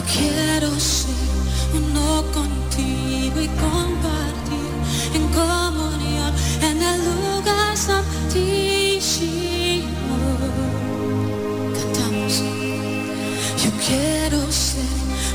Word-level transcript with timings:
Yo 0.00 0.06
quiero 0.06 0.80
ser 0.80 1.14
uno 1.74 2.24
contigo 2.32 3.38
y 3.38 3.48
compartir 3.48 4.72
en 5.12 5.28
comunión 5.28 6.32
en 6.62 6.82
el 6.82 7.04
lugar 7.04 7.76
santísimo. 7.76 8.56
Cantamos. 11.74 12.42
Yo 13.62 13.70
quiero 13.86 14.50
ser 14.50 14.88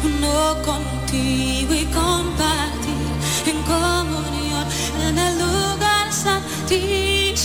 uno 0.03 0.57
contigo 0.63 1.75
y 1.75 1.85
compartir 1.85 3.11
en 3.45 3.61
comunión 3.61 4.65
en 5.07 5.19
el 5.19 5.37
lugar 5.37 6.11
santísimo. 6.11 7.35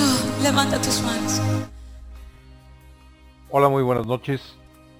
Oh, 0.00 0.42
levanta 0.42 0.82
tus 0.82 1.00
manos 1.02 1.67
noches. 4.06 4.42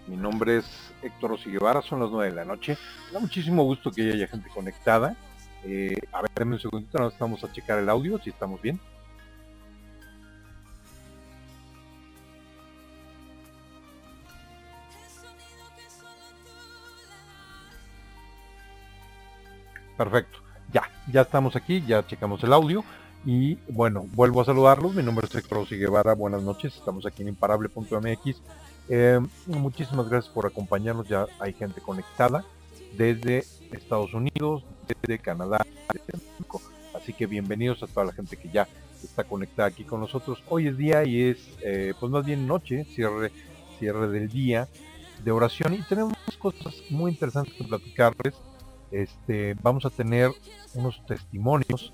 Mi 0.07 0.17
nombre 0.17 0.59
es 0.59 0.65
Héctor 1.03 1.39
Guevara, 1.45 1.83
son 1.83 2.01
las 2.01 2.11
9 2.11 2.31
de 2.31 2.37
la 2.37 2.45
noche. 2.47 2.79
Me 3.09 3.13
da 3.13 3.21
muchísimo 3.21 3.63
gusto 3.65 3.91
que 3.91 4.11
haya 4.11 4.27
gente 4.27 4.49
conectada. 4.49 5.17
Eh, 5.65 5.99
a 6.13 6.23
ver, 6.23 6.47
un 6.47 6.59
segundito, 6.59 6.99
nos 6.99 7.19
vamos 7.19 7.45
a 7.45 7.53
checar 7.53 7.79
el 7.79 7.91
audio, 7.91 8.19
si 8.19 8.31
estamos 8.31 8.63
bien. 8.63 8.81
Perfecto, 19.99 20.39
ya, 20.73 20.89
ya 21.13 21.23
estamos 21.23 21.55
aquí, 21.55 21.85
ya 21.87 22.07
checamos 22.07 22.43
el 22.45 22.53
audio. 22.53 22.83
Y 23.25 23.57
bueno, 23.69 24.07
vuelvo 24.15 24.41
a 24.41 24.45
saludarlos. 24.45 24.95
Mi 24.95 25.03
nombre 25.03 25.27
es 25.27 25.35
Héctor 25.35 25.69
Guevara. 25.69 26.15
Buenas 26.15 26.43
noches. 26.43 26.77
Estamos 26.77 27.05
aquí 27.07 27.23
en 27.23 27.29
imparable.mx 27.29 28.41
eh, 28.89 29.21
muchísimas 29.47 30.09
gracias 30.09 30.33
por 30.33 30.47
acompañarnos. 30.47 31.09
Ya 31.09 31.27
hay 31.39 31.53
gente 31.53 31.81
conectada 31.81 32.45
desde 32.97 33.45
Estados 33.73 34.15
Unidos, 34.15 34.65
desde 34.87 35.19
Canadá, 35.19 35.67
desde 35.93 36.25
México. 36.25 36.63
Así 36.95 37.13
que 37.13 37.27
bienvenidos 37.27 37.83
a 37.83 37.87
toda 37.87 38.07
la 38.07 38.13
gente 38.13 38.37
que 38.37 38.49
ya 38.49 38.67
está 39.03 39.25
conectada 39.25 39.69
aquí 39.69 39.85
con 39.85 40.01
nosotros. 40.01 40.43
Hoy 40.49 40.69
es 40.69 40.79
día 40.79 41.05
y 41.05 41.23
es, 41.23 41.39
eh, 41.63 41.93
pues 42.01 42.11
más 42.11 42.25
bien 42.25 42.47
noche, 42.47 42.85
cierre, 42.85 43.31
cierre 43.79 44.09
del 44.09 44.29
día 44.29 44.69
de 45.23 45.33
oración 45.33 45.75
y 45.75 45.83
tenemos 45.83 46.15
cosas 46.39 46.75
muy 46.91 47.13
interesantes 47.13 47.55
que 47.55 47.65
platicarles. 47.65 48.35
Este, 48.91 49.55
vamos 49.63 49.85
a 49.85 49.91
tener 49.91 50.31
unos 50.75 51.05
testimonios 51.07 51.93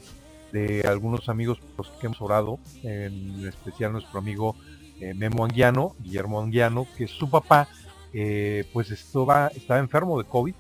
de 0.55 0.83
algunos 0.87 1.29
amigos 1.29 1.59
por 1.59 1.85
los 1.85 1.97
que 1.97 2.07
hemos 2.07 2.21
orado, 2.21 2.61
en 2.85 3.45
especial 3.45 3.91
nuestro 3.91 4.21
amigo 4.21 4.55
eh, 5.01 5.13
Memo 5.13 5.45
Anguiano, 5.45 5.97
Guillermo 5.99 6.41
Anguiano, 6.41 6.87
que 6.97 7.09
su 7.09 7.29
papá 7.29 7.67
eh, 8.13 8.65
pues 8.73 8.93
estaba, 8.93 9.49
estaba 9.49 9.81
enfermo 9.81 10.17
de 10.17 10.29
COVID. 10.29 10.55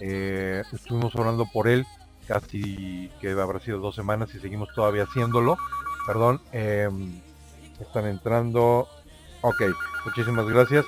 Eh, 0.00 0.62
estuvimos 0.72 1.14
orando 1.16 1.44
por 1.52 1.68
él 1.68 1.84
casi 2.26 3.10
que 3.20 3.32
habrá 3.32 3.60
sido 3.60 3.78
dos 3.78 3.94
semanas 3.94 4.34
y 4.34 4.40
seguimos 4.40 4.70
todavía 4.74 5.02
haciéndolo. 5.02 5.58
Perdón, 6.06 6.40
em, 6.52 7.20
están 7.78 8.06
entrando. 8.06 8.88
Ok, 9.42 9.62
muchísimas 10.06 10.46
gracias. 10.46 10.86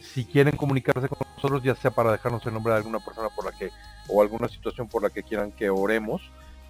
Si 0.00 0.24
quieren 0.24 0.56
comunicarse 0.56 1.08
con 1.08 1.28
nosotros, 1.36 1.62
ya 1.62 1.76
sea 1.76 1.92
para 1.92 2.10
dejarnos 2.10 2.44
el 2.44 2.54
nombre 2.54 2.72
de 2.72 2.78
alguna 2.78 2.98
persona 2.98 3.28
por 3.28 3.44
la 3.44 3.52
que 3.56 3.70
o 4.08 4.20
alguna 4.20 4.48
situación 4.48 4.88
por 4.88 5.00
la 5.00 5.10
que 5.10 5.22
quieran 5.22 5.52
que 5.52 5.70
oremos, 5.70 6.22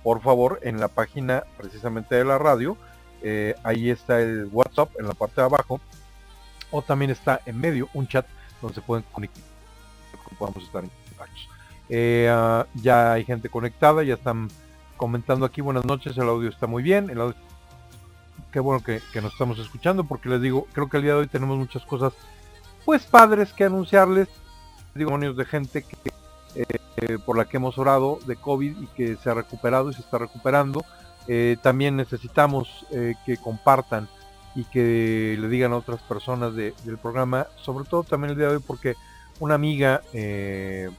por 0.04 0.20
favor, 0.20 0.60
en 0.62 0.78
la 0.78 0.88
página 0.88 1.44
precisamente 1.56 2.14
de 2.14 2.26
la 2.26 2.36
radio, 2.36 2.76
eh, 3.22 3.54
ahí 3.64 3.88
está 3.88 4.20
el 4.20 4.50
WhatsApp 4.52 4.90
en 4.98 5.08
la 5.08 5.14
parte 5.14 5.40
de 5.40 5.46
abajo. 5.46 5.80
O 6.70 6.82
también 6.82 7.10
está 7.10 7.40
en 7.46 7.58
medio 7.58 7.88
un 7.94 8.06
chat 8.06 8.26
donde 8.60 8.74
se 8.74 8.82
pueden 8.82 9.04
conectar. 9.10 9.42
Podemos 10.38 10.62
estar 10.62 10.84
en 10.84 10.90
contacto. 10.90 11.40
Eh, 11.88 12.28
ah, 12.30 12.66
ya 12.74 13.14
hay 13.14 13.24
gente 13.24 13.48
conectada, 13.48 14.02
ya 14.02 14.14
están 14.14 14.50
comentando 14.98 15.46
aquí. 15.46 15.62
Buenas 15.62 15.86
noches, 15.86 16.18
el 16.18 16.28
audio 16.28 16.50
está 16.50 16.66
muy 16.66 16.82
bien. 16.82 17.08
El 17.08 17.22
audio... 17.22 17.36
Qué 18.52 18.60
bueno 18.60 18.84
que, 18.84 19.00
nos 19.22 19.32
estamos 19.32 19.58
escuchando 19.58 20.04
porque 20.04 20.28
les 20.28 20.42
digo, 20.42 20.66
creo 20.74 20.90
que 20.90 20.98
el 20.98 21.02
día 21.02 21.14
de 21.14 21.20
hoy 21.20 21.26
tenemos 21.28 21.56
muchas 21.56 21.84
cosas 21.86 22.12
pues 22.84 23.06
padres 23.06 23.54
que 23.54 23.64
anunciarles. 23.64 24.28
Digo, 24.94 25.16
de 25.18 25.44
gente 25.46 25.82
que, 25.82 25.96
eh, 26.54 27.18
por 27.24 27.36
la 27.36 27.44
que 27.46 27.56
hemos 27.56 27.78
orado 27.78 28.18
de 28.26 28.36
COVID 28.36 28.76
y 28.80 28.86
que 28.88 29.16
se 29.16 29.30
ha 29.30 29.34
recuperado 29.34 29.90
y 29.90 29.94
se 29.94 30.00
está 30.00 30.18
recuperando. 30.18 30.84
Eh, 31.26 31.56
también 31.62 31.96
necesitamos 31.96 32.86
eh, 32.90 33.14
que 33.24 33.38
compartan 33.38 34.08
y 34.54 34.64
que 34.64 35.36
le 35.38 35.48
digan 35.48 35.72
a 35.72 35.76
otras 35.76 36.00
personas 36.02 36.54
del 36.54 36.98
programa, 37.00 37.46
sobre 37.56 37.84
todo 37.84 38.04
también 38.04 38.32
el 38.32 38.36
día 38.36 38.48
de 38.48 38.56
hoy 38.56 38.62
porque 38.64 38.94
una 39.40 39.54
amiga, 39.54 40.02
eh, 40.12 40.90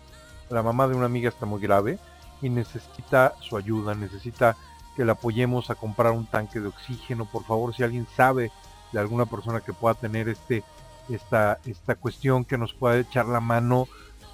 la 0.49 0.61
mamá 0.61 0.87
de 0.87 0.95
una 0.95 1.05
amiga 1.05 1.29
está 1.29 1.45
muy 1.45 1.61
grave 1.61 1.99
y 2.41 2.49
necesita 2.49 3.33
su 3.39 3.55
ayuda, 3.55 3.95
necesita 3.95 4.57
que 4.95 5.05
la 5.05 5.13
apoyemos 5.13 5.69
a 5.69 5.75
comprar 5.75 6.11
un 6.11 6.25
tanque 6.25 6.59
de 6.59 6.67
oxígeno, 6.67 7.25
por 7.25 7.43
favor, 7.45 7.73
si 7.73 7.83
alguien 7.83 8.07
sabe 8.15 8.51
de 8.91 8.99
alguna 8.99 9.25
persona 9.25 9.61
que 9.61 9.73
pueda 9.73 9.93
tener 9.95 10.27
este 10.29 10.63
esta 11.07 11.59
esta 11.65 11.95
cuestión 11.95 12.45
que 12.45 12.57
nos 12.57 12.73
pueda 12.73 12.97
echar 12.97 13.27
la 13.27 13.39
mano, 13.39 13.87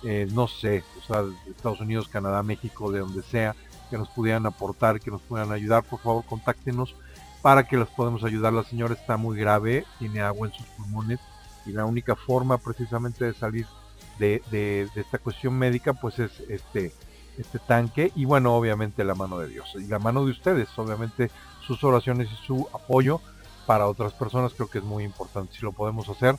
no 0.04 0.48
sé, 0.48 0.84
o 1.00 1.06
sea, 1.06 1.24
Estados 1.48 1.80
Unidos, 1.82 2.08
Canadá, 2.08 2.44
México, 2.44 2.92
de 2.92 3.00
donde 3.00 3.22
sea, 3.24 3.56
que 3.90 3.98
nos 3.98 4.10
pudieran 4.10 4.46
aportar, 4.46 5.00
que 5.00 5.12
nos 5.12 5.22
puedan 5.22 5.52
ayudar, 5.52 5.84
por 5.84 6.00
favor 6.00 6.24
contáctenos 6.26 6.96
para 7.42 7.68
que 7.68 7.78
las 7.78 7.90
podamos 7.90 8.24
ayudar. 8.24 8.54
La 8.54 8.64
señora 8.64 8.94
está 8.94 9.18
muy 9.18 9.38
grave, 9.38 9.86
tiene 10.00 10.22
agua 10.22 10.48
en 10.48 10.54
sus 10.54 10.66
pulmones 10.68 11.20
y 11.66 11.72
la 11.72 11.86
única 11.86 12.16
forma 12.16 12.58
precisamente 12.58 13.26
de 13.26 13.34
salir 13.34 13.68
de, 14.20 14.88
esta 14.96 15.18
cuestión 15.18 15.56
médica 15.56 15.94
pues 15.94 16.20
es 16.20 16.40
este, 16.42 16.94
este 17.38 17.60
tanque 17.60 18.12
y 18.16 18.26
bueno, 18.26 18.56
obviamente 18.56 19.04
la 19.04 19.16
mano 19.16 19.40
de 19.40 19.48
Dios 19.48 19.76
y 19.76 19.88
la 19.88 20.00
mano 20.00 20.26
de 20.26 20.32
ustedes, 20.32 20.70
obviamente 20.78 21.32
sus 21.66 21.84
oraciones 21.84 22.30
y 22.32 22.46
su 22.46 22.68
apoyo 22.74 23.20
para 23.66 23.88
otras 23.88 24.14
personas 24.14 24.54
creo 24.54 24.70
que 24.70 24.78
es 24.78 24.84
muy 24.84 25.04
importante. 25.04 25.56
Si 25.56 25.62
lo 25.62 25.72
podemos 25.72 26.08
hacer, 26.10 26.36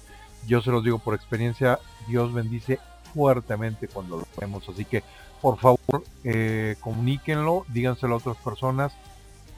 yo 0.47 0.61
se 0.61 0.71
los 0.71 0.85
digo 0.85 0.99
por 0.99 1.15
experiencia, 1.15 1.79
Dios 2.07 2.33
bendice 2.33 2.79
fuertemente 3.13 3.89
cuando 3.89 4.19
lo 4.19 4.23
hacemos. 4.23 4.69
Así 4.69 4.85
que 4.85 5.03
por 5.41 5.59
favor 5.59 6.05
eh, 6.25 6.77
comuníquenlo, 6.81 7.67
díganselo 7.69 8.15
a 8.15 8.19
otras 8.19 8.37
personas. 8.37 8.93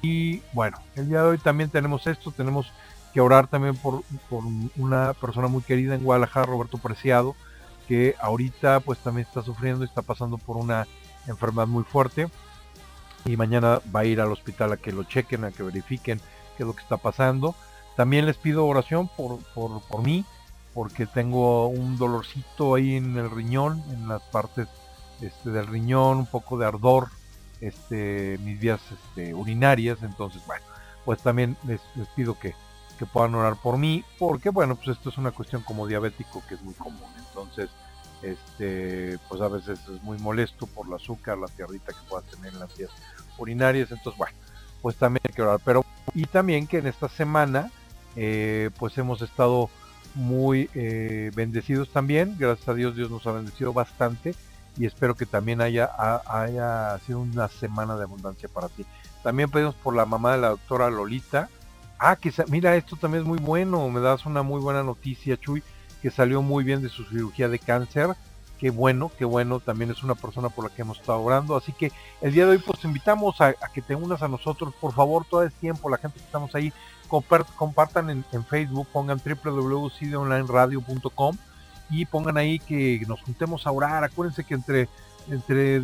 Y 0.02 0.42
bueno, 0.52 0.78
el 0.96 1.08
día 1.08 1.22
de 1.22 1.28
hoy 1.28 1.38
también 1.38 1.70
tenemos 1.70 2.06
esto, 2.06 2.30
tenemos 2.30 2.72
que 3.12 3.20
orar 3.20 3.46
también 3.46 3.76
por, 3.76 4.02
una 4.76 5.14
persona 5.14 5.46
muy 5.46 5.62
querida 5.62 5.94
en 5.94 6.02
Guadalajara, 6.02 6.46
Roberto 6.46 6.78
Preciado, 6.78 7.36
que 7.86 8.16
ahorita 8.20 8.80
pues 8.80 8.98
también 8.98 9.26
está 9.26 9.42
sufriendo, 9.42 9.84
está 9.84 10.02
pasando 10.02 10.36
por 10.36 10.56
una 10.56 10.86
enfermedad 11.26 11.68
muy 11.68 11.84
fuerte 11.84 12.28
y 13.24 13.36
mañana 13.36 13.80
va 13.94 14.00
a 14.00 14.04
ir 14.04 14.20
al 14.20 14.32
hospital 14.32 14.72
a 14.72 14.76
que 14.76 14.92
lo 14.92 15.04
chequen, 15.04 15.44
a 15.44 15.52
que 15.52 15.62
verifiquen 15.62 16.18
qué 16.56 16.62
es 16.62 16.66
lo 16.66 16.74
que 16.74 16.82
está 16.82 16.96
pasando. 16.96 17.54
También 17.96 18.26
les 18.26 18.36
pido 18.36 18.66
oración 18.66 19.08
por, 19.08 19.38
por, 19.54 19.80
por 19.82 20.02
mí, 20.02 20.24
porque 20.74 21.06
tengo 21.06 21.68
un 21.68 21.96
dolorcito 21.96 22.74
ahí 22.74 22.96
en 22.96 23.16
el 23.16 23.30
riñón, 23.30 23.82
en 23.90 24.08
las 24.08 24.22
partes 24.22 24.68
este, 25.20 25.50
del 25.50 25.68
riñón, 25.68 26.18
un 26.18 26.26
poco 26.26 26.58
de 26.58 26.66
ardor, 26.66 27.08
este, 27.60 28.38
mis 28.42 28.58
vías 28.58 28.80
este, 28.90 29.32
urinarias, 29.32 30.02
entonces 30.02 30.42
bueno, 30.46 30.64
pues 31.04 31.22
también 31.22 31.56
les, 31.66 31.80
pido 32.16 32.36
que, 32.38 32.54
que, 32.98 33.06
puedan 33.06 33.36
orar 33.36 33.56
por 33.56 33.78
mí, 33.78 34.04
porque 34.18 34.50
bueno, 34.50 34.74
pues 34.74 34.96
esto 34.96 35.10
es 35.10 35.16
una 35.16 35.30
cuestión 35.30 35.62
como 35.62 35.86
diabético 35.86 36.42
que 36.48 36.56
es 36.56 36.62
muy 36.62 36.74
común, 36.74 37.08
entonces 37.16 37.70
este, 38.22 39.18
pues 39.28 39.40
a 39.40 39.48
veces 39.48 39.78
es 39.88 40.02
muy 40.02 40.18
molesto 40.18 40.66
por 40.66 40.88
el 40.88 40.94
azúcar, 40.94 41.38
la 41.38 41.46
tierrita 41.46 41.92
que 41.92 42.08
puedas 42.08 42.26
tener 42.26 42.52
en 42.52 42.58
las 42.58 42.76
vías 42.76 42.90
urinarias, 43.38 43.92
entonces 43.92 44.18
bueno, 44.18 44.36
pues 44.82 44.96
también 44.96 45.22
hay 45.28 45.34
que 45.34 45.42
orar, 45.42 45.60
pero 45.64 45.84
y 46.14 46.24
también 46.26 46.66
que 46.66 46.78
en 46.78 46.88
esta 46.88 47.08
semana 47.08 47.70
eh, 48.16 48.70
pues 48.78 48.98
hemos 48.98 49.22
estado 49.22 49.70
muy 50.14 50.70
eh, 50.74 51.30
bendecidos 51.34 51.90
también, 51.90 52.36
gracias 52.38 52.68
a 52.68 52.74
Dios 52.74 52.96
Dios 52.96 53.10
nos 53.10 53.26
ha 53.26 53.32
bendecido 53.32 53.72
bastante 53.72 54.34
y 54.76 54.86
espero 54.86 55.14
que 55.14 55.26
también 55.26 55.60
haya, 55.60 55.90
haya 56.26 56.98
sido 57.06 57.20
una 57.20 57.48
semana 57.48 57.96
de 57.96 58.04
abundancia 58.04 58.48
para 58.48 58.68
ti. 58.68 58.84
También 59.22 59.50
pedimos 59.50 59.74
por 59.76 59.94
la 59.94 60.04
mamá 60.04 60.32
de 60.32 60.38
la 60.38 60.48
doctora 60.50 60.90
Lolita. 60.90 61.48
Ah, 61.98 62.16
que 62.16 62.32
mira, 62.48 62.76
esto 62.76 62.96
también 62.96 63.22
es 63.22 63.28
muy 63.28 63.38
bueno, 63.38 63.88
me 63.88 64.00
das 64.00 64.26
una 64.26 64.42
muy 64.42 64.60
buena 64.60 64.82
noticia, 64.82 65.36
Chuy, 65.36 65.62
que 66.02 66.10
salió 66.10 66.42
muy 66.42 66.64
bien 66.64 66.82
de 66.82 66.88
su 66.88 67.04
cirugía 67.04 67.48
de 67.48 67.58
cáncer. 67.58 68.14
Qué 68.58 68.70
bueno, 68.70 69.10
qué 69.16 69.24
bueno, 69.24 69.60
también 69.60 69.90
es 69.90 70.02
una 70.02 70.14
persona 70.14 70.48
por 70.48 70.64
la 70.64 70.74
que 70.74 70.82
hemos 70.82 70.98
estado 70.98 71.20
orando. 71.20 71.56
Así 71.56 71.72
que 71.72 71.92
el 72.20 72.32
día 72.32 72.44
de 72.44 72.52
hoy 72.52 72.58
pues 72.58 72.80
te 72.80 72.88
invitamos 72.88 73.40
a, 73.40 73.54
que 73.72 73.82
te 73.82 73.94
unas 73.94 74.22
a 74.22 74.28
nosotros, 74.28 74.74
por 74.80 74.92
favor, 74.92 75.24
todo 75.28 75.42
el 75.42 75.52
tiempo, 75.52 75.88
la 75.88 75.98
gente 75.98 76.18
que 76.18 76.26
estamos 76.26 76.54
ahí, 76.54 76.72
compartan 77.08 78.10
en, 78.10 78.44
Facebook, 78.44 78.86
pongan 78.92 79.18
www.cideonlineradio.com 79.18 81.36
y 81.90 82.06
pongan 82.06 82.36
ahí 82.36 82.58
que 82.58 83.02
nos 83.06 83.22
juntemos 83.22 83.66
a 83.66 83.72
orar. 83.72 84.04
Acuérdense 84.04 84.44
que 84.44 84.54
entre, 84.54 84.88
entre 85.28 85.82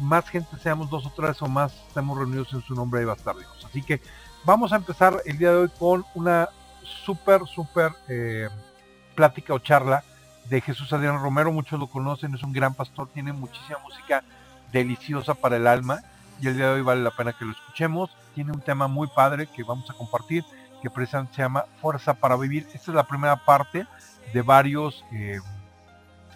más 0.00 0.28
gente 0.28 0.56
seamos 0.62 0.90
dos 0.90 1.06
o 1.06 1.12
tres 1.14 1.40
o 1.42 1.48
más 1.48 1.72
estamos 1.88 2.16
reunidos 2.16 2.52
en 2.52 2.62
su 2.62 2.74
nombre, 2.74 3.00
ahí 3.00 3.06
va 3.06 3.12
a 3.12 3.16
estar 3.16 3.36
Dios. 3.36 3.64
Así 3.64 3.82
que 3.82 4.00
vamos 4.44 4.72
a 4.72 4.76
empezar 4.76 5.20
el 5.24 5.38
día 5.38 5.50
de 5.50 5.56
hoy 5.56 5.70
con 5.78 6.04
una 6.14 6.48
súper, 7.04 7.46
súper 7.46 7.92
eh, 8.08 8.48
plática 9.14 9.54
o 9.54 9.58
charla 9.58 10.04
de 10.48 10.60
Jesús 10.60 10.92
Adrián 10.92 11.20
Romero. 11.20 11.52
Muchos 11.52 11.78
lo 11.78 11.88
conocen, 11.88 12.34
es 12.34 12.42
un 12.42 12.52
gran 12.52 12.74
pastor, 12.74 13.08
tiene 13.12 13.32
muchísima 13.32 13.78
música 13.80 14.24
deliciosa 14.72 15.34
para 15.34 15.56
el 15.56 15.66
alma 15.66 16.00
y 16.40 16.46
el 16.46 16.56
día 16.56 16.66
de 16.66 16.74
hoy 16.74 16.82
vale 16.82 17.02
la 17.02 17.10
pena 17.10 17.32
que 17.32 17.44
lo 17.44 17.52
escuchemos. 17.52 18.10
Tiene 18.34 18.52
un 18.52 18.60
tema 18.60 18.88
muy 18.88 19.08
padre 19.08 19.46
que 19.46 19.62
vamos 19.62 19.88
a 19.90 19.94
compartir 19.94 20.44
que 20.80 20.90
precisamente 20.90 21.36
se 21.36 21.42
llama 21.42 21.66
Fuerza 21.80 22.14
para 22.14 22.36
Vivir. 22.36 22.66
Esta 22.74 22.90
es 22.90 22.94
la 22.94 23.04
primera 23.04 23.36
parte 23.36 23.86
de 24.32 24.42
varios 24.42 25.04
eh, 25.12 25.38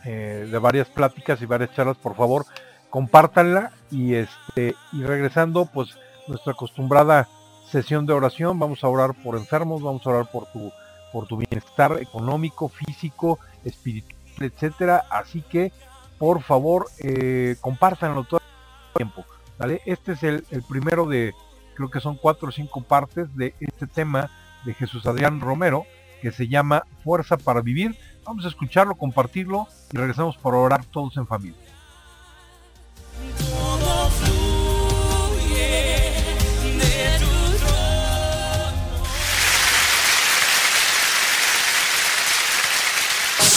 eh, 0.04 0.48
de 0.50 0.58
varias 0.58 0.88
pláticas 0.88 1.40
y 1.40 1.46
varias 1.46 1.72
charlas 1.72 1.96
por 1.96 2.14
favor 2.14 2.44
compártanla 2.90 3.72
y 3.90 4.14
este 4.14 4.74
y 4.92 5.02
regresando 5.02 5.64
pues 5.64 5.96
nuestra 6.28 6.52
acostumbrada 6.52 7.26
sesión 7.70 8.04
de 8.04 8.12
oración 8.12 8.58
vamos 8.58 8.84
a 8.84 8.88
orar 8.88 9.14
por 9.14 9.36
enfermos 9.36 9.82
vamos 9.82 10.06
a 10.06 10.10
orar 10.10 10.30
por 10.30 10.46
tu 10.52 10.70
por 11.10 11.26
tu 11.26 11.38
bienestar 11.38 11.98
económico 12.02 12.68
físico 12.68 13.38
espiritual 13.64 14.14
etcétera 14.40 15.04
así 15.10 15.40
que 15.40 15.72
por 16.18 16.42
favor 16.42 16.88
eh, 16.98 17.56
compártanlo 17.60 18.24
todo 18.24 18.40
el 18.40 18.96
tiempo 18.96 19.24
¿vale? 19.58 19.80
este 19.86 20.12
es 20.12 20.22
el, 20.22 20.44
el 20.50 20.62
primero 20.64 21.06
de 21.06 21.32
creo 21.75 21.90
que 21.90 22.00
son 22.00 22.16
cuatro 22.16 22.49
o 22.49 22.52
cinco 22.52 22.83
partes 22.83 23.35
de 23.37 23.54
este 23.61 23.87
tema 23.87 24.31
de 24.64 24.75
Jesús 24.75 25.07
Adrián 25.07 25.40
Romero 25.40 25.87
que 26.23 26.33
se 26.33 26.49
llama 26.49 26.85
Fuerza 27.02 27.37
para 27.37 27.61
Vivir. 27.61 27.97
Vamos 28.25 28.45
a 28.47 28.49
escucharlo, 28.49 28.95
compartirlo 28.95 29.69
y 29.93 29.99
regresamos 29.99 30.38
para 30.38 30.57
orar 30.57 30.85
todos 30.87 31.16
en 31.19 31.26
familia. 31.26 31.59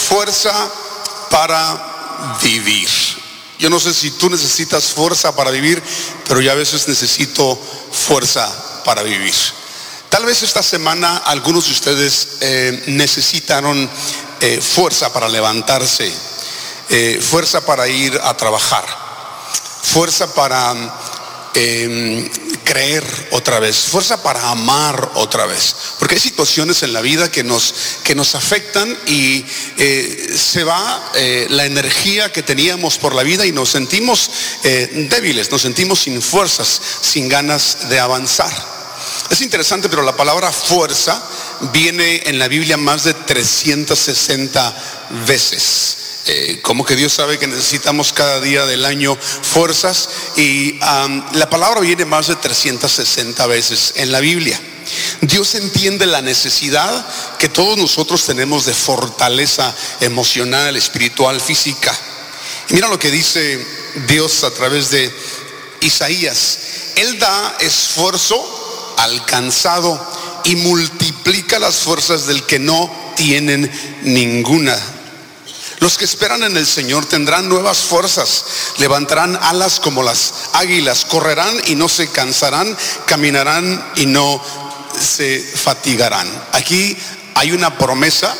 Fuerza 0.08 0.70
para 1.30 2.38
vivir. 2.42 3.07
Yo 3.58 3.70
no 3.70 3.80
sé 3.80 3.92
si 3.92 4.12
tú 4.12 4.30
necesitas 4.30 4.84
fuerza 4.84 5.34
para 5.34 5.50
vivir, 5.50 5.82
pero 6.26 6.40
yo 6.40 6.52
a 6.52 6.54
veces 6.54 6.86
necesito 6.86 7.58
fuerza 7.90 8.82
para 8.84 9.02
vivir. 9.02 9.34
Tal 10.08 10.24
vez 10.24 10.42
esta 10.42 10.62
semana 10.62 11.18
algunos 11.18 11.66
de 11.66 11.72
ustedes 11.72 12.28
eh, 12.40 12.84
necesitaron 12.86 13.90
eh, 14.40 14.60
fuerza 14.60 15.12
para 15.12 15.28
levantarse, 15.28 16.10
eh, 16.88 17.20
fuerza 17.20 17.60
para 17.60 17.88
ir 17.88 18.18
a 18.22 18.34
trabajar, 18.34 18.86
fuerza 19.82 20.32
para 20.34 20.74
em, 21.54 22.28
creer 22.64 23.04
otra 23.30 23.60
vez, 23.60 23.76
fuerza 23.76 24.22
para 24.22 24.50
amar 24.50 25.12
otra 25.14 25.46
vez. 25.46 25.74
Porque 25.98 26.16
hay 26.16 26.20
situaciones 26.20 26.82
en 26.82 26.92
la 26.92 27.00
vida 27.00 27.30
que 27.30 27.44
nos, 27.44 27.74
que 28.04 28.14
nos 28.14 28.34
afectan 28.34 28.96
y 29.06 29.44
se 30.36 30.64
va 30.64 31.12
la 31.48 31.64
energía 31.64 32.30
que 32.30 32.42
teníamos 32.42 32.98
por 32.98 33.14
la 33.14 33.22
vida 33.22 33.46
y 33.46 33.52
nos 33.52 33.70
sentimos 33.70 34.30
débiles, 34.62 35.50
nos 35.50 35.62
sentimos 35.62 36.00
sin 36.00 36.20
fuerzas, 36.20 36.80
sin 37.00 37.28
ganas 37.28 37.88
de 37.88 37.98
avanzar. 37.98 38.52
Es 39.30 39.42
interesante, 39.42 39.88
pero 39.88 40.02
la 40.02 40.16
palabra 40.16 40.50
fuerza 40.50 41.22
viene 41.72 42.22
en 42.26 42.38
la 42.38 42.48
Biblia 42.48 42.76
más 42.76 43.04
de 43.04 43.14
360 43.14 44.74
veces. 45.26 45.96
Eh, 46.26 46.58
como 46.62 46.84
que 46.84 46.96
Dios 46.96 47.12
sabe 47.12 47.38
que 47.38 47.46
necesitamos 47.46 48.12
cada 48.12 48.40
día 48.40 48.66
del 48.66 48.84
año 48.84 49.16
fuerzas 49.16 50.08
y 50.36 50.78
la 50.78 51.48
palabra 51.48 51.80
viene 51.80 52.04
más 52.04 52.26
de 52.26 52.36
360 52.36 53.46
veces 53.46 53.94
en 53.96 54.12
la 54.12 54.20
Biblia. 54.20 54.60
Dios 55.22 55.54
entiende 55.54 56.06
la 56.06 56.22
necesidad 56.22 57.06
que 57.38 57.48
todos 57.48 57.78
nosotros 57.78 58.24
tenemos 58.24 58.66
de 58.66 58.74
fortaleza 58.74 59.74
emocional, 60.00 60.76
espiritual, 60.76 61.40
física. 61.40 61.96
mira 62.70 62.88
lo 62.88 62.98
que 62.98 63.10
dice 63.10 63.64
Dios 64.06 64.44
a 64.44 64.50
través 64.50 64.90
de 64.90 65.10
Isaías. 65.80 66.58
Él 66.96 67.18
da 67.18 67.56
esfuerzo 67.60 68.94
alcanzado 68.98 69.98
y 70.44 70.56
multiplica 70.56 71.58
las 71.58 71.76
fuerzas 71.76 72.26
del 72.26 72.44
que 72.44 72.58
no 72.58 73.14
tienen 73.16 73.70
ninguna. 74.02 74.76
Los 75.80 75.96
que 75.96 76.04
esperan 76.04 76.42
en 76.42 76.56
el 76.56 76.66
Señor 76.66 77.06
tendrán 77.06 77.48
nuevas 77.48 77.78
fuerzas, 77.78 78.44
levantarán 78.78 79.38
alas 79.42 79.80
como 79.80 80.02
las 80.02 80.32
águilas, 80.54 81.04
correrán 81.04 81.54
y 81.66 81.76
no 81.76 81.88
se 81.88 82.08
cansarán, 82.08 82.76
caminarán 83.06 83.92
y 83.96 84.06
no 84.06 84.42
se 85.00 85.40
fatigarán. 85.40 86.28
Aquí 86.52 86.96
hay 87.34 87.52
una 87.52 87.78
promesa 87.78 88.34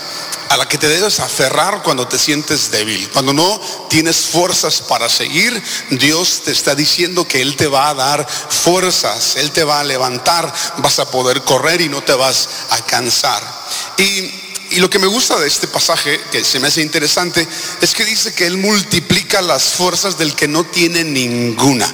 a 0.49 0.57
la 0.57 0.67
que 0.67 0.79
te 0.79 0.89
debes 0.89 1.21
aferrar 1.21 1.83
cuando 1.83 2.09
te 2.09 2.19
sientes 2.19 2.71
débil. 2.71 3.09
Cuando 3.11 3.33
no 3.33 3.61
tienes 3.89 4.17
fuerzas 4.17 4.81
para 4.81 5.09
seguir, 5.09 5.63
Dios 5.91 6.43
te 6.45 6.53
está 6.53 6.75
diciendo 6.75 7.27
que 7.27 7.43
Él 7.43 7.57
te 7.57 7.67
va 7.67 7.91
a 7.91 7.95
dar 7.95 8.27
fuerzas, 8.27 9.37
Él 9.37 9.51
te 9.51 9.65
va 9.65 9.81
a 9.81 9.85
levantar, 9.85 10.53
vas 10.79 10.99
a 10.99 11.11
poder 11.11 11.43
correr 11.43 11.81
y 11.81 11.89
no 11.89 12.03
te 12.03 12.15
vas 12.15 12.49
a 12.71 12.79
cansar. 12.85 13.43
Y 13.99 14.48
y 14.71 14.81
lo 14.81 14.91
que 14.91 14.99
me 14.99 15.07
gusta 15.07 15.39
de 15.39 15.49
este 15.49 15.67
pasaje, 15.67 16.21
que 16.31 16.45
se 16.45 16.61
me 16.61 16.69
hace 16.69 16.83
interesante, 16.83 17.47
es 17.81 17.95
que 17.95 18.05
dice 18.05 18.35
que 18.35 18.47
Él 18.47 18.59
multiplica 18.59 19.41
las 19.41 19.65
fuerzas 19.65 20.19
del 20.19 20.35
que 20.35 20.49
no 20.49 20.65
tiene 20.65 21.05
ninguna. 21.05 21.87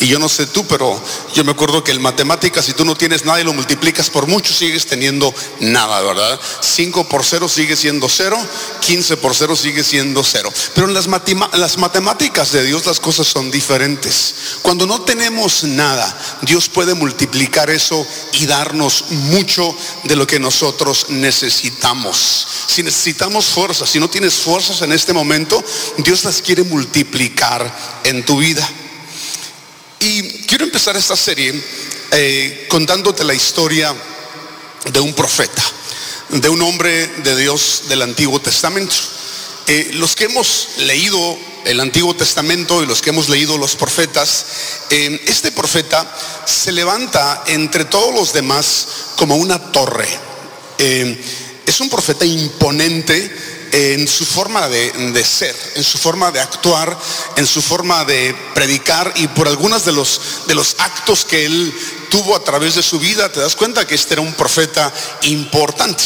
Y 0.00 0.06
yo 0.08 0.18
no 0.18 0.28
sé 0.28 0.46
tú, 0.46 0.66
pero 0.66 1.00
yo 1.34 1.44
me 1.44 1.52
acuerdo 1.52 1.82
que 1.82 1.92
en 1.92 2.02
matemáticas, 2.02 2.64
si 2.64 2.72
tú 2.72 2.84
no 2.84 2.96
tienes 2.96 3.24
nada 3.24 3.40
y 3.40 3.44
lo 3.44 3.54
multiplicas 3.54 4.10
por 4.10 4.26
mucho, 4.26 4.52
sigues 4.52 4.86
teniendo 4.86 5.34
nada, 5.60 6.00
¿verdad? 6.02 6.38
5 6.60 7.08
por 7.08 7.24
0 7.24 7.48
sigue 7.48 7.76
siendo 7.76 8.08
0, 8.08 8.38
15 8.80 9.16
por 9.16 9.34
0 9.34 9.56
sigue 9.56 9.82
siendo 9.82 10.22
0. 10.22 10.52
Pero 10.74 10.88
en 10.88 10.94
las, 10.94 11.08
las 11.54 11.78
matemáticas 11.78 12.52
de 12.52 12.64
Dios 12.64 12.84
las 12.86 13.00
cosas 13.00 13.26
son 13.26 13.50
diferentes. 13.50 14.34
Cuando 14.62 14.86
no 14.86 15.00
tenemos 15.02 15.64
nada, 15.64 16.38
Dios 16.42 16.68
puede 16.68 16.94
multiplicar 16.94 17.70
eso 17.70 18.06
y 18.32 18.46
darnos 18.46 19.06
mucho 19.10 19.74
de 20.04 20.16
lo 20.16 20.26
que 20.26 20.38
nosotros 20.38 21.06
necesitamos. 21.08 22.15
Si 22.16 22.82
necesitamos 22.82 23.46
fuerzas, 23.46 23.88
si 23.88 23.98
no 23.98 24.10
tienes 24.10 24.34
fuerzas 24.34 24.82
en 24.82 24.92
este 24.92 25.12
momento, 25.12 25.62
Dios 25.98 26.24
las 26.24 26.42
quiere 26.42 26.62
multiplicar 26.62 28.00
en 28.04 28.24
tu 28.24 28.38
vida. 28.38 28.68
Y 30.00 30.44
quiero 30.44 30.64
empezar 30.64 30.96
esta 30.96 31.16
serie 31.16 31.54
eh, 32.12 32.66
contándote 32.68 33.24
la 33.24 33.34
historia 33.34 33.94
de 34.92 35.00
un 35.00 35.14
profeta, 35.14 35.62
de 36.28 36.48
un 36.48 36.60
hombre 36.62 37.06
de 37.06 37.36
Dios 37.36 37.84
del 37.88 38.02
Antiguo 38.02 38.40
Testamento. 38.40 38.94
Eh, 39.66 39.90
los 39.94 40.14
que 40.14 40.24
hemos 40.24 40.68
leído 40.78 41.38
el 41.64 41.80
Antiguo 41.80 42.14
Testamento 42.14 42.82
y 42.82 42.86
los 42.86 43.00
que 43.00 43.10
hemos 43.10 43.28
leído 43.28 43.58
los 43.58 43.74
profetas, 43.74 44.44
eh, 44.90 45.20
este 45.26 45.50
profeta 45.50 46.06
se 46.44 46.72
levanta 46.72 47.42
entre 47.46 47.84
todos 47.84 48.14
los 48.14 48.32
demás 48.32 48.86
como 49.16 49.36
una 49.36 49.72
torre 49.72 50.08
es 51.66 51.80
un 51.80 51.90
profeta 51.90 52.24
imponente 52.24 53.56
en 53.72 54.06
su 54.06 54.24
forma 54.24 54.68
de, 54.68 55.24
ser, 55.24 55.54
en 55.74 55.82
su 55.82 55.98
forma 55.98 56.30
de 56.30 56.40
actuar, 56.40 56.96
en 57.36 57.46
su 57.46 57.60
forma 57.60 58.04
de 58.04 58.34
predicar 58.54 59.12
y 59.16 59.28
por 59.28 59.48
algunos 59.48 59.84
de 59.84 59.92
los, 59.92 60.20
de 60.46 60.54
los 60.54 60.76
actos 60.78 61.24
que 61.24 61.44
él 61.44 61.74
tuvo 62.08 62.36
a 62.36 62.44
través 62.44 62.76
de 62.76 62.82
su 62.82 62.98
vida, 62.98 63.30
te 63.30 63.40
das 63.40 63.56
cuenta 63.56 63.86
que 63.86 63.96
este 63.96 64.14
era 64.14 64.22
un 64.22 64.34
profeta 64.34 64.92
importante. 65.22 66.04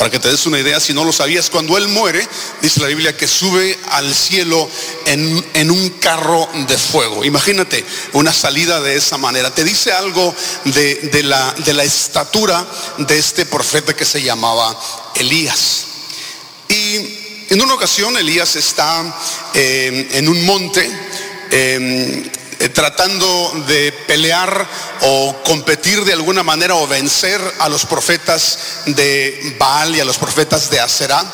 Para 0.00 0.10
que 0.10 0.18
te 0.18 0.30
des 0.30 0.46
una 0.46 0.58
idea, 0.58 0.80
si 0.80 0.94
no 0.94 1.04
lo 1.04 1.12
sabías, 1.12 1.50
cuando 1.50 1.76
él 1.76 1.86
muere, 1.88 2.26
dice 2.62 2.80
la 2.80 2.86
Biblia 2.86 3.14
que 3.14 3.28
sube 3.28 3.78
al 3.90 4.14
cielo 4.14 4.66
en, 5.04 5.70
un 5.70 5.90
carro 6.00 6.48
de 6.66 6.78
fuego. 6.78 7.22
Imagínate 7.22 7.84
una 8.14 8.32
salida 8.32 8.80
de 8.80 8.96
esa 8.96 9.18
manera. 9.18 9.54
Te 9.54 9.62
dice 9.62 9.92
algo 9.92 10.34
de, 10.64 11.22
la, 11.22 11.54
de 11.66 11.74
la 11.74 11.84
estatura 11.84 12.66
de 12.96 13.18
este 13.18 13.44
profeta 13.44 13.94
que 13.94 14.06
se 14.06 14.22
llamaba 14.22 14.74
Elías. 15.16 15.84
Y 16.66 16.94
en 17.50 17.60
una 17.60 17.74
ocasión 17.74 18.16
Elías 18.16 18.56
está 18.56 19.04
eh, 19.52 20.08
en 20.12 20.30
un 20.30 20.46
monte. 20.46 20.90
Eh, 21.50 22.32
eh, 22.60 22.68
tratando 22.68 23.52
de 23.66 23.90
pelear 24.06 24.68
o 25.00 25.42
competir 25.42 26.04
de 26.04 26.12
alguna 26.12 26.42
manera 26.42 26.74
o 26.74 26.86
vencer 26.86 27.40
a 27.58 27.70
los 27.70 27.86
profetas 27.86 28.82
de 28.84 29.56
Baal 29.58 29.96
y 29.96 30.00
a 30.00 30.04
los 30.04 30.18
profetas 30.18 30.68
de 30.68 30.78
Aserá. 30.78 31.24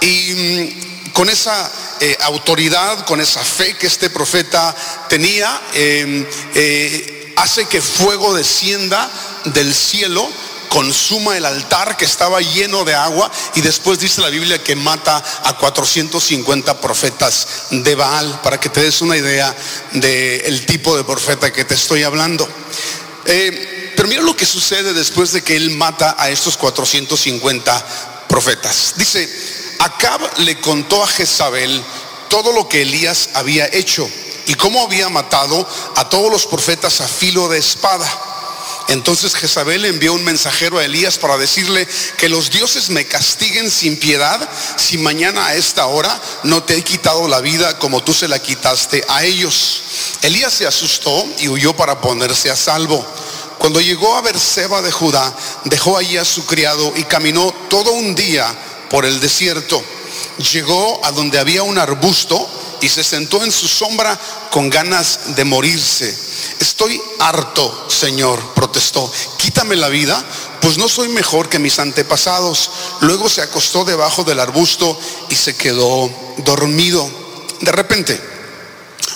Y 0.00 0.32
mm, 0.32 1.10
con 1.10 1.28
esa 1.28 1.68
eh, 1.98 2.16
autoridad, 2.20 3.04
con 3.06 3.20
esa 3.20 3.44
fe 3.44 3.76
que 3.76 3.88
este 3.88 4.08
profeta 4.08 4.72
tenía, 5.08 5.60
eh, 5.74 7.34
hace 7.36 7.66
que 7.66 7.82
fuego 7.82 8.32
descienda 8.32 9.10
del 9.46 9.74
cielo 9.74 10.30
consuma 10.72 11.36
el 11.36 11.44
altar 11.44 11.98
que 11.98 12.06
estaba 12.06 12.40
lleno 12.40 12.82
de 12.82 12.94
agua 12.94 13.30
y 13.54 13.60
después 13.60 13.98
dice 13.98 14.22
la 14.22 14.30
Biblia 14.30 14.64
que 14.64 14.74
mata 14.74 15.22
a 15.44 15.52
450 15.58 16.80
profetas 16.80 17.46
de 17.70 17.94
Baal, 17.94 18.40
para 18.42 18.58
que 18.58 18.70
te 18.70 18.80
des 18.80 19.02
una 19.02 19.14
idea 19.14 19.54
del 19.92 20.64
tipo 20.64 20.96
de 20.96 21.04
profeta 21.04 21.52
que 21.52 21.66
te 21.66 21.74
estoy 21.74 22.04
hablando. 22.04 22.48
Eh, 23.26 23.92
pero 23.94 24.08
mira 24.08 24.22
lo 24.22 24.34
que 24.34 24.46
sucede 24.46 24.94
después 24.94 25.32
de 25.32 25.42
que 25.42 25.56
él 25.56 25.72
mata 25.72 26.16
a 26.18 26.30
estos 26.30 26.56
450 26.56 28.26
profetas. 28.26 28.94
Dice, 28.96 29.28
Acab 29.78 30.22
le 30.38 30.58
contó 30.58 31.04
a 31.04 31.06
Jezabel 31.06 31.84
todo 32.30 32.50
lo 32.50 32.66
que 32.66 32.80
Elías 32.80 33.28
había 33.34 33.66
hecho 33.66 34.08
y 34.46 34.54
cómo 34.54 34.82
había 34.82 35.10
matado 35.10 35.68
a 35.96 36.08
todos 36.08 36.32
los 36.32 36.46
profetas 36.46 37.02
a 37.02 37.08
filo 37.08 37.50
de 37.50 37.58
espada. 37.58 38.31
Entonces 38.92 39.34
Jezabel 39.34 39.86
envió 39.86 40.12
un 40.12 40.22
mensajero 40.22 40.76
a 40.76 40.84
Elías 40.84 41.16
para 41.16 41.38
decirle 41.38 41.88
que 42.18 42.28
los 42.28 42.50
dioses 42.50 42.90
me 42.90 43.06
castiguen 43.06 43.70
sin 43.70 43.98
piedad 43.98 44.46
si 44.76 44.98
mañana 44.98 45.46
a 45.46 45.54
esta 45.54 45.86
hora 45.86 46.20
no 46.42 46.62
te 46.62 46.76
he 46.76 46.82
quitado 46.84 47.26
la 47.26 47.40
vida 47.40 47.78
como 47.78 48.04
tú 48.04 48.12
se 48.12 48.28
la 48.28 48.38
quitaste 48.38 49.02
a 49.08 49.24
ellos. 49.24 49.82
Elías 50.20 50.52
se 50.52 50.66
asustó 50.66 51.26
y 51.38 51.48
huyó 51.48 51.74
para 51.74 52.02
ponerse 52.02 52.50
a 52.50 52.56
salvo. 52.56 53.02
Cuando 53.56 53.80
llegó 53.80 54.14
a 54.14 54.20
Berseba 54.20 54.82
de 54.82 54.92
Judá, 54.92 55.34
dejó 55.64 55.96
allí 55.96 56.18
a 56.18 56.24
su 56.26 56.44
criado 56.44 56.92
y 56.94 57.04
caminó 57.04 57.50
todo 57.70 57.92
un 57.92 58.14
día 58.14 58.54
por 58.90 59.06
el 59.06 59.20
desierto. 59.20 59.82
Llegó 60.52 61.00
a 61.02 61.12
donde 61.12 61.38
había 61.38 61.62
un 61.62 61.78
arbusto 61.78 62.46
y 62.82 62.88
se 62.88 63.04
sentó 63.04 63.42
en 63.44 63.52
su 63.52 63.68
sombra 63.68 64.18
con 64.50 64.68
ganas 64.68 65.36
de 65.36 65.44
morirse. 65.44 66.14
Estoy 66.58 67.00
harto, 67.20 67.86
Señor, 67.88 68.40
protestó. 68.54 69.10
Quítame 69.38 69.76
la 69.76 69.88
vida, 69.88 70.22
pues 70.60 70.78
no 70.78 70.88
soy 70.88 71.08
mejor 71.08 71.48
que 71.48 71.60
mis 71.60 71.78
antepasados. 71.78 72.70
Luego 73.00 73.28
se 73.28 73.40
acostó 73.40 73.84
debajo 73.84 74.24
del 74.24 74.40
arbusto 74.40 74.98
y 75.30 75.36
se 75.36 75.56
quedó 75.56 76.10
dormido. 76.38 77.08
De 77.60 77.70
repente, 77.72 78.20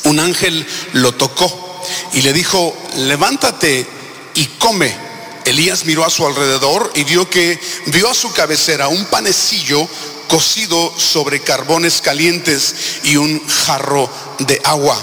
un 0.04 0.20
ángel 0.20 0.64
lo 0.92 1.12
tocó 1.14 1.82
y 2.12 2.22
le 2.22 2.32
dijo, 2.32 2.74
levántate 2.96 3.86
y 4.34 4.46
come. 4.58 5.06
Elías 5.44 5.84
miró 5.84 6.04
a 6.04 6.10
su 6.10 6.26
alrededor 6.26 6.92
y 6.94 7.04
vio 7.04 7.28
que 7.30 7.60
vio 7.86 8.10
a 8.10 8.14
su 8.14 8.32
cabecera 8.32 8.88
un 8.88 9.04
panecillo 9.06 9.88
cocido 10.28 10.92
sobre 10.98 11.40
carbones 11.40 12.00
calientes 12.00 12.74
y 13.04 13.16
un 13.16 13.46
jarro 13.48 14.08
de 14.40 14.60
agua. 14.64 14.96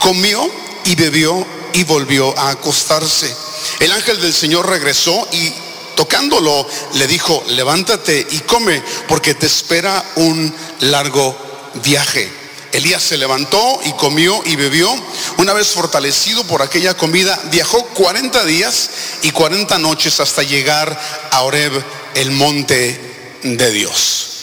Comió 0.00 0.50
y 0.84 0.94
bebió 0.94 1.46
y 1.72 1.84
volvió 1.84 2.36
a 2.38 2.50
acostarse. 2.50 3.34
El 3.80 3.92
ángel 3.92 4.20
del 4.20 4.32
Señor 4.32 4.68
regresó 4.68 5.28
y 5.32 5.52
tocándolo 5.96 6.66
le 6.94 7.06
dijo, 7.06 7.42
levántate 7.48 8.26
y 8.30 8.40
come 8.40 8.82
porque 9.08 9.34
te 9.34 9.46
espera 9.46 10.04
un 10.16 10.54
largo 10.80 11.36
viaje. 11.82 12.44
Elías 12.72 13.02
se 13.02 13.16
levantó 13.16 13.80
y 13.84 13.92
comió 13.92 14.42
y 14.44 14.56
bebió. 14.56 14.92
Una 15.38 15.52
vez 15.52 15.68
fortalecido 15.68 16.42
por 16.44 16.60
aquella 16.60 16.94
comida, 16.94 17.40
viajó 17.50 17.84
40 17.86 18.44
días 18.44 18.90
y 19.22 19.30
40 19.30 19.78
noches 19.78 20.18
hasta 20.18 20.42
llegar 20.42 21.00
a 21.30 21.42
Oreb, 21.42 21.72
el 22.14 22.32
monte 22.32 23.38
de 23.44 23.70
Dios. 23.70 24.33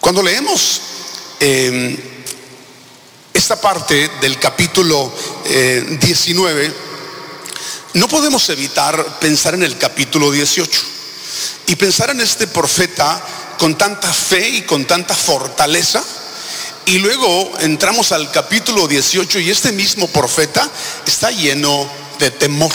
Cuando 0.00 0.22
leemos 0.22 0.80
em, 1.40 1.96
esta 3.34 3.60
parte 3.60 4.10
del 4.20 4.38
capítulo 4.38 5.12
19, 5.44 6.66
eh, 6.66 6.72
no 7.94 8.08
podemos 8.08 8.48
evitar 8.48 9.18
pensar 9.18 9.54
en 9.54 9.64
el 9.64 9.76
capítulo 9.76 10.30
18 10.30 10.80
y 11.66 11.76
pensar 11.76 12.10
en 12.10 12.20
este 12.20 12.46
profeta 12.46 13.20
con 13.58 13.76
tanta 13.76 14.12
fe 14.12 14.48
y 14.48 14.62
con 14.62 14.84
tanta 14.86 15.14
fortaleza. 15.14 16.02
Y 16.86 16.98
luego 16.98 17.52
entramos 17.60 18.12
al 18.12 18.30
capítulo 18.30 18.86
18 18.86 19.40
y 19.40 19.50
este 19.50 19.72
mismo 19.72 20.06
profeta 20.08 20.68
está 21.06 21.30
lleno 21.30 21.90
de 22.18 22.30
temor. 22.30 22.72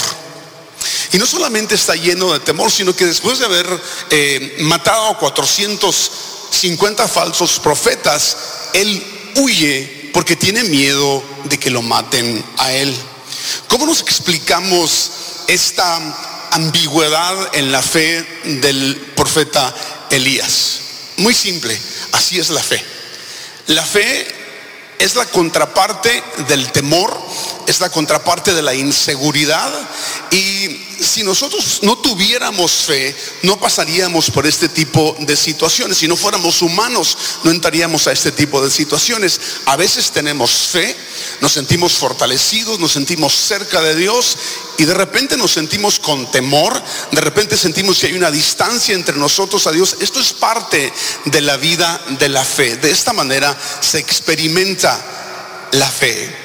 Y 1.13 1.17
no 1.17 1.25
solamente 1.25 1.75
está 1.75 1.95
lleno 1.95 2.33
de 2.33 2.39
temor, 2.41 2.71
sino 2.71 2.95
que 2.95 3.05
después 3.05 3.39
de 3.39 3.45
haber 3.45 3.81
eh, 4.09 4.57
matado 4.59 5.07
a 5.07 5.17
400 5.17 6.11
50 6.53 7.07
falsos 7.07 7.59
profetas, 7.59 8.37
él 8.73 9.03
huye 9.37 10.11
porque 10.13 10.35
tiene 10.35 10.63
miedo 10.63 11.23
de 11.45 11.57
que 11.57 11.71
lo 11.71 11.81
maten 11.81 12.43
a 12.57 12.71
él. 12.71 12.95
¿Cómo 13.67 13.85
nos 13.87 14.01
explicamos 14.01 15.11
esta 15.47 15.99
ambigüedad 16.51 17.55
en 17.55 17.71
la 17.71 17.81
fe 17.81 18.23
del 18.43 18.95
profeta 19.15 19.73
Elías? 20.11 20.79
Muy 21.17 21.33
simple, 21.33 21.77
así 22.11 22.39
es 22.39 22.49
la 22.49 22.61
fe. 22.61 22.81
La 23.67 23.83
fe 23.83 24.27
es 24.99 25.15
la 25.15 25.25
contraparte 25.25 26.23
del 26.47 26.71
temor, 26.71 27.19
es 27.67 27.79
la 27.79 27.89
contraparte 27.89 28.53
de 28.53 28.61
la 28.61 28.73
inseguridad 28.73 29.71
y 30.31 30.81
si 30.99 31.23
nosotros 31.23 31.79
no 31.81 31.97
tuviéramos 31.97 32.71
fe, 32.71 33.15
no 33.43 33.59
pasaríamos 33.59 34.31
por 34.31 34.47
este 34.47 34.69
tipo 34.69 35.15
de 35.19 35.35
situaciones. 35.35 35.97
Si 35.97 36.07
no 36.07 36.15
fuéramos 36.15 36.61
humanos, 36.61 37.17
no 37.43 37.51
entraríamos 37.51 38.07
a 38.07 38.11
este 38.11 38.31
tipo 38.31 38.63
de 38.63 38.71
situaciones. 38.71 39.39
A 39.65 39.75
veces 39.75 40.11
tenemos 40.11 40.51
fe, 40.51 40.95
nos 41.41 41.51
sentimos 41.51 41.93
fortalecidos, 41.93 42.79
nos 42.79 42.93
sentimos 42.93 43.33
cerca 43.33 43.81
de 43.81 43.95
Dios 43.95 44.37
y 44.77 44.85
de 44.85 44.93
repente 44.93 45.37
nos 45.37 45.51
sentimos 45.51 45.99
con 45.99 46.31
temor, 46.31 46.81
de 47.11 47.21
repente 47.21 47.57
sentimos 47.57 47.99
que 47.99 48.07
hay 48.07 48.13
una 48.13 48.31
distancia 48.31 48.95
entre 48.95 49.17
nosotros 49.17 49.67
a 49.67 49.71
Dios. 49.71 49.97
Esto 49.99 50.19
es 50.19 50.33
parte 50.33 50.91
de 51.25 51.41
la 51.41 51.57
vida 51.57 52.01
de 52.19 52.29
la 52.29 52.43
fe. 52.43 52.77
De 52.77 52.91
esta 52.91 53.13
manera 53.13 53.57
se 53.81 53.99
experimenta 53.99 55.69
la 55.73 55.89
fe. 55.89 56.42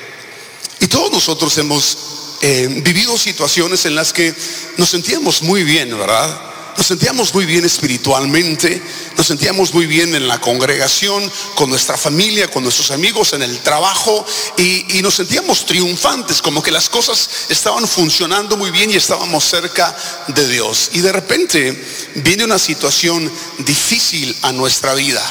Y 0.81 0.87
todos 0.87 1.13
nosotros 1.13 1.57
hemos 1.59 1.99
eh, 2.41 2.69
vivido 2.85 3.19
situaciones 3.19 3.85
en 3.85 3.95
las 3.95 4.13
que 4.13 4.35
nos 4.77 4.91
sentíamos 4.91 5.43
muy 5.43 5.65
bien, 5.65 5.97
¿verdad? 5.99 6.43
Nos 6.77 6.87
sentíamos 6.87 7.35
muy 7.35 7.45
bien 7.45 7.65
espiritualmente, 7.65 8.81
nos 9.17 9.27
sentíamos 9.27 9.75
muy 9.75 9.87
bien 9.87 10.15
en 10.15 10.29
la 10.29 10.41
congregación, 10.41 11.29
con 11.57 11.69
nuestra 11.71 11.97
familia, 11.97 12.49
con 12.49 12.63
nuestros 12.63 12.93
amigos, 12.93 13.33
en 13.33 13.43
el 13.43 13.59
trabajo 13.59 14.25
y, 14.57 14.97
y, 14.97 15.03
nos 15.03 15.17
sentíamos 15.17 15.67
triunfantes, 15.67 16.41
como 16.41 16.63
que 16.63 16.71
las 16.71 16.89
cosas 16.89 17.29
estaban 17.49 17.89
funcionando 17.89 18.57
muy 18.57 18.71
bien 18.71 18.93
y 18.93 18.95
estábamos 18.95 19.43
cerca 19.43 19.97
de 20.29 20.47
Dios. 20.47 20.91
Y 20.93 21.01
de 21.01 21.11
repente 21.11 21.85
viene 22.15 22.45
una 22.45 22.61
situación 22.61 23.29
difícil 23.59 24.37
a 24.43 24.53
nuestra 24.53 24.95
vida 24.95 25.23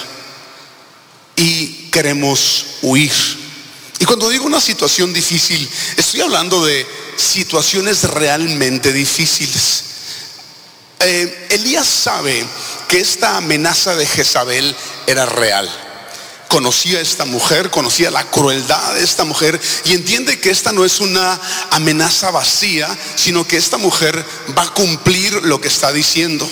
y 1.37 1.89
queremos 1.91 2.65
huir 2.81 3.46
y 3.99 4.05
cuando 4.05 4.29
digo 4.29 4.45
una 4.45 4.61
situación 4.61 5.11
difícil, 5.11 5.67
estoy 5.95 6.21
hablando 6.21 6.63
de 6.63 6.85
situaciones 7.15 8.03
realmente 8.03 8.93
difíciles. 8.93 9.83
Eh, 10.99 11.47
Elías 11.51 11.87
sabe 11.87 12.45
que 12.87 12.99
esta 12.99 13.37
amenaza 13.37 13.95
de 13.95 14.05
Jezabel 14.05 14.75
era 15.07 15.25
real. 15.25 15.69
Conocía 16.47 16.99
a 16.99 17.01
esta 17.01 17.25
mujer, 17.25 17.71
conocía 17.71 18.09
la 18.09 18.29
crueldad 18.29 18.93
de 18.93 19.03
esta 19.03 19.25
mujer 19.25 19.59
y 19.85 19.93
entiende 19.93 20.39
que 20.39 20.49
esta 20.49 20.71
no 20.71 20.85
es 20.85 20.99
una 20.99 21.39
amenaza 21.71 22.31
vacía, 22.31 22.87
sino 23.15 23.47
que 23.47 23.57
esta 23.57 23.77
mujer 23.77 24.23
va 24.57 24.63
a 24.63 24.73
cumplir 24.73 25.33
lo 25.43 25.59
que 25.59 25.67
está 25.67 25.91
diciendo. 25.91 26.49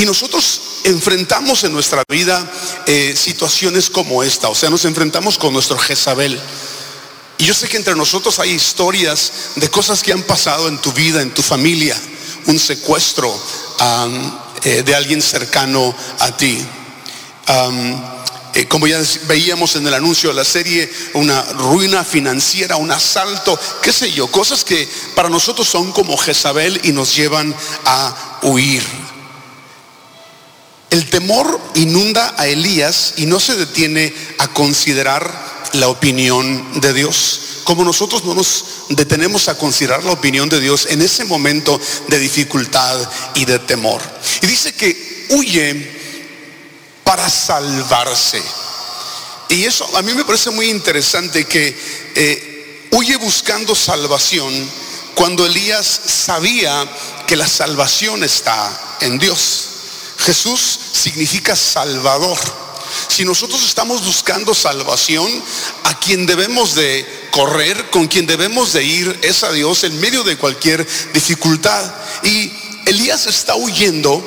Y 0.00 0.06
nosotros 0.06 0.60
enfrentamos 0.84 1.62
en 1.64 1.74
nuestra 1.74 2.02
vida 2.08 2.50
eh, 2.86 3.14
situaciones 3.14 3.90
como 3.90 4.22
esta, 4.22 4.48
o 4.48 4.54
sea, 4.54 4.70
nos 4.70 4.86
enfrentamos 4.86 5.36
con 5.36 5.52
nuestro 5.52 5.76
Jezabel. 5.76 6.40
Y 7.36 7.44
yo 7.44 7.52
sé 7.52 7.68
que 7.68 7.76
entre 7.76 7.94
nosotros 7.94 8.38
hay 8.38 8.50
historias 8.50 9.32
de 9.56 9.68
cosas 9.68 10.02
que 10.02 10.14
han 10.14 10.22
pasado 10.22 10.68
en 10.68 10.78
tu 10.78 10.90
vida, 10.94 11.20
en 11.20 11.34
tu 11.34 11.42
familia, 11.42 12.00
un 12.46 12.58
secuestro 12.58 13.30
eh, 14.64 14.82
de 14.82 14.94
alguien 14.94 15.20
cercano 15.20 15.94
a 16.18 16.34
ti. 16.34 16.64
Eh, 18.54 18.66
como 18.68 18.86
ya 18.86 19.02
veíamos 19.26 19.76
en 19.76 19.86
el 19.86 19.92
anuncio 19.92 20.30
de 20.30 20.36
la 20.36 20.44
serie, 20.46 20.90
una 21.12 21.42
ruina 21.42 22.04
financiera, 22.04 22.76
un 22.76 22.90
asalto, 22.90 23.58
qué 23.82 23.92
sé 23.92 24.10
yo, 24.10 24.28
cosas 24.28 24.64
que 24.64 24.88
para 25.14 25.28
nosotros 25.28 25.68
son 25.68 25.92
como 25.92 26.16
Jezabel 26.16 26.80
y 26.84 26.92
nos 26.92 27.14
llevan 27.14 27.54
a 27.84 28.38
huir. 28.42 28.99
El 30.90 31.08
temor 31.08 31.60
inunda 31.74 32.34
a 32.36 32.48
Elías 32.48 33.14
y 33.16 33.26
no 33.26 33.38
se 33.38 33.54
detiene 33.54 34.12
a 34.38 34.48
considerar 34.48 35.50
la 35.74 35.88
opinión 35.88 36.80
de 36.80 36.92
Dios. 36.92 37.40
Como 37.62 37.84
nosotros 37.84 38.24
no 38.24 38.34
nos 38.34 38.64
detenemos 38.88 39.48
a 39.48 39.56
considerar 39.56 40.02
la 40.02 40.10
opinión 40.10 40.48
de 40.48 40.60
Dios 40.60 40.88
en 40.90 41.00
ese 41.00 41.24
momento 41.24 41.80
de 42.08 42.18
dificultad 42.18 43.08
y 43.34 43.44
de 43.44 43.60
temor. 43.60 44.02
Y 44.42 44.48
dice 44.48 44.72
que 44.72 45.26
huye 45.30 46.00
para 47.04 47.30
salvarse. 47.30 48.42
Y 49.48 49.64
eso 49.64 49.88
a 49.96 50.02
mí 50.02 50.12
me 50.14 50.24
parece 50.24 50.50
muy 50.50 50.70
interesante 50.70 51.44
que 51.44 51.76
eh, 52.16 52.88
huye 52.90 53.16
buscando 53.16 53.76
salvación 53.76 54.52
cuando 55.14 55.46
Elías 55.46 55.86
sabía 56.06 56.88
que 57.26 57.36
la 57.36 57.46
salvación 57.46 58.24
está 58.24 58.96
en 59.00 59.18
Dios. 59.18 59.69
Jesús 60.20 60.78
significa 60.92 61.56
salvador. 61.56 62.38
Si 63.08 63.24
nosotros 63.24 63.64
estamos 63.64 64.04
buscando 64.04 64.54
salvación, 64.54 65.28
a 65.84 65.98
quien 65.98 66.26
debemos 66.26 66.74
de 66.74 67.28
correr, 67.30 67.90
con 67.90 68.08
quien 68.08 68.26
debemos 68.26 68.72
de 68.72 68.84
ir, 68.84 69.18
es 69.22 69.42
a 69.44 69.52
Dios 69.52 69.84
en 69.84 69.98
medio 70.00 70.22
de 70.24 70.36
cualquier 70.36 70.86
dificultad. 71.12 71.94
Y 72.24 72.52
Elías 72.86 73.26
está 73.26 73.54
huyendo 73.54 74.22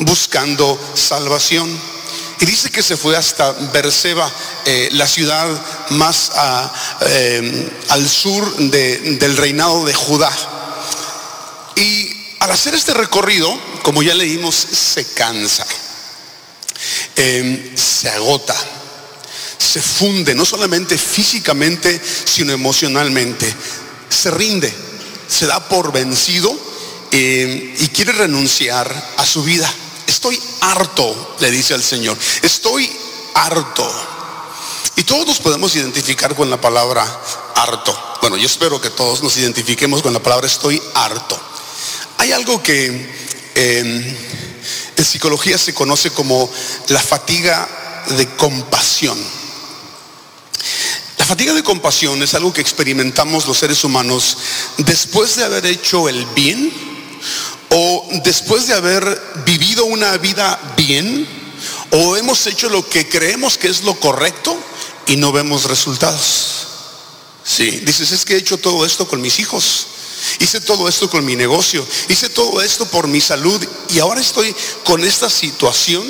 buscando 0.00 0.78
salvación. 0.94 1.68
Y 2.40 2.46
dice 2.46 2.70
que 2.70 2.82
se 2.82 2.96
fue 2.96 3.16
hasta 3.16 3.52
Berseba, 3.52 4.30
eh, 4.64 4.88
la 4.92 5.06
ciudad 5.06 5.46
más 5.90 6.32
eh, 7.02 7.70
al 7.90 8.08
sur 8.08 8.56
del 8.56 9.36
reinado 9.36 9.84
de 9.84 9.92
Judá. 9.92 10.32
Y 11.76 12.10
al 12.38 12.50
hacer 12.50 12.74
este 12.74 12.94
recorrido, 12.94 13.54
como 13.82 14.02
ya 14.02 14.14
leímos, 14.14 14.54
se 14.54 15.04
cansa, 15.12 15.66
em, 17.16 17.76
se 17.76 18.08
agota, 18.08 18.56
se 19.58 19.80
funde, 19.80 20.34
no 20.34 20.44
solamente 20.44 20.96
físicamente, 20.96 22.00
sino 22.24 22.52
emocionalmente. 22.52 23.54
Se 24.08 24.30
rinde, 24.30 24.72
se 25.28 25.46
da 25.46 25.68
por 25.68 25.92
vencido 25.92 26.50
em, 27.12 27.74
y 27.78 27.88
quiere 27.88 28.12
renunciar 28.12 29.12
a 29.16 29.26
su 29.26 29.42
vida. 29.42 29.72
Estoy 30.06 30.40
harto, 30.60 31.36
le 31.40 31.50
dice 31.50 31.74
al 31.74 31.82
Señor. 31.82 32.18
Estoy 32.42 32.90
harto. 33.34 33.88
Y 34.96 35.04
todos 35.04 35.26
nos 35.26 35.38
podemos 35.38 35.74
identificar 35.76 36.34
con 36.34 36.50
la 36.50 36.60
palabra 36.60 37.04
harto. 37.54 37.96
Bueno, 38.20 38.36
yo 38.36 38.46
espero 38.46 38.80
que 38.80 38.90
todos 38.90 39.22
nos 39.22 39.36
identifiquemos 39.36 40.02
con 40.02 40.12
la 40.12 40.20
palabra 40.20 40.46
estoy 40.46 40.82
harto. 40.94 41.38
Hay 42.18 42.32
algo 42.32 42.62
que 42.62 43.19
em, 43.60 44.16
en 44.96 45.04
psicología 45.04 45.58
se 45.58 45.74
conoce 45.74 46.10
como 46.10 46.50
la 46.88 47.00
fatiga 47.00 47.68
de 48.16 48.26
compasión. 48.36 49.18
La 51.18 51.26
fatiga 51.26 51.52
de 51.52 51.62
compasión 51.62 52.22
es 52.22 52.34
algo 52.34 52.52
que 52.52 52.60
experimentamos 52.60 53.46
los 53.46 53.58
seres 53.58 53.84
humanos 53.84 54.36
después 54.78 55.36
de 55.36 55.44
haber 55.44 55.66
hecho 55.66 56.08
el 56.08 56.24
bien 56.26 56.72
o 57.70 58.08
después 58.24 58.66
de 58.66 58.74
haber 58.74 59.22
vivido 59.44 59.84
una 59.84 60.16
vida 60.18 60.58
bien, 60.76 61.26
o 61.90 62.16
hemos 62.16 62.46
hecho 62.46 62.68
lo 62.68 62.88
que 62.88 63.08
creemos 63.08 63.58
que 63.58 63.68
es 63.68 63.82
lo 63.82 63.98
correcto 63.98 64.56
y 65.06 65.16
no 65.16 65.32
vemos 65.32 65.64
resultados. 65.64 66.66
Sí, 67.44 67.70
dices, 67.84 68.12
es 68.12 68.24
que 68.24 68.34
he 68.34 68.38
hecho 68.38 68.58
todo 68.58 68.84
esto 68.84 69.06
con 69.06 69.20
mis 69.20 69.38
hijos. 69.38 69.86
Hice 70.38 70.60
todo 70.60 70.88
esto 70.88 71.08
con 71.08 71.24
mi 71.24 71.36
negocio, 71.36 71.86
hice 72.08 72.28
todo 72.28 72.60
esto 72.62 72.86
por 72.86 73.08
mi 73.08 73.20
salud 73.20 73.62
y 73.90 73.98
ahora 73.98 74.20
estoy 74.20 74.54
con 74.84 75.04
esta 75.04 75.30
situación 75.30 76.06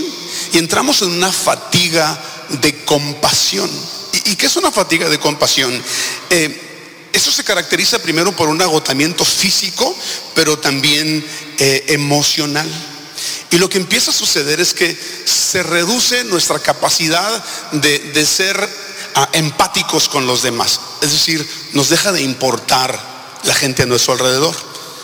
y 0.52 0.58
entramos 0.58 1.02
en 1.02 1.10
una 1.10 1.32
fatiga 1.32 2.22
de 2.62 2.84
compasión. 2.84 3.70
¿Y, 4.24 4.36
qué 4.36 4.46
es 4.46 4.56
una 4.56 4.72
fatiga 4.72 5.08
de 5.08 5.18
compasión? 5.18 5.72
Eh, 6.30 6.70
eso 7.12 7.32
se 7.32 7.44
caracteriza 7.44 8.00
primero 8.00 8.34
por 8.34 8.48
un 8.48 8.62
agotamiento 8.62 9.24
físico, 9.24 9.96
pero 10.34 10.58
también 10.58 11.24
eh, 11.58 11.84
emocional. 11.88 12.68
Y 13.50 13.58
lo 13.58 13.68
que 13.68 13.78
empieza 13.78 14.10
a 14.10 14.14
suceder 14.14 14.60
es 14.60 14.74
que 14.74 14.96
se 15.24 15.62
reduce 15.62 16.24
nuestra 16.24 16.60
capacidad 16.60 17.44
de, 17.72 18.26
ser 18.26 18.56
ah, 19.16 19.28
empáticos 19.32 20.08
con 20.08 20.26
los 20.26 20.42
demás. 20.42 20.80
Es 21.02 21.12
decir, 21.12 21.46
nos 21.72 21.88
deja 21.88 22.12
de 22.12 22.22
importar 22.22 23.19
la 23.44 23.54
gente 23.54 23.82
a 23.82 23.86
nuestro 23.86 24.14
alrededor. 24.14 24.54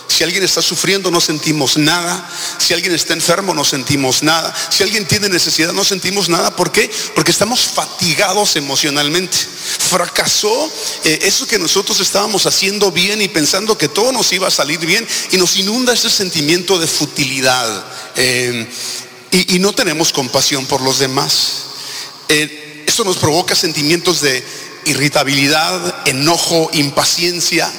Si 0.09 0.25
alguien 0.25 0.45
está 0.45 0.63
sufriendo 0.63 1.11
no 1.11 1.21
sentimos 1.21 1.77
nada. 1.77 2.31
Si 2.59 2.73
alguien 2.73 2.95
está 2.95 3.13
enfermo 3.13 3.53
no 3.53 3.65
sentimos 3.65 4.23
nada. 4.23 4.55
Si 4.71 4.83
alguien 4.83 5.07
tiene 5.07 5.29
necesidad 5.29 5.73
no 5.73 5.85
sentimos 5.85 6.29
nada. 6.29 6.55
¿Por 6.55 6.73
qué? 6.73 6.91
Porque 7.15 7.33
estamos 7.33 7.61
fatigados 7.61 8.57
emocionalmente. 8.57 9.37
Fracasó 9.37 10.73
eh, 11.05 11.19
eso 11.23 11.47
que 11.47 11.59
nosotros 11.59 12.01
estábamos 12.01 12.47
haciendo 12.47 12.93
bien 12.93 13.21
y 13.21 13.29
pensando 13.29 13.77
que 13.77 13.89
todo 13.89 14.13
nos 14.13 14.33
iba 14.33 14.49
a 14.49 14.51
salir 14.51 14.79
bien 14.79 15.07
y 15.33 15.37
nos 15.37 15.57
inunda 15.57 15.93
ese 15.93 16.09
sentimiento 16.09 16.79
de 16.79 16.87
futilidad. 16.87 17.85
Eh, 18.17 18.67
y, 19.33 19.59
no 19.59 19.75
tenemos 19.75 20.13
compasión 20.13 20.65
por 20.67 20.81
los 20.81 20.99
demás. 20.99 21.65
Eh, 22.29 22.85
esto 22.87 23.05
nos 23.05 23.19
provoca 23.19 23.55
sentimientos 23.55 24.23
de 24.23 24.43
irritabilidad, 24.87 26.09
enojo, 26.09 26.71
impaciencia 26.73 27.71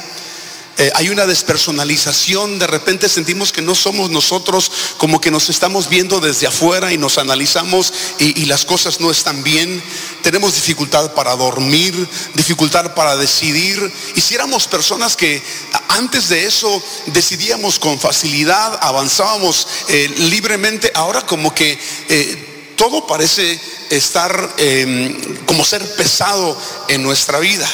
eh, 0.77 0.91
hay 0.95 1.09
una 1.09 1.25
despersonalización, 1.25 2.59
de 2.59 2.67
repente 2.67 3.09
sentimos 3.09 3.51
que 3.51 3.61
no 3.61 3.75
somos 3.75 4.09
nosotros, 4.09 4.71
como 4.97 5.19
que 5.19 5.31
nos 5.31 5.49
estamos 5.49 5.89
viendo 5.89 6.19
desde 6.19 6.47
afuera 6.47 6.93
y 6.93 6.97
nos 6.97 7.17
analizamos 7.17 7.93
y, 8.19 8.45
las 8.47 8.63
cosas 8.63 8.99
no 9.01 9.11
están 9.11 9.43
bien. 9.43 9.83
Tenemos 10.21 10.55
dificultad 10.55 11.13
para 11.13 11.35
dormir, 11.35 12.07
dificultad 12.33 12.93
para 12.93 13.17
decidir. 13.17 13.91
Y 14.15 14.21
si 14.21 14.37
personas 14.69 15.15
que 15.15 15.41
antes 15.89 16.29
de 16.29 16.45
eso 16.45 16.81
decidíamos 17.07 17.79
con 17.79 17.99
facilidad, 17.99 18.79
avanzábamos 18.81 19.67
eh, 19.89 20.13
libremente, 20.17 20.91
ahora 20.95 21.25
como 21.25 21.53
que 21.53 21.77
eh, 22.09 22.73
todo 22.75 23.05
parece 23.05 23.59
estar 23.89 24.55
em, 24.57 25.35
como 25.45 25.65
ser 25.65 25.83
pesado 25.95 26.57
en 26.87 27.03
nuestra 27.03 27.39
vida. 27.39 27.67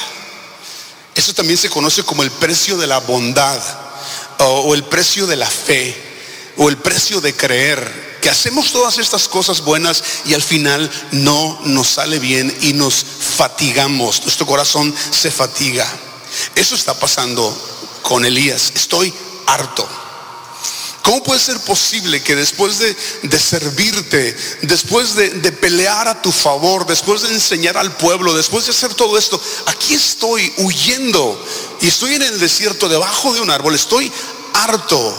Eso 1.15 1.34
también 1.34 1.58
se 1.58 1.69
conoce 1.69 2.04
como 2.04 2.23
el 2.23 2.32
precio 2.32 2.78
de 2.78 2.88
la 2.88 2.99
bondad 2.99 3.62
o 4.39 4.73
el 4.73 4.84
precio 4.84 5.28
de 5.28 5.36
la 5.36 5.49
fe 5.49 5.95
o 6.58 6.69
el 6.69 6.78
precio 6.78 7.21
de 7.21 7.36
creer. 7.36 8.13
Que 8.21 8.30
hacemos 8.30 8.71
todas 8.71 8.99
estas 8.99 9.28
cosas 9.28 9.62
buenas 9.62 10.02
y 10.26 10.34
al 10.34 10.41
final 10.41 10.89
no 11.12 11.60
nos 11.65 11.89
sale 11.89 12.19
bien 12.19 12.56
y 12.62 12.71
nos 12.71 12.95
fatigamos. 13.38 14.21
Nuestro 14.21 14.45
corazón 14.45 14.95
se 15.12 15.30
fatiga. 15.30 15.86
Eso 16.56 16.73
está 16.73 16.93
pasando 16.93 17.54
con 18.02 18.23
Elías. 18.23 18.71
Estoy 18.76 19.13
harto. 19.45 19.88
¿Cómo 21.04 21.22
puede 21.22 21.42
ser 21.42 21.60
posible 21.60 22.24
que 22.24 22.34
después 22.34 22.80
de, 22.80 23.38
servirte, 23.38 24.38
después 24.62 25.16
de, 25.16 25.52
pelear 25.52 26.08
a 26.08 26.22
tu 26.22 26.32
favor, 26.32 26.88
después 26.88 27.24
de 27.24 27.34
enseñar 27.34 27.76
al 27.76 27.98
pueblo, 27.98 28.34
después 28.34 28.66
de 28.66 28.72
hacer 28.72 28.94
todo 28.94 29.18
esto, 29.18 29.39
aquí 29.66 29.96
estoy 29.96 30.54
huyendo 30.60 31.46
y 31.82 31.89
estoy 31.89 32.16
en 32.16 32.22
el 32.22 32.39
desierto 32.39 32.88
debajo 32.88 33.34
de 33.34 33.42
un 33.42 33.52
árbol, 33.52 33.76
estoy 33.76 34.10
harto, 34.54 35.13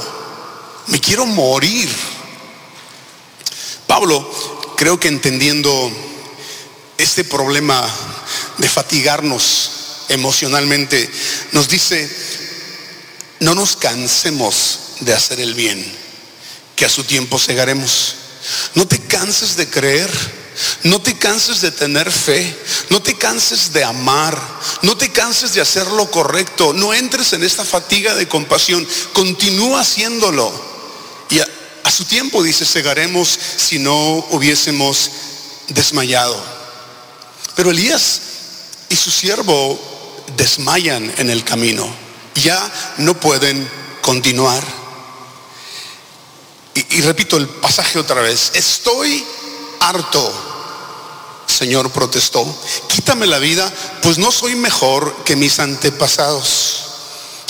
me 0.86 0.98
quiero 1.00 1.26
morir? 1.26 1.94
Pablo, 3.86 4.26
creo 4.78 4.98
que 4.98 5.08
entendiendo 5.08 5.92
este 6.96 7.24
problema 7.24 7.86
de 8.56 8.70
fatigarnos 8.70 9.70
emocionalmente, 10.08 11.10
nos 11.52 11.68
dice, 11.68 12.10
no 13.40 13.54
nos 13.54 13.76
cansemos 13.76 14.78
de 15.00 15.14
hacer 15.14 15.40
el 15.40 15.54
bien, 15.54 15.84
que 16.76 16.84
a 16.84 16.88
su 16.88 17.04
tiempo 17.04 17.38
cegaremos. 17.38 18.14
No 18.74 18.86
te 18.86 18.98
canses 18.98 19.56
de 19.56 19.68
creer, 19.68 20.10
no 20.82 21.00
te 21.00 21.16
canses 21.16 21.60
de 21.60 21.70
tener 21.70 22.10
fe, 22.10 22.56
no 22.90 23.02
te 23.02 23.16
canses 23.16 23.72
de 23.72 23.84
amar, 23.84 24.40
no 24.82 24.96
te 24.96 25.10
canses 25.10 25.54
de 25.54 25.60
hacer 25.60 25.86
lo 25.88 26.10
correcto, 26.10 26.72
no 26.72 26.92
entres 26.92 27.32
en 27.32 27.42
esta 27.42 27.64
fatiga 27.64 28.14
de 28.14 28.28
compasión, 28.28 28.86
continúa 29.12 29.80
haciéndolo. 29.80 30.52
Y 31.30 31.40
su 31.94 32.04
tiempo, 32.04 32.42
dice, 32.42 32.66
cegaremos 32.66 33.38
si 33.56 33.78
no 33.78 33.94
hubiésemos 34.30 35.10
desmayado. 35.68 36.36
Pero 37.54 37.70
Elías 37.70 38.20
y 38.88 38.96
su 38.96 39.12
siervo 39.12 39.78
desmayan 40.36 41.12
en 41.18 41.30
el 41.30 41.44
camino. 41.44 41.88
Ya 42.34 42.60
no 42.98 43.14
pueden 43.14 43.68
continuar. 44.02 44.83
Y, 46.74 47.00
repito 47.02 47.36
el 47.36 47.48
pasaje 47.48 47.98
otra 47.98 48.20
vez. 48.20 48.52
Estoy 48.54 49.24
harto. 49.80 50.32
Señor 51.46 51.90
protestó, 51.90 52.44
quítame 52.88 53.26
la 53.26 53.38
vida, 53.38 53.72
pues 54.02 54.18
no 54.18 54.32
soy 54.32 54.56
mejor 54.56 55.24
que 55.24 55.36
mis 55.36 55.60
antepasados. 55.60 56.84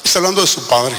Está 0.02 0.18
hablando 0.18 0.42
de 0.42 0.46
su 0.46 0.66
padre. 0.66 0.96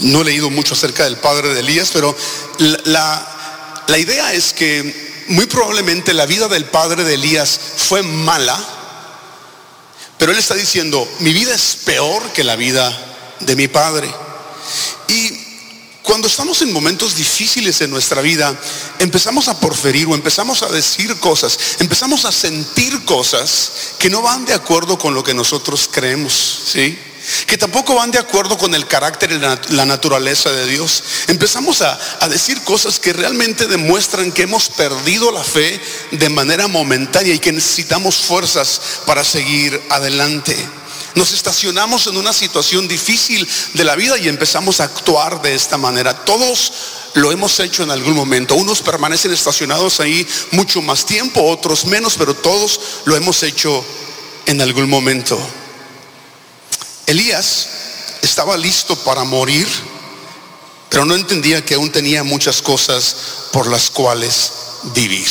No 0.00 0.20
he 0.20 0.24
leído 0.24 0.50
mucho 0.50 0.74
acerca 0.74 1.04
del 1.04 1.16
padre 1.16 1.54
de 1.54 1.60
Elías, 1.60 1.90
pero 1.92 2.14
la, 2.58 3.84
la 3.86 3.98
idea 3.98 4.34
es 4.34 4.52
que 4.52 5.24
muy 5.28 5.46
probablemente 5.46 6.12
la 6.12 6.26
vida 6.26 6.48
del 6.48 6.66
padre 6.66 7.04
de 7.04 7.14
Elías 7.14 7.58
fue 7.76 8.02
mala, 8.02 8.58
pero 10.18 10.32
él 10.32 10.38
está 10.38 10.54
diciendo, 10.54 11.08
mi 11.20 11.32
vida 11.32 11.54
es 11.54 11.78
peor 11.84 12.22
que 12.32 12.44
la 12.44 12.56
vida 12.56 12.92
de 13.40 13.56
mi 13.56 13.68
padre. 13.68 14.12
Y 15.08 15.49
cuando 16.10 16.26
estamos 16.26 16.60
en 16.62 16.72
momentos 16.72 17.14
difíciles 17.14 17.80
en 17.82 17.90
nuestra 17.92 18.20
vida, 18.20 18.52
empezamos 18.98 19.46
a 19.46 19.60
porferir 19.60 20.08
o 20.08 20.16
empezamos 20.16 20.60
a 20.64 20.66
decir 20.66 21.16
cosas, 21.20 21.76
empezamos 21.78 22.24
a 22.24 22.32
sentir 22.32 23.04
cosas 23.04 23.70
que 23.96 24.10
no 24.10 24.20
van 24.20 24.44
de 24.44 24.52
acuerdo 24.52 24.98
con 24.98 25.14
lo 25.14 25.22
que 25.22 25.34
nosotros 25.34 25.88
creemos, 25.88 26.62
¿sí? 26.66 26.98
que 27.46 27.56
tampoco 27.56 27.94
van 27.94 28.10
de 28.10 28.18
acuerdo 28.18 28.58
con 28.58 28.74
el 28.74 28.88
carácter 28.88 29.30
y 29.30 29.38
la 29.72 29.86
naturaleza 29.86 30.50
de 30.50 30.66
Dios. 30.66 31.00
Empezamos 31.28 31.80
a, 31.80 31.96
decir 32.28 32.60
cosas 32.62 32.98
que 32.98 33.12
realmente 33.12 33.68
demuestran 33.68 34.32
que 34.32 34.42
hemos 34.42 34.68
perdido 34.68 35.30
la 35.30 35.44
fe 35.44 35.80
de 36.10 36.28
manera 36.28 36.66
momentánea 36.66 37.34
y 37.34 37.38
que 37.38 37.52
necesitamos 37.52 38.16
fuerzas 38.16 38.80
para 39.06 39.22
seguir 39.22 39.80
adelante. 39.90 40.56
Nos 41.14 41.32
estacionamos 41.32 42.06
en 42.06 42.16
una 42.16 42.32
situación 42.32 42.86
difícil 42.86 43.48
de 43.74 43.84
la 43.84 43.96
vida 43.96 44.18
y 44.18 44.28
empezamos 44.28 44.80
a 44.80 44.84
actuar 44.84 45.42
de 45.42 45.54
esta 45.54 45.76
manera. 45.76 46.24
Todos 46.24 46.72
lo 47.14 47.32
hemos 47.32 47.58
hecho 47.60 47.82
en 47.82 47.90
algún 47.90 48.14
momento. 48.14 48.54
Unos 48.54 48.80
permanecen 48.80 49.32
estacionados 49.32 50.00
ahí 50.00 50.26
mucho 50.52 50.82
más 50.82 51.04
tiempo, 51.04 51.42
otros 51.42 51.84
menos, 51.84 52.14
pero 52.16 52.34
todos 52.34 52.80
lo 53.04 53.16
hemos 53.16 53.42
hecho 53.42 53.84
en 54.46 54.60
algún 54.60 54.88
momento. 54.88 55.38
Elías 57.06 57.68
estaba 58.22 58.56
listo 58.56 58.94
para 58.96 59.24
morir, 59.24 59.66
pero 60.88 61.04
no 61.04 61.14
entendía 61.14 61.64
que 61.64 61.74
aún 61.74 61.90
tenía 61.90 62.22
muchas 62.22 62.62
cosas 62.62 63.16
por 63.52 63.66
las 63.66 63.90
cuales 63.90 64.52
vivir. 64.94 65.28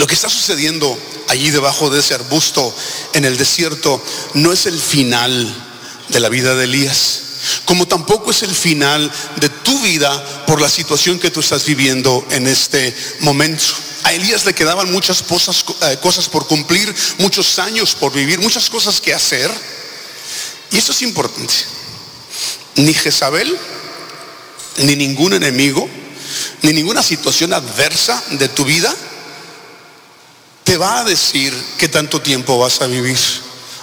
Lo 0.00 0.06
que 0.06 0.14
está 0.14 0.30
sucediendo 0.30 0.98
allí 1.28 1.50
debajo 1.50 1.90
de 1.90 2.00
ese 2.00 2.14
arbusto 2.14 2.74
en 3.12 3.26
el 3.26 3.36
desierto 3.36 4.02
no 4.32 4.50
es 4.50 4.64
el 4.64 4.80
final 4.80 5.54
de 6.08 6.20
la 6.20 6.30
vida 6.30 6.54
de 6.54 6.64
Elías, 6.64 7.20
como 7.66 7.86
tampoco 7.86 8.30
es 8.30 8.42
el 8.42 8.54
final 8.54 9.12
de 9.36 9.50
tu 9.50 9.78
vida 9.82 10.46
por 10.46 10.58
la 10.58 10.70
situación 10.70 11.18
que 11.18 11.30
tú 11.30 11.40
estás 11.40 11.66
viviendo 11.66 12.26
en 12.30 12.46
este 12.46 12.96
momento. 13.18 13.62
A 14.04 14.14
Elías 14.14 14.46
le 14.46 14.54
quedaban 14.54 14.90
muchas 14.90 15.22
cosas, 15.22 15.66
eh, 15.82 15.98
por 16.32 16.46
cumplir, 16.46 16.94
muchos 17.18 17.58
años 17.58 17.94
por 17.94 18.10
vivir, 18.10 18.40
muchas 18.40 18.70
cosas 18.70 19.02
que 19.02 19.12
hacer. 19.12 19.50
Y 20.70 20.78
eso 20.78 20.92
es 20.92 21.02
importante. 21.02 21.52
Ni 22.76 22.94
Jezabel, 22.94 23.54
ni 24.78 24.96
ningún 24.96 25.34
enemigo, 25.34 25.86
ni 26.62 26.72
ninguna 26.72 27.02
situación 27.02 27.52
adversa 27.52 28.24
de 28.30 28.48
tu 28.48 28.64
vida 28.64 28.96
te 30.70 30.76
va 30.76 31.00
a 31.00 31.04
decir 31.04 31.52
qué 31.78 31.88
tanto 31.88 32.22
tiempo 32.22 32.56
vas 32.56 32.80
a 32.80 32.86
vivir 32.86 33.18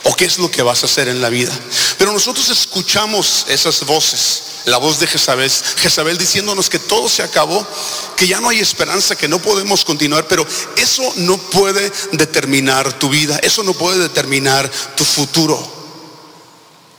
o 0.05 0.15
qué 0.15 0.23
es 0.23 0.37
lo 0.37 0.49
que 0.49 0.61
vas 0.61 0.83
a 0.83 0.85
hacer 0.85 1.09
en 1.09 1.21
la 1.21 1.27
vida. 1.27 1.51
Pero 1.97 2.13
nosotros 2.13 2.47
escuchamos 2.47 3.45
esas 3.49 3.85
voces, 3.85 4.43
la 4.63 4.77
voz 4.77 4.97
de 4.97 5.05
Jezabel, 5.05 5.51
Jezabel 5.51 6.17
diciéndonos 6.17 6.69
que 6.69 6.79
todo 6.79 7.09
se 7.09 7.23
acabó, 7.23 7.67
que 8.15 8.25
ya 8.25 8.39
no 8.39 8.47
hay 8.47 8.59
esperanza, 8.59 9.17
que 9.17 9.27
no 9.27 9.41
podemos 9.41 9.83
continuar, 9.83 10.29
pero 10.29 10.47
eso 10.77 11.03
no 11.17 11.37
puede 11.37 11.91
determinar 12.13 12.97
tu 12.97 13.09
vida, 13.09 13.37
eso 13.43 13.63
no 13.63 13.73
puede 13.73 13.99
determinar 13.99 14.71
tu 14.95 15.03
futuro. 15.03 15.59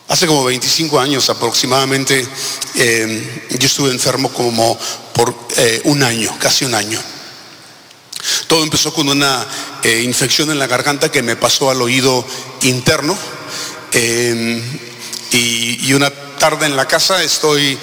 Hace 0.09 0.27
como 0.27 0.45
25 0.45 1.01
años 1.01 1.31
aproximadamente, 1.31 2.29
eh, 2.75 3.47
yo 3.59 3.67
estuve 3.67 3.91
enfermo 3.91 4.31
como 4.35 4.79
por 5.15 5.35
eh, 5.57 5.81
un 5.85 6.03
año, 6.03 6.37
casi 6.39 6.67
un 6.67 6.75
año. 6.75 7.03
Todo 8.47 8.63
empezó 8.63 8.93
con 8.93 9.09
una 9.09 9.47
eh, 9.83 10.03
infección 10.03 10.51
en 10.51 10.59
la 10.59 10.67
garganta 10.67 11.11
que 11.11 11.23
me 11.23 11.37
pasó 11.37 11.71
al 11.71 11.83
oído 11.83 12.27
interno. 12.63 13.17
y, 15.33 15.93
una 15.93 16.11
tarde 16.39 16.67
en 16.67 16.77
la 16.77 16.87
casa 16.87 17.23
estoy 17.23 17.77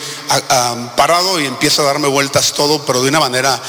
parado 0.95 1.39
y 1.41 1.45
empieza 1.45 1.82
a 1.82 1.86
darme 1.86 2.08
vueltas 2.08 2.54
todo, 2.54 2.86
pero 2.86 3.04
de 3.04 3.10
una 3.10 3.19
manera 3.19 3.62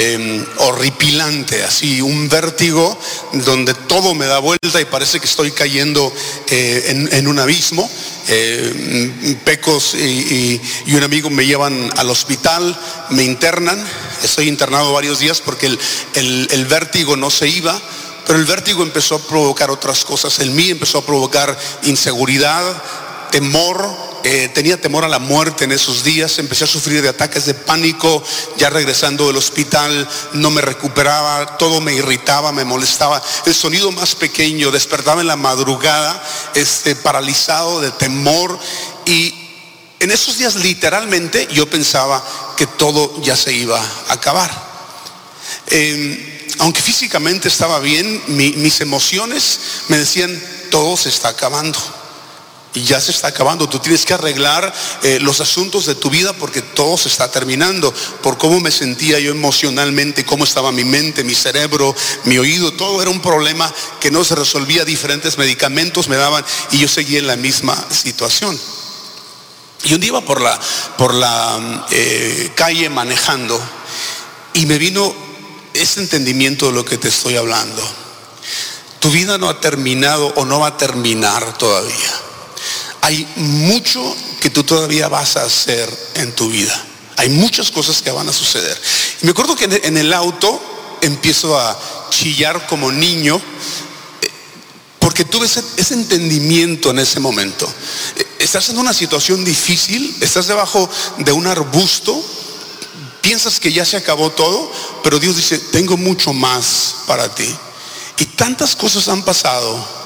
Em, 0.00 0.46
horripilante, 0.58 1.64
así 1.64 2.00
un 2.00 2.28
vértigo 2.28 2.96
donde 3.32 3.74
todo 3.74 4.14
me 4.14 4.26
da 4.26 4.38
vuelta 4.38 4.80
y 4.80 4.84
parece 4.84 5.18
que 5.18 5.26
estoy 5.26 5.50
cayendo 5.50 6.12
eh, 6.46 7.08
en, 7.10 7.26
un 7.26 7.36
abismo. 7.40 7.90
Eh, 8.28 9.36
pecos 9.44 9.94
y, 9.94 10.60
un 10.94 11.02
amigo 11.02 11.30
me 11.30 11.46
llevan 11.46 11.90
al 11.96 12.10
hospital, 12.10 12.78
me 13.10 13.24
internan, 13.24 13.84
estoy 14.22 14.46
internado 14.46 14.92
varios 14.92 15.18
días 15.18 15.40
porque 15.40 15.66
el 15.66 16.66
vértigo 16.66 17.16
no 17.16 17.28
se 17.28 17.48
iba. 17.48 17.76
Pero 18.24 18.38
el 18.38 18.44
vértigo 18.44 18.84
empezó 18.84 19.16
a 19.16 19.26
provocar 19.26 19.68
otras 19.68 20.04
cosas 20.04 20.38
en 20.38 20.54
mí, 20.54 20.70
empezó 20.70 20.98
a 20.98 21.06
provocar 21.06 21.58
inseguridad, 21.82 22.62
temor, 23.32 24.07
eh, 24.24 24.50
tenía 24.52 24.80
temor 24.80 25.04
a 25.04 25.08
la 25.08 25.18
muerte 25.18 25.64
en 25.64 25.72
esos 25.72 26.02
días, 26.02 26.38
empecé 26.38 26.64
a 26.64 26.66
sufrir 26.66 27.02
de 27.02 27.08
ataques 27.08 27.46
de 27.46 27.54
pánico, 27.54 28.22
ya 28.56 28.68
regresando 28.68 29.26
del 29.26 29.36
hospital 29.36 30.08
no 30.32 30.50
me 30.50 30.60
recuperaba, 30.60 31.56
todo 31.56 31.80
me 31.80 31.94
irritaba, 31.94 32.52
me 32.52 32.64
molestaba, 32.64 33.22
el 33.46 33.54
sonido 33.54 33.92
más 33.92 34.14
pequeño, 34.14 34.70
despertaba 34.70 35.20
en 35.20 35.28
la 35.28 35.36
madrugada, 35.36 36.22
este, 36.54 36.96
paralizado 36.96 37.80
de 37.80 37.90
temor 37.92 38.58
y 39.06 39.34
en 40.00 40.10
esos 40.10 40.38
días 40.38 40.56
literalmente 40.56 41.48
yo 41.52 41.68
pensaba 41.68 42.24
que 42.56 42.66
todo 42.66 43.22
ya 43.22 43.36
se 43.36 43.52
iba 43.52 43.80
a 44.08 44.12
acabar. 44.12 44.50
Em, 45.68 46.38
aunque 46.58 46.82
físicamente 46.82 47.48
estaba 47.48 47.78
bien, 47.78 48.22
mis 48.26 48.80
emociones 48.80 49.60
me 49.88 49.98
decían, 49.98 50.42
todo 50.70 50.96
se 50.96 51.08
está 51.08 51.28
acabando 51.28 51.78
y 52.78 52.84
ya 52.84 53.00
se 53.00 53.10
está 53.10 53.28
acabando. 53.28 53.68
Tú 53.68 53.80
tienes 53.80 54.04
que 54.04 54.14
arreglar 54.14 54.72
eh, 55.02 55.18
los 55.20 55.40
asuntos 55.40 55.84
de 55.86 55.96
tu 55.96 56.10
vida 56.10 56.32
porque 56.32 56.62
todo 56.62 56.96
se 56.96 57.08
está 57.08 57.28
terminando. 57.28 57.92
Por 58.22 58.38
cómo 58.38 58.60
me 58.60 58.70
sentía 58.70 59.18
yo 59.18 59.32
emocionalmente, 59.32 60.24
cómo 60.24 60.44
estaba 60.44 60.70
mi 60.70 60.84
mente, 60.84 61.24
mi 61.24 61.34
cerebro, 61.34 61.94
mi 62.24 62.38
oído, 62.38 62.72
todo 62.72 63.02
era 63.02 63.10
un 63.10 63.20
problema 63.20 63.72
que 64.00 64.12
no 64.12 64.22
se 64.22 64.36
resolvía. 64.36 64.84
Diferentes 64.84 65.38
medicamentos 65.38 66.08
me 66.08 66.16
daban 66.16 66.44
y 66.70 66.78
yo 66.78 66.88
seguía 66.88 67.18
en 67.18 67.26
la 67.26 67.36
misma 67.36 67.76
situación. 67.90 68.58
Y 69.82 69.94
un 69.94 70.00
día 70.00 70.08
iba 70.08 70.20
por 70.20 70.40
la, 70.40 70.58
por 70.96 71.14
la 71.14 71.86
eh, 71.90 72.52
calle 72.54 72.88
manejando 72.88 73.60
y 74.54 74.66
me 74.66 74.78
vino 74.78 75.14
ese 75.74 76.00
entendimiento 76.00 76.66
de 76.66 76.72
lo 76.72 76.84
que 76.84 76.96
te 76.96 77.08
estoy 77.08 77.36
hablando. 77.36 77.82
Tu 79.00 79.10
vida 79.10 79.36
no 79.36 79.48
ha 79.48 79.60
terminado 79.60 80.32
o 80.36 80.44
no 80.44 80.60
va 80.60 80.68
a 80.68 80.76
terminar 80.76 81.58
todavía 81.58 82.27
hay 83.00 83.26
mucho 83.36 84.16
que 84.40 84.50
tú 84.50 84.64
todavía 84.64 85.08
vas 85.08 85.36
a 85.36 85.44
hacer 85.44 85.88
en 86.14 86.32
tu 86.32 86.48
vida. 86.48 86.84
Hay 87.16 87.28
muchas 87.30 87.70
cosas 87.70 88.00
que 88.02 88.10
van 88.10 88.28
a 88.28 88.32
suceder. 88.32 88.80
Y 89.22 89.26
me 89.26 89.32
acuerdo 89.32 89.56
que 89.56 89.64
en 89.82 89.96
el 89.96 90.12
auto 90.12 90.60
empiezo 91.02 91.58
a 91.58 91.78
chillar 92.10 92.66
como 92.66 92.90
niño 92.90 93.36
eh, 94.22 94.30
porque 94.98 95.24
tuve 95.24 95.46
ese, 95.46 95.62
ese, 95.76 95.94
entendimiento 95.94 96.90
en 96.90 96.98
ese 97.00 97.20
momento. 97.20 97.68
Eh, 98.16 98.26
estás 98.38 98.68
en 98.68 98.78
una 98.78 98.92
situación 98.92 99.44
difícil, 99.44 100.16
estás 100.20 100.46
debajo 100.46 100.88
de 101.18 101.32
un 101.32 101.46
arbusto, 101.46 102.20
piensas 103.20 103.60
que 103.60 103.72
ya 103.72 103.84
se 103.84 103.96
acabó 103.96 104.30
todo, 104.30 104.70
pero 105.02 105.18
Dios 105.18 105.36
dice, 105.36 105.58
tengo 105.58 105.96
mucho 105.96 106.32
más 106.32 106.94
para 107.06 107.34
ti. 107.34 107.54
Y 108.18 108.24
tantas 108.26 108.74
cosas 108.74 109.08
han 109.08 109.22
pasado 109.22 109.97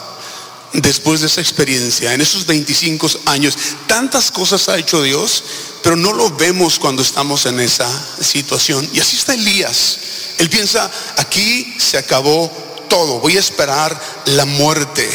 después 0.72 1.20
de 1.20 1.26
esa 1.26 1.40
experiencia, 1.40 2.14
en 2.14 2.20
esos 2.20 2.46
25 2.46 3.08
años, 3.26 3.56
tantas 3.86 4.30
cosas 4.30 4.68
ha 4.68 4.78
hecho 4.78 5.02
Dios, 5.02 5.44
pero 5.82 5.96
no 5.96 6.12
lo 6.12 6.30
vemos 6.30 6.78
cuando 6.78 7.02
estamos 7.02 7.46
en 7.46 7.60
esa 7.60 7.88
situación. 8.20 8.88
Y 8.92 9.00
así 9.00 9.16
está 9.16 9.34
Elías. 9.34 9.98
Él 10.38 10.48
piensa, 10.48 10.90
aquí 11.18 11.74
se 11.78 11.98
acabó 11.98 12.50
todo, 12.88 13.20
voy 13.20 13.36
a 13.36 13.40
esperar 13.40 14.00
la 14.26 14.44
muerte. 14.44 15.08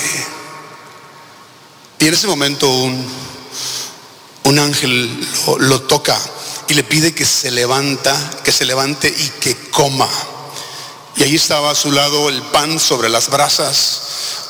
Y 1.99 2.07
en 2.07 2.13
ese 2.13 2.27
momento 2.27 2.69
un, 2.69 3.05
un 4.47 4.59
ángel 4.59 5.27
lo, 5.59 5.81
toca 5.81 6.17
y 6.67 6.73
le 6.73 6.83
pide 6.83 7.13
que 7.13 7.25
se 7.25 7.51
levanta, 7.51 8.15
que 8.43 8.51
se 8.51 8.65
levante 8.65 9.07
y 9.07 9.29
que 9.41 9.55
coma. 9.71 10.09
Y 11.17 11.23
ahí 11.23 11.35
estaba 11.35 11.71
a 11.71 11.75
su 11.75 11.91
lado 11.91 12.29
el 12.29 12.41
pan 12.43 12.79
sobre 12.79 13.09
las 13.09 13.29
brasas, 13.29 14.01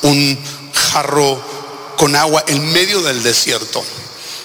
un 0.02 0.38
jarro 0.90 1.40
con 1.96 2.14
agua 2.16 2.44
en 2.46 2.72
medio 2.72 3.02
del 3.02 3.22
desierto. 3.22 3.84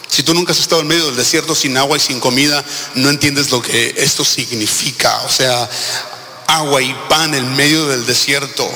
Si 0.07 0.23
tú 0.23 0.33
nunca 0.33 0.51
has 0.51 0.59
estado 0.59 0.81
en 0.81 0.87
medio 0.87 1.07
del 1.07 1.15
desierto 1.15 1.55
sin 1.55 1.75
agua 1.77 1.97
y 1.97 1.99
sin 1.99 2.19
comida, 2.19 2.63
no 2.95 3.09
entiendes 3.09 3.49
lo 3.49 3.61
que 3.61 3.95
esto 3.97 4.23
significa. 4.23 5.21
O 5.23 5.29
sea, 5.29 5.69
agua 6.47 6.81
y 6.81 6.93
pan 7.09 7.33
en 7.33 7.55
medio 7.55 7.87
del 7.87 8.05
desierto. 8.05 8.69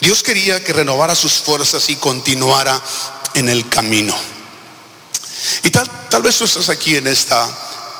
Dios 0.00 0.22
quería 0.22 0.64
que 0.64 0.72
renovara 0.72 1.14
sus 1.14 1.34
fuerzas 1.34 1.88
y 1.90 1.96
continuara 1.96 2.80
en 3.34 3.48
el 3.48 3.68
camino. 3.68 4.14
Y 5.64 5.70
tal, 5.70 5.90
tal 6.08 6.22
vez 6.22 6.38
tú 6.38 6.44
estás 6.44 6.68
aquí 6.68 6.96
en 6.96 7.06
esta 7.06 7.48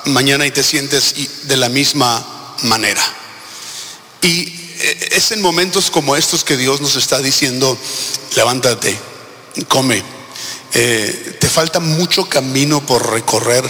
mañana 0.07 0.47
y 0.47 0.51
te 0.51 0.63
sientes 0.63 1.15
de 1.43 1.57
la 1.57 1.69
misma 1.69 2.57
manera. 2.63 3.03
Y 4.23 4.62
es 5.11 5.33
en 5.33 5.41
momentos 5.41 5.91
como 5.91 6.17
estos 6.17 6.45
que 6.45 6.57
Dios 6.57 6.81
nos 6.81 6.97
está 6.97 7.21
diciendo, 7.21 7.77
levántate, 8.37 8.97
come. 9.69 10.03
Eh, 10.75 11.37
te 11.39 11.49
falta 11.49 11.81
mucho 11.81 12.29
camino 12.29 12.85
por 12.87 13.11
recorrer. 13.11 13.63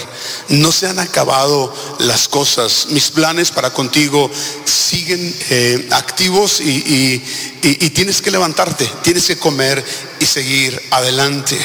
No 0.49 0.71
se 0.71 0.87
han 0.87 1.01
acabado 1.01 1.75
las 1.99 2.29
cosas. 2.29 2.87
Mis 2.91 3.11
planes 3.11 3.51
para 3.51 3.73
contigo 3.73 4.31
siguen 4.65 5.35
eh, 5.51 5.89
activos 5.91 6.61
y 6.61 7.19
tienes 7.91 8.23
que 8.23 8.31
levantarte, 8.31 8.89
tienes 9.03 9.27
que 9.27 9.37
comer 9.37 9.85
y 10.21 10.27
seguir 10.27 10.81
adelante. 10.91 11.59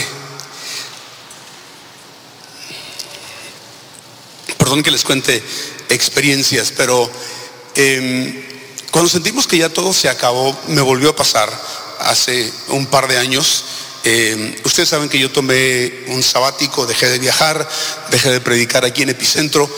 Perdón 4.67 4.83
que 4.83 4.91
les 4.91 5.05
cuente 5.05 5.41
experiencias, 5.88 6.73
pero 6.75 7.10
em, 7.73 8.43
cuando 8.91 9.10
sentimos 9.10 9.47
que 9.47 9.58
ya 9.58 9.69
todo 9.69 9.93
se 9.93 10.10
acabó, 10.10 10.58
me 10.67 10.82
volvió 10.82 11.10
a 11.10 11.15
pasar 11.15 11.52
hace 12.00 12.52
un 12.69 12.86
par 12.88 13.08
de 13.08 13.17
años. 13.17 13.63
Em, 14.04 14.56
ustedes 14.63 14.89
saben 14.89 15.10
que 15.10 15.19
yo 15.19 15.32
tomé 15.32 16.06
un 16.08 16.23
sabático, 16.23 16.86
dejé 16.86 17.10
de 17.10 17.19
viajar, 17.19 17.67
dejé 18.10 18.32
de 18.32 18.41
predicar 18.41 18.86
aquí 18.86 19.04
en 19.04 19.10
Epicentro. 19.10 19.69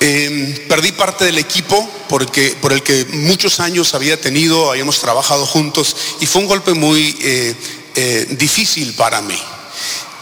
Em, 0.00 0.54
perdí 0.68 0.92
parte 0.92 1.24
del 1.24 1.38
equipo 1.38 1.88
porque, 2.08 2.56
por 2.60 2.72
el 2.72 2.82
que 2.82 3.06
muchos 3.12 3.60
años 3.60 3.94
había 3.94 4.20
tenido, 4.20 4.70
habíamos 4.70 4.98
trabajado 5.00 5.46
juntos 5.46 5.96
y 6.20 6.26
fue 6.26 6.42
un 6.42 6.48
golpe 6.48 6.74
muy 6.74 7.16
eh, 7.20 7.54
eh, 7.94 8.26
difícil 8.30 8.94
para 8.94 9.22
mí. 9.22 9.40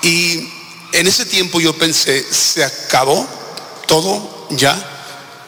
Y 0.03 0.49
en 0.93 1.07
ese 1.07 1.25
tiempo 1.25 1.61
yo 1.61 1.73
pensé, 1.77 2.25
se 2.31 2.63
acabó 2.63 3.27
todo 3.87 4.47
ya. 4.51 4.94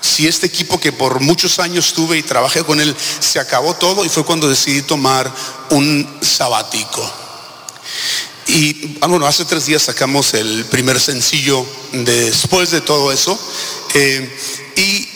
Si 0.01 0.27
este 0.27 0.47
equipo 0.47 0.79
que 0.79 0.93
por 0.93 1.21
muchos 1.21 1.59
años 1.59 1.93
tuve 1.93 2.19
y 2.19 2.23
trabajé 2.23 2.65
con 2.65 2.81
él, 2.81 2.95
se 3.21 3.41
acabó 3.41 3.75
todo 3.75 4.05
y 4.05 4.09
fue 4.09 4.25
cuando 4.25 4.49
decidí 4.49 4.83
tomar 4.83 5.33
un 5.71 6.19
sabático. 6.23 7.03
Y 8.49 8.99
ah, 9.01 9.09
bueno, 9.09 9.27
hace 9.27 9.45
tres 9.45 9.67
días 9.67 9.83
sacamos 9.83 10.35
el 10.35 10.65
primer 10.67 11.01
sencillo 11.01 11.67
después 11.93 12.71
de 12.71 12.81
todo 12.81 13.11
eso. 13.11 13.39
Eh, 13.95 14.39
y 14.77 15.09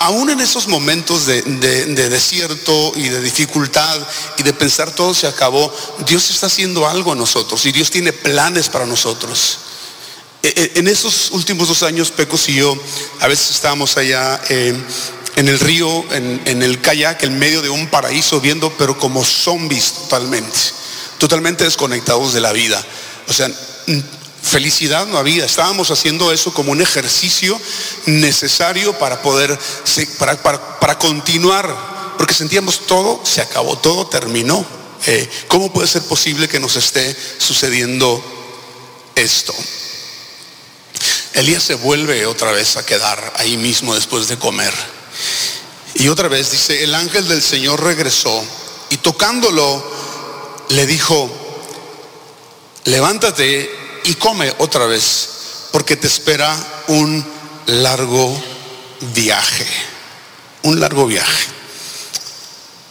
aún 0.00 0.30
en 0.30 0.40
esos 0.40 0.66
momentos 0.66 1.26
de, 1.26 1.42
de, 1.42 2.08
desierto 2.08 2.92
y 2.96 3.08
de 3.08 3.20
dificultad 3.20 4.00
y 4.38 4.42
de 4.42 4.52
pensar 4.52 4.90
todo 4.90 5.14
se 5.14 5.26
acabó, 5.26 5.72
Dios 6.06 6.30
está 6.30 6.46
haciendo 6.46 6.88
algo 6.88 7.12
a 7.12 7.16
nosotros 7.16 7.64
y 7.66 7.72
Dios 7.72 7.90
tiene 7.90 8.12
planes 8.12 8.68
para 8.68 8.86
nosotros. 8.86 9.58
Eh, 10.42 10.52
eh, 10.56 10.72
en 10.74 10.88
esos 10.88 11.30
últimos 11.30 11.68
dos 11.68 11.84
años, 11.84 12.10
Pecos 12.10 12.48
y 12.48 12.54
yo, 12.54 12.76
a 13.20 13.28
veces 13.28 13.52
estábamos 13.52 13.96
allá 13.96 14.40
eh, 14.48 14.74
en 15.36 15.48
el 15.48 15.60
río, 15.60 16.04
en, 16.10 16.62
el 16.62 16.80
kayak, 16.80 17.22
en 17.22 17.38
medio 17.38 17.62
de 17.62 17.70
un 17.70 17.86
paraíso, 17.86 18.40
viendo, 18.40 18.72
pero 18.76 18.98
como 18.98 19.24
zombies 19.24 19.92
totalmente, 19.92 20.58
totalmente 21.18 21.62
desconectados 21.62 22.32
de 22.32 22.40
la 22.40 22.52
vida. 22.52 22.84
O 23.28 23.32
sea, 23.32 23.48
felicidad 24.42 25.06
no 25.06 25.16
había. 25.16 25.44
Estábamos 25.44 25.92
haciendo 25.92 26.32
eso 26.32 26.52
como 26.52 26.72
un 26.72 26.82
ejercicio 26.82 27.58
necesario 28.06 28.98
para 28.98 29.22
poder, 29.22 29.56
para, 30.18 30.42
para, 30.42 30.98
continuar, 30.98 32.14
porque 32.18 32.34
sentíamos 32.34 32.86
todo, 32.86 33.24
se 33.24 33.40
acabó, 33.40 33.78
todo 33.78 34.08
terminó. 34.08 34.66
¿Cómo 35.46 35.72
puede 35.72 35.86
ser 35.86 36.02
posible 36.02 36.48
que 36.48 36.60
nos 36.60 36.74
esté 36.74 37.16
sucediendo 37.38 38.22
esto? 39.14 39.54
Elías 41.34 41.62
se 41.62 41.74
vuelve 41.74 42.26
otra 42.26 42.52
vez 42.52 42.76
a 42.76 42.84
quedar 42.84 43.32
ahí 43.36 43.56
mismo 43.56 43.94
después 43.94 44.28
de 44.28 44.38
comer. 44.38 44.74
Y 45.94 46.08
otra 46.08 46.28
vez 46.28 46.50
dice, 46.50 46.84
el 46.84 46.94
ángel 46.94 47.28
del 47.28 47.42
Señor 47.42 47.82
regresó 47.82 48.44
y 48.90 48.98
tocándolo 48.98 49.82
le 50.70 50.86
dijo, 50.86 51.30
levántate 52.84 53.70
y 54.04 54.14
come 54.14 54.54
otra 54.58 54.86
vez, 54.86 55.28
porque 55.70 55.96
te 55.96 56.06
espera 56.06 56.54
un 56.88 57.24
largo 57.66 58.42
viaje, 59.14 59.66
un 60.62 60.80
largo 60.80 61.06
viaje. 61.06 61.48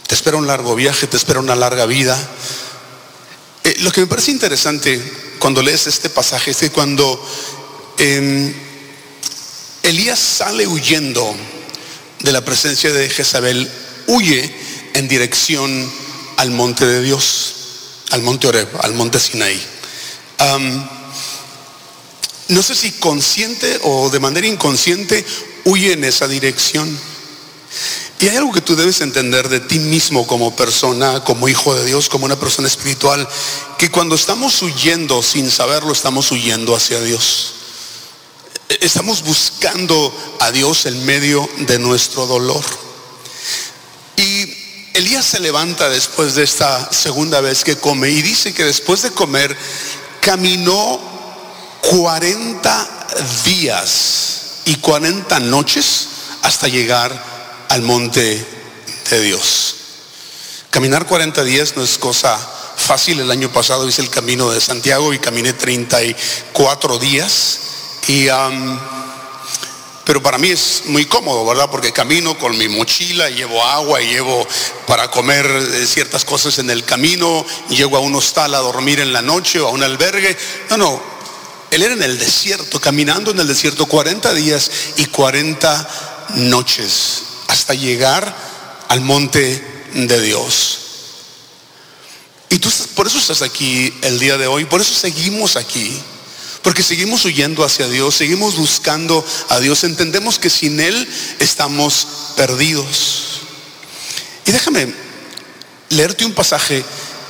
Te 0.07 0.15
espera 0.15 0.37
un 0.37 0.47
largo 0.47 0.75
viaje, 0.75 1.07
te 1.07 1.17
espera 1.17 1.39
una 1.39 1.55
larga 1.55 1.85
vida. 1.85 2.17
Eh, 3.63 3.75
lo 3.79 3.91
que 3.91 4.01
me 4.01 4.07
parece 4.07 4.31
interesante 4.31 5.35
cuando 5.39 5.61
lees 5.61 5.87
este 5.87 6.09
pasaje 6.09 6.51
es 6.51 6.57
que 6.57 6.69
cuando 6.69 7.19
Elías 9.83 10.17
sale 10.17 10.65
huyendo 10.65 11.35
de 12.21 12.31
la 12.31 12.43
presencia 12.43 12.91
de 12.91 13.07
Jezabel, 13.07 13.69
huye 14.07 14.51
en 14.95 15.07
dirección 15.07 15.91
al 16.37 16.49
monte 16.49 16.87
de 16.87 17.03
Dios, 17.03 17.53
al 18.09 18.23
monte 18.23 18.47
Oreb, 18.47 18.67
al 18.81 18.95
monte 18.95 19.19
Sinaí. 19.19 19.61
no 22.47 22.63
sé 22.63 22.73
si 22.73 22.91
consciente 22.93 23.79
o 23.83 24.09
de 24.09 24.19
manera 24.19 24.47
inconsciente 24.47 25.23
huye 25.65 25.93
en 25.93 26.03
esa 26.03 26.27
dirección. 26.27 26.97
Y 28.19 28.29
hay 28.29 28.37
algo 28.37 28.51
que 28.51 28.61
tú 28.61 28.75
debes 28.75 29.01
entender 29.01 29.47
de 29.47 29.59
ti 29.59 29.77
mismo 29.77 30.25
como 30.25 30.55
persona, 30.55 31.23
como 31.23 31.47
hijo 31.49 31.75
de 31.75 31.85
Dios, 31.85 32.09
como 32.09 32.25
una 32.25 32.39
persona 32.39 32.67
espiritual, 32.67 33.27
que 33.77 33.91
cuando 33.91 34.15
estamos 34.15 34.59
huyendo 34.63 35.21
sin 35.21 35.51
saberlo, 35.51 35.93
estamos 35.93 36.31
huyendo 36.31 36.75
hacia 36.75 36.99
Dios. 37.01 37.60
Estamos 38.79 39.23
buscando 39.23 40.13
a 40.39 40.51
Dios 40.51 40.85
en 40.85 41.05
medio 41.05 41.47
de 41.57 41.77
nuestro 41.77 42.25
dolor. 42.25 42.63
Y 44.15 44.45
Elías 44.93 45.25
se 45.25 45.39
levanta 45.39 45.89
después 45.89 46.35
de 46.35 46.43
esta 46.43 46.91
segunda 46.91 47.41
vez 47.41 47.63
que 47.63 47.77
come 47.77 48.09
y 48.09 48.21
dice 48.21 48.53
que 48.53 48.63
después 48.63 49.01
de 49.01 49.11
comer 49.11 49.57
caminó 50.21 50.99
40 51.89 53.07
días 53.43 54.61
y 54.65 54.75
40 54.75 55.39
noches 55.41 56.07
hasta 56.43 56.67
llegar 56.67 57.65
al 57.67 57.81
monte 57.81 58.45
de 59.09 59.19
Dios. 59.21 59.75
Caminar 60.69 61.07
40 61.07 61.43
días 61.43 61.75
no 61.75 61.83
es 61.83 61.97
cosa 61.97 62.37
fácil. 62.77 63.19
El 63.19 63.31
año 63.31 63.51
pasado 63.51 63.87
hice 63.87 64.01
el 64.01 64.09
camino 64.09 64.49
de 64.49 64.61
Santiago 64.61 65.13
y 65.13 65.19
caminé 65.19 65.51
34 65.51 66.99
días. 66.99 67.70
Y, 68.07 68.27
pero 70.05 70.21
para 70.21 70.37
mí 70.37 70.49
es 70.49 70.83
muy 70.85 71.05
cómodo, 71.05 71.45
¿verdad? 71.45 71.69
Porque 71.69 71.93
camino 71.93 72.37
con 72.37 72.57
mi 72.57 72.67
mochila, 72.67 73.29
llevo 73.29 73.63
agua 73.63 74.01
llevo 74.01 74.45
para 74.87 75.09
comer 75.11 75.45
eh, 75.45 75.85
ciertas 75.85 76.25
cosas 76.25 76.57
en 76.59 76.69
el 76.69 76.83
camino, 76.83 77.45
llego 77.69 77.97
a 77.97 77.99
un 77.99 78.15
hostal 78.15 78.53
a 78.55 78.59
dormir 78.59 78.99
en 78.99 79.13
la 79.13 79.21
noche 79.21 79.59
o 79.59 79.67
a 79.67 79.71
un 79.71 79.83
albergue. 79.83 80.35
No, 80.69 80.77
no, 80.77 81.01
él 81.69 81.83
era 81.83 81.93
en 81.93 82.03
el 82.03 82.19
desierto, 82.19 82.81
caminando 82.81 83.31
en 83.31 83.39
el 83.39 83.47
desierto 83.47 83.85
40 83.85 84.33
días 84.33 84.71
y 84.97 85.05
40 85.05 85.89
noches 86.35 87.23
hasta 87.47 87.73
llegar 87.73 88.35
al 88.89 89.01
monte 89.01 89.85
de 89.93 90.21
Dios. 90.21 90.79
Y 92.49 92.59
tú 92.59 92.69
por 92.95 93.07
eso 93.07 93.17
estás 93.17 93.41
aquí 93.41 93.93
el 94.01 94.19
día 94.19 94.37
de 94.37 94.47
hoy, 94.47 94.65
por 94.65 94.81
eso 94.81 94.93
seguimos 94.93 95.55
aquí. 95.55 95.97
Porque 96.61 96.83
seguimos 96.83 97.25
huyendo 97.25 97.63
hacia 97.63 97.87
Dios, 97.87 98.15
seguimos 98.15 98.55
buscando 98.55 99.25
a 99.49 99.59
Dios, 99.59 99.83
entendemos 99.83 100.37
que 100.37 100.49
sin 100.49 100.79
Él 100.79 101.07
estamos 101.39 102.07
perdidos. 102.35 103.41
Y 104.45 104.51
déjame 104.51 104.93
leerte 105.89 106.25
un 106.25 106.33
pasaje 106.33 106.83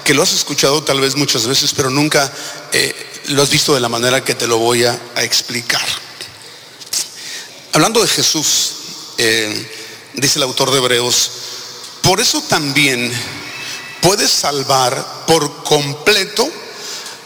que 0.03 0.13
lo 0.13 0.23
has 0.23 0.33
escuchado 0.33 0.83
tal 0.83 0.99
vez 0.99 1.15
muchas 1.15 1.47
veces, 1.47 1.73
pero 1.75 1.89
nunca 1.89 2.31
eh, 2.73 2.93
lo 3.27 3.41
has 3.41 3.49
visto 3.49 3.73
de 3.73 3.79
la 3.79 3.89
manera 3.89 4.23
que 4.23 4.35
te 4.35 4.47
lo 4.47 4.57
voy 4.57 4.83
a, 4.83 4.99
explicar. 5.17 5.85
Hablando 7.73 8.01
de 8.01 8.07
Jesús, 8.07 8.73
eh, 9.17 9.69
dice 10.13 10.39
el 10.39 10.43
autor 10.43 10.71
de 10.71 10.77
Hebreos, 10.77 11.31
por 12.01 12.19
eso 12.19 12.41
también 12.41 13.11
puedes 14.01 14.31
salvar 14.31 15.25
por 15.27 15.63
completo 15.63 16.51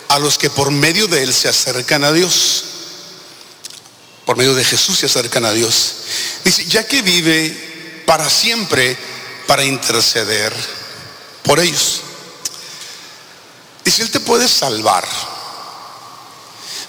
a 0.09 0.19
los 0.19 0.37
que 0.37 0.49
por 0.49 0.71
medio 0.71 1.07
de 1.07 1.23
él 1.23 1.33
se 1.33 1.49
acercan 1.49 2.03
a 2.03 2.11
Dios. 2.11 2.63
por 4.25 4.37
medio 4.37 4.55
de 4.55 4.63
Jesús 4.63 4.97
se 4.97 5.05
acercan 5.05 5.45
a 5.45 5.51
Dios. 5.51 5.93
Dice, 6.43 6.65
ya 6.65 6.87
que 6.87 7.03
vive 7.03 8.03
para 8.07 8.27
siempre 8.29 8.97
para 9.45 9.63
interceder 9.63 10.53
por 11.43 11.59
ellos. 11.59 12.01
Dice, 13.83 14.01
Él 14.01 14.09
te 14.09 14.19
puede 14.19 14.47
salvar. 14.47 15.07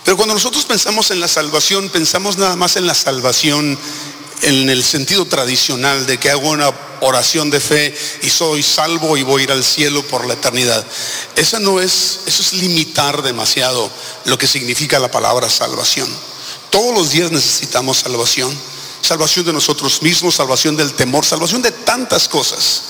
Pero 0.05 0.17
cuando 0.17 0.35
nosotros 0.35 0.64
pensamos 0.64 1.11
en 1.11 1.21
la 1.21 1.29
salvación, 1.29 1.91
pensamos 1.91 2.39
nada 2.39 2.57
más 2.57 2.77
en 2.77 2.87
la 2.87 2.95
salvación 2.95 3.79
en 4.43 4.68
el 4.68 4.84
sentido 4.84 5.24
tradicional 5.26 6.07
de 6.07 6.18
que 6.18 6.30
hago 6.30 6.51
una 6.51 6.70
oración 7.01 7.51
de 7.51 7.61
fe 7.61 7.95
y 8.22 8.30
soy 8.30 8.62
salvo 8.62 9.16
y 9.16 9.22
voy 9.22 9.47
a 9.49 9.53
al 9.53 9.64
cielo 9.64 10.03
por 10.07 10.26
la 10.26 10.34
eternidad. 10.34 10.84
Esa 11.34 11.59
no 11.59 11.80
es, 11.80 12.20
eso 12.26 12.43
es 12.43 12.53
limitar 12.55 13.22
demasiado 13.22 13.91
lo 14.24 14.39
que 14.39 14.47
significa 14.47 14.99
la 14.99 15.11
palabra 15.11 15.49
salvación. 15.49 16.09
Todos 16.70 16.95
los 16.95 17.11
días 17.11 17.30
necesitamos 17.30 17.99
salvación. 17.99 18.57
Salvación 19.01 19.47
de 19.47 19.53
nosotros 19.53 20.03
mismos, 20.03 20.34
salvación 20.34 20.76
del 20.76 20.93
temor, 20.95 21.24
salvación 21.24 21.62
de 21.62 21.70
tantas 21.70 22.28
cosas. 22.28 22.82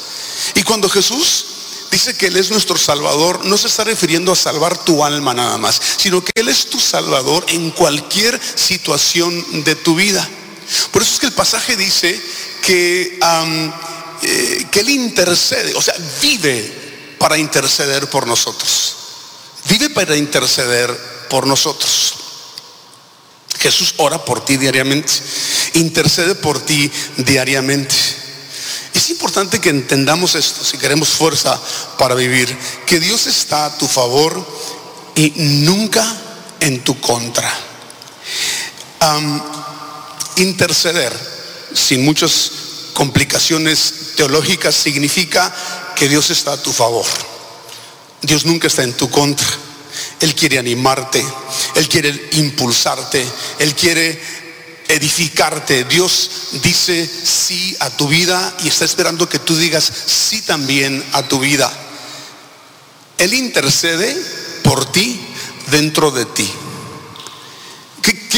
Y 0.55 0.63
cuando 0.63 0.89
Jesús 0.89 1.45
dice 1.91 2.17
que 2.17 2.29
Él 2.29 2.37
es 2.37 2.51
nuestro 2.51 2.79
Salvador, 2.79 3.45
no 3.45 3.59
se 3.59 3.67
está 3.67 3.85
refiriendo 3.85 4.33
a 4.33 4.37
salvar 4.37 4.83
tu 4.85 5.05
alma 5.05 5.35
nada 5.35 5.59
más, 5.59 5.81
sino 5.99 6.25
que 6.25 6.33
Él 6.35 6.49
es 6.49 6.71
tu 6.71 6.81
Salvador 6.81 7.45
en 7.49 7.71
cualquier 7.71 8.41
situación 8.55 9.65
de 9.65 9.75
tu 9.75 9.95
vida. 9.95 10.27
Por 10.91 11.03
eso 11.03 11.15
es 11.15 11.21
que 11.21 11.27
el 11.27 11.33
pasaje 11.33 11.77
dice 11.77 12.21
que, 12.63 13.19
eh, 14.23 14.67
que 14.71 14.81
Él 14.81 14.91
intercede, 14.91 15.75
o 15.75 15.83
sea, 15.83 15.95
vive 16.21 17.17
para 17.19 17.39
interceder 17.39 18.09
por 18.11 18.27
nosotros. 18.27 18.97
Vive 19.69 19.91
para 19.91 20.17
interceder 20.17 20.97
por 21.29 21.47
nosotros. 21.47 22.15
Jesús 23.59 23.95
ora 23.97 24.25
por 24.25 24.45
ti 24.45 24.57
diariamente, 24.57 25.13
intercede 25.75 26.35
por 26.35 26.61
ti 26.61 26.91
diariamente. 27.17 27.95
Es 28.95 29.11
importante 29.11 29.61
que 29.61 29.71
entendamos 29.71 30.35
esto 30.35 30.65
si 30.65 30.79
queremos 30.79 31.09
fuerza 31.11 31.61
para 31.99 32.15
vivir, 32.15 32.57
que 32.87 33.01
Dios 33.01 33.27
está 33.27 33.67
a 33.67 33.79
tu 33.79 33.87
favor 33.87 34.45
y 35.15 35.33
nunca 35.37 36.07
en 36.61 36.83
tu 36.83 36.99
contra. 37.01 37.53
Interceder, 40.37 41.13
sin 41.75 42.05
muchas 42.05 42.51
complicaciones 42.93 44.15
teológicas, 44.17 44.75
significa 44.75 45.55
que 45.95 46.09
Dios 46.09 46.31
está 46.31 46.53
a 46.53 46.63
tu 46.63 46.73
favor. 46.73 47.07
Dios 48.23 48.45
nunca 48.45 48.67
está 48.67 48.83
en 48.83 48.95
tu 48.95 49.11
contra. 49.11 49.47
Él 50.21 50.35
quiere 50.35 50.59
animarte, 50.59 51.25
Él 51.75 51.89
quiere 51.89 52.29
impulsarte, 52.33 53.25
Él 53.59 53.75
quiere 53.75 54.21
edificarte. 54.89 55.85
Dios 55.85 56.31
dice 56.63 57.07
sí 57.07 57.77
a 57.81 57.91
tu 57.91 58.09
vida 58.09 58.55
y 58.63 58.69
está 58.69 58.85
esperando 58.85 59.29
que 59.29 59.39
tú 59.39 59.57
digas 59.57 59.91
sí 60.07 60.43
también 60.43 61.05
a 61.13 61.23
tu 61.23 61.39
vida. 61.39 61.73
Él 63.19 63.35
intercede 63.35 64.17
por 64.63 64.91
ti 64.93 65.21
dentro 65.71 66.11
de 66.11 66.25
ti. 66.27 66.51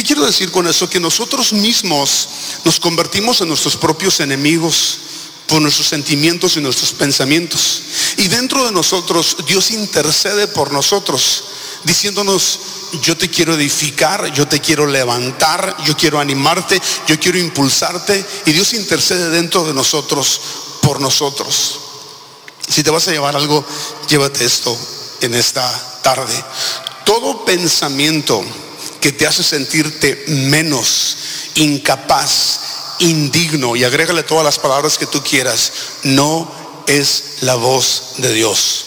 ¿Qué, 0.08 0.14
¿Qué, 0.14 0.14
quiero 0.14 0.26
decir 0.26 0.50
con 0.50 0.66
eso? 0.66 0.88
Que 0.88 1.00
nosotros 1.00 1.52
mismos 1.52 2.28
nos 2.64 2.80
convertimos 2.80 3.42
en 3.42 3.48
nuestros 3.48 3.76
propios 3.76 4.20
enemigos 4.20 4.98
por 5.46 5.60
nuestros 5.60 5.86
sentimientos 5.86 6.56
y 6.56 6.62
nuestros 6.62 6.92
pensamientos. 6.92 7.82
Y 8.16 8.28
dentro 8.28 8.64
de 8.64 8.72
nosotros 8.72 9.36
Dios 9.46 9.70
intercede 9.70 10.48
por 10.48 10.72
nosotros, 10.72 11.44
diciéndonos, 11.84 12.58
yo 13.02 13.18
te 13.18 13.28
quiero 13.28 13.52
edificar, 13.54 14.32
yo 14.32 14.48
te 14.48 14.60
quiero 14.60 14.86
levantar, 14.86 15.76
yo 15.84 15.94
quiero 15.94 16.18
animarte, 16.18 16.80
yo 17.06 17.20
quiero 17.20 17.36
impulsarte. 17.36 18.24
Y 18.46 18.52
Dios 18.52 18.72
intercede 18.72 19.28
dentro 19.28 19.66
de 19.66 19.74
nosotros 19.74 20.40
por 20.80 21.02
nosotros. 21.02 21.80
Si 22.66 22.82
te 22.82 22.90
vas 22.90 23.08
a 23.08 23.12
llevar 23.12 23.36
algo, 23.36 23.62
llévate 24.08 24.44
esto 24.44 24.74
en 25.20 25.34
esta 25.34 26.00
tarde. 26.02 26.44
Todo 27.04 27.44
pensamiento 27.44 28.42
que 29.00 29.12
te 29.12 29.26
hace 29.26 29.42
sentirte 29.42 30.24
menos, 30.28 31.16
incapaz, 31.54 32.60
indigno, 33.00 33.76
y 33.76 33.84
agrégale 33.84 34.22
todas 34.22 34.44
las 34.44 34.58
palabras 34.58 34.98
que 34.98 35.06
tú 35.06 35.22
quieras, 35.22 35.72
no 36.02 36.50
es 36.86 37.22
la 37.40 37.54
voz 37.54 38.14
de 38.18 38.32
Dios. 38.32 38.84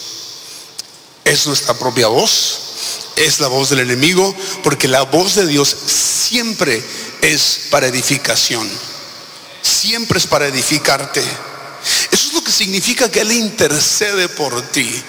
Es 1.24 1.46
nuestra 1.46 1.74
propia 1.74 2.08
voz, 2.08 2.60
es 3.16 3.40
la 3.40 3.48
voz 3.48 3.70
del 3.70 3.80
enemigo, 3.80 4.34
porque 4.62 4.88
la 4.88 5.02
voz 5.02 5.34
de 5.34 5.46
Dios 5.46 5.74
siempre 5.86 6.82
es 7.20 7.60
para 7.70 7.86
edificación, 7.86 8.68
siempre 9.62 10.18
es 10.18 10.26
para 10.26 10.46
edificarte. 10.46 11.20
Eso 12.10 12.28
es 12.28 12.32
lo 12.32 12.44
que 12.44 12.52
significa 12.52 13.10
que 13.10 13.20
Él 13.20 13.32
intercede 13.32 14.28
por 14.28 14.60
ti. 14.70 15.02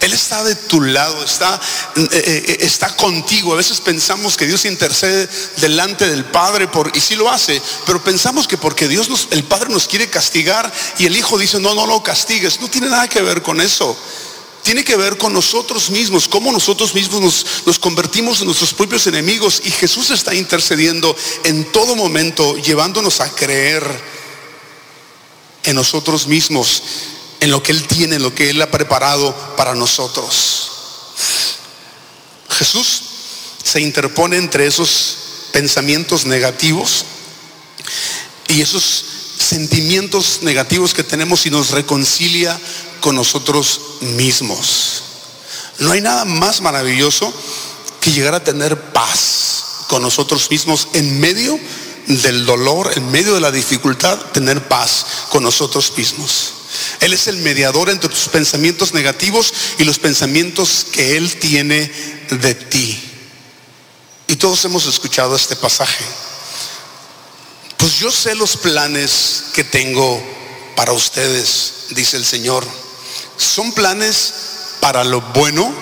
Él 0.00 0.14
está 0.14 0.42
de 0.42 0.54
tu 0.54 0.80
lado, 0.80 1.22
está, 1.22 1.60
eh, 1.96 2.08
eh, 2.12 2.56
está 2.60 2.96
contigo. 2.96 3.52
A 3.52 3.56
veces 3.56 3.80
pensamos 3.80 4.36
que 4.36 4.46
Dios 4.46 4.64
intercede 4.64 5.28
delante 5.58 6.08
del 6.08 6.24
Padre 6.24 6.68
por, 6.68 6.90
y 6.96 7.00
sí 7.00 7.16
lo 7.16 7.30
hace, 7.30 7.60
pero 7.84 8.02
pensamos 8.02 8.48
que 8.48 8.56
porque 8.56 8.88
Dios 8.88 9.28
el 9.30 9.44
Padre 9.44 9.68
nos 9.68 9.86
quiere 9.86 10.08
castigar 10.08 10.72
y 10.98 11.04
el 11.04 11.16
Hijo 11.16 11.36
dice, 11.38 11.60
no, 11.60 11.74
no 11.74 11.86
lo 11.86 12.02
castigues. 12.02 12.60
No 12.60 12.68
tiene 12.68 12.88
nada 12.88 13.08
que 13.08 13.20
ver 13.20 13.42
con 13.42 13.60
eso. 13.60 13.94
Tiene 14.62 14.84
que 14.84 14.96
ver 14.96 15.18
con 15.18 15.32
nosotros 15.32 15.90
mismos, 15.90 16.28
cómo 16.28 16.52
nosotros 16.52 16.94
mismos 16.94 17.20
nos, 17.20 17.46
nos 17.66 17.78
convertimos 17.78 18.40
en 18.40 18.46
nuestros 18.46 18.74
propios 18.74 19.06
enemigos 19.06 19.62
y 19.64 19.70
Jesús 19.70 20.10
está 20.10 20.34
intercediendo 20.34 21.16
en 21.44 21.64
todo 21.72 21.96
momento, 21.96 22.56
llevándonos 22.56 23.20
a 23.20 23.30
creer 23.30 23.82
en 25.64 25.76
nosotros 25.76 26.26
mismos 26.26 26.82
en 27.40 27.50
lo 27.50 27.62
que 27.62 27.72
Él 27.72 27.86
tiene, 27.86 28.16
en 28.16 28.22
lo 28.22 28.34
que 28.34 28.50
Él 28.50 28.60
ha 28.62 28.70
preparado 28.70 29.34
para 29.56 29.74
nosotros. 29.74 30.70
Jesús 32.50 33.02
se 33.62 33.80
interpone 33.80 34.36
entre 34.36 34.66
esos 34.66 35.16
pensamientos 35.52 36.26
negativos 36.26 37.04
y 38.48 38.60
esos 38.60 39.04
sentimientos 39.38 40.40
negativos 40.42 40.92
que 40.92 41.04
tenemos 41.04 41.46
y 41.46 41.50
nos 41.50 41.70
reconcilia 41.70 42.58
con 43.00 43.16
nosotros 43.16 43.80
mismos. 44.00 45.02
No 45.78 45.92
hay 45.92 46.02
nada 46.02 46.26
más 46.26 46.60
maravilloso 46.60 47.32
que 48.00 48.12
llegar 48.12 48.34
a 48.34 48.44
tener 48.44 48.92
paz 48.92 49.84
con 49.88 50.02
nosotros 50.02 50.50
mismos 50.50 50.88
en 50.92 51.18
medio 51.20 51.58
del 52.06 52.44
dolor, 52.44 52.92
en 52.96 53.10
medio 53.10 53.34
de 53.34 53.40
la 53.40 53.50
dificultad, 53.50 54.18
tener 54.32 54.68
paz 54.68 55.06
con 55.30 55.42
nosotros 55.42 55.92
mismos. 55.96 56.52
Él 57.00 57.12
es 57.12 57.26
el 57.26 57.36
mediador 57.38 57.90
entre 57.90 58.08
tus 58.08 58.28
pensamientos 58.28 58.92
negativos 58.94 59.52
y 59.78 59.84
los 59.84 59.98
pensamientos 59.98 60.86
que 60.92 61.16
Él 61.16 61.36
tiene 61.36 61.90
de 62.30 62.54
ti. 62.54 63.02
Y 64.28 64.36
todos 64.36 64.64
hemos 64.64 64.86
escuchado 64.86 65.34
este 65.34 65.56
pasaje. 65.56 66.04
Pues 67.76 67.98
yo 67.98 68.10
sé 68.10 68.34
los 68.34 68.56
planes 68.56 69.44
que 69.54 69.64
tengo 69.64 70.22
para 70.76 70.92
ustedes, 70.92 71.72
dice 71.90 72.16
el 72.16 72.24
Señor. 72.24 72.66
Son 73.36 73.72
planes 73.72 74.32
para 74.80 75.02
lo 75.04 75.20
bueno 75.20 75.72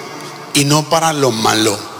y 0.55 0.65
no 0.65 0.89
para 0.89 1.13
lo 1.13 1.31
malo 1.31 1.98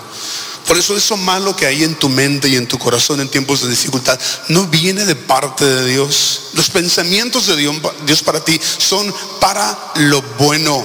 por 0.69 0.77
eso 0.77 0.95
eso 0.95 1.17
malo 1.17 1.57
que 1.57 1.65
hay 1.65 1.83
en 1.83 1.95
tu 1.95 2.11
mente 2.11 2.47
y 2.47 2.57
en 2.57 2.69
tu 2.69 2.79
corazón 2.79 3.23
en 3.23 3.31
tiempos 3.31 3.63
de 3.63 3.71
dificultad 3.71 4.21
no 4.49 4.67
viene 4.67 5.07
de 5.07 5.17
parte 5.17 5.65
de 5.65 5.87
Dios. 5.87 6.51
Los 6.53 6.69
pensamientos 6.69 7.47
de 7.47 7.57
Dios, 7.57 8.23
para 8.23 8.45
ti 8.45 8.61
son 8.77 9.13
para 9.41 9.93
lo 9.95 10.21
bueno, 10.39 10.85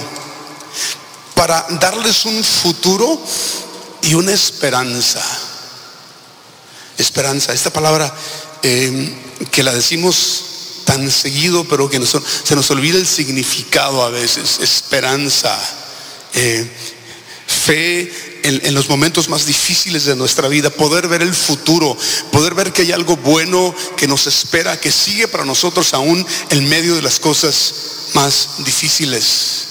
para 1.34 1.66
darles 1.78 2.24
un 2.24 2.42
futuro 2.42 3.22
y 4.00 4.14
una 4.14 4.32
esperanza. 4.32 5.22
Esperanza, 6.96 7.52
esta 7.52 7.70
palabra 7.70 8.10
eh, 8.62 9.14
que 9.50 9.62
la 9.62 9.74
decimos 9.74 10.44
tan 10.86 11.10
seguido, 11.10 11.62
pero 11.68 11.90
que 11.90 12.00
se 12.06 12.56
nos 12.56 12.70
olvida 12.70 12.96
el 12.96 13.06
significado 13.06 14.02
a 14.02 14.08
veces. 14.08 14.60
Esperanza, 14.60 15.54
eh, 16.32 16.70
fe 17.46 18.33
en, 18.44 18.74
los 18.74 18.88
momentos 18.90 19.28
más 19.28 19.46
difíciles 19.46 20.04
de 20.04 20.14
nuestra 20.14 20.48
vida, 20.48 20.68
poder 20.68 21.08
ver 21.08 21.22
el 21.22 21.34
futuro, 21.34 21.96
poder 22.30 22.54
ver 22.54 22.72
que 22.72 22.82
hay 22.82 22.92
algo 22.92 23.16
bueno 23.16 23.74
que 23.96 24.06
nos 24.06 24.26
espera, 24.26 24.78
que 24.78 24.92
sigue 24.92 25.28
para 25.28 25.46
nosotros 25.46 25.94
aún 25.94 26.24
en 26.50 26.68
medio 26.68 26.94
de 26.94 27.02
las 27.02 27.18
cosas 27.18 27.74
más 28.12 28.50
difíciles. 28.58 29.64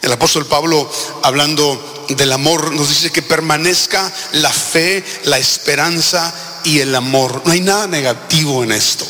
El 0.00 0.12
apóstol 0.12 0.46
Pablo, 0.46 0.88
hablando 1.24 2.06
del 2.08 2.32
amor, 2.32 2.72
nos 2.72 2.88
dice 2.88 3.10
que 3.10 3.22
permanezca 3.22 4.12
la 4.32 4.52
fe, 4.52 5.04
la 5.24 5.38
esperanza 5.38 6.32
y 6.64 6.78
el 6.78 6.94
amor. 6.94 7.42
No 7.44 7.52
hay 7.52 7.60
nada 7.60 7.88
negativo 7.88 8.62
en 8.62 8.72
esto. 8.72 9.06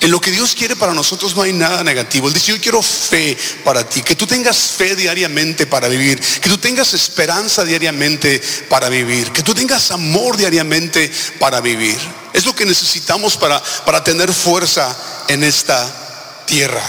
En 0.00 0.10
lo 0.10 0.20
que 0.20 0.30
Dios 0.30 0.54
quiere 0.54 0.76
para 0.76 0.94
nosotros 0.94 1.36
no 1.36 1.42
hay 1.42 1.52
nada 1.52 1.84
negativo. 1.84 2.26
Él 2.26 2.32
dice, 2.32 2.52
yo 2.52 2.60
quiero 2.60 2.82
fe 2.82 3.36
para 3.62 3.86
ti, 3.86 4.02
que 4.02 4.16
tú 4.16 4.26
tengas 4.26 4.56
fe 4.56 4.96
diariamente 4.96 5.66
para 5.66 5.88
vivir, 5.88 6.18
que 6.18 6.48
tú 6.48 6.56
tengas 6.56 6.94
esperanza 6.94 7.64
diariamente 7.64 8.40
para 8.70 8.88
vivir, 8.88 9.30
que 9.30 9.42
tú 9.42 9.54
tengas 9.54 9.90
amor 9.90 10.38
diariamente 10.38 11.12
para 11.38 11.60
vivir. 11.60 11.98
Es 12.32 12.46
lo 12.46 12.54
que 12.54 12.64
necesitamos 12.64 13.36
para, 13.36 13.62
para 13.84 14.02
tener 14.02 14.32
fuerza 14.32 14.96
en 15.28 15.44
esta 15.44 16.44
tierra. 16.46 16.82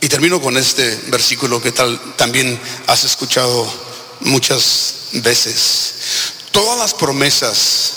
Y 0.00 0.08
termino 0.08 0.40
con 0.40 0.56
este 0.56 0.98
versículo 1.08 1.60
que 1.60 1.72
tal, 1.72 2.00
también 2.16 2.58
has 2.86 3.04
escuchado 3.04 3.70
muchas 4.20 4.94
veces. 5.12 5.94
Todas 6.52 6.78
las 6.78 6.94
promesas 6.94 7.92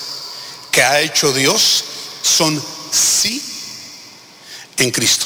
que 0.69 0.83
ha 0.83 0.99
hecho 0.99 1.31
Dios 1.31 1.85
son 2.21 2.72
sí 2.93 3.41
en 4.77 4.91
Cristo. 4.91 5.25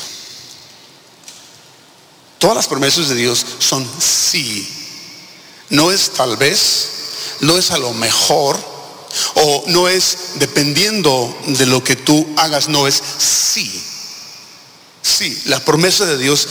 Todas 2.39 2.55
las 2.55 2.67
promesas 2.67 3.09
de 3.09 3.15
Dios 3.15 3.45
son 3.59 3.87
sí. 3.99 4.67
No 5.69 5.91
es 5.91 6.11
tal 6.11 6.37
vez, 6.37 6.87
no 7.41 7.57
es 7.57 7.71
a 7.71 7.77
lo 7.77 7.93
mejor, 7.93 8.57
o 9.35 9.63
no 9.67 9.87
es 9.87 10.17
dependiendo 10.35 11.35
de 11.47 11.65
lo 11.65 11.83
que 11.83 11.95
tú 11.95 12.27
hagas, 12.37 12.67
no 12.67 12.87
es 12.87 13.01
sí. 13.17 13.83
Sí, 15.01 15.41
la 15.45 15.63
promesa 15.63 16.05
de 16.05 16.17
Dios 16.17 16.47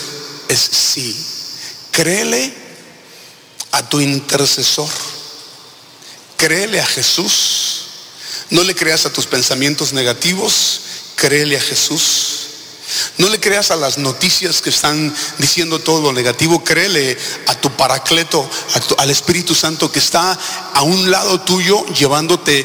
es 0.49 0.61
sí. 0.61 1.17
Créele 1.93 2.53
a 3.73 3.89
tu 3.89 4.01
intercesor. 4.01 4.91
Créele 6.37 6.81
a 6.81 6.87
Jesús. 6.87 7.83
No 8.51 8.63
le 8.63 8.75
creas 8.75 9.07
a 9.07 9.13
tus 9.13 9.27
pensamientos 9.27 9.93
negativos 9.93 10.81
créele 11.17 11.57
a 11.57 11.61
Jesús. 11.61 12.37
No 13.19 13.29
le 13.29 13.41
creas 13.41 13.71
a 13.71 13.77
las 13.77 13.99
noticias 13.99 14.63
que 14.63 14.71
están 14.71 15.13
diciendo 15.39 15.81
todo 15.81 16.01
lo 16.01 16.13
negativo. 16.13 16.63
Créele 16.63 17.19
a 17.49 17.55
tu 17.57 17.71
paracleto, 17.73 18.49
al 18.99 19.11
Espíritu 19.11 19.55
Santo 19.55 19.91
que 19.91 19.99
está 19.99 20.39
a 20.73 20.83
un 20.83 21.11
lado 21.11 21.41
tuyo 21.41 21.85
llevándote 21.87 22.65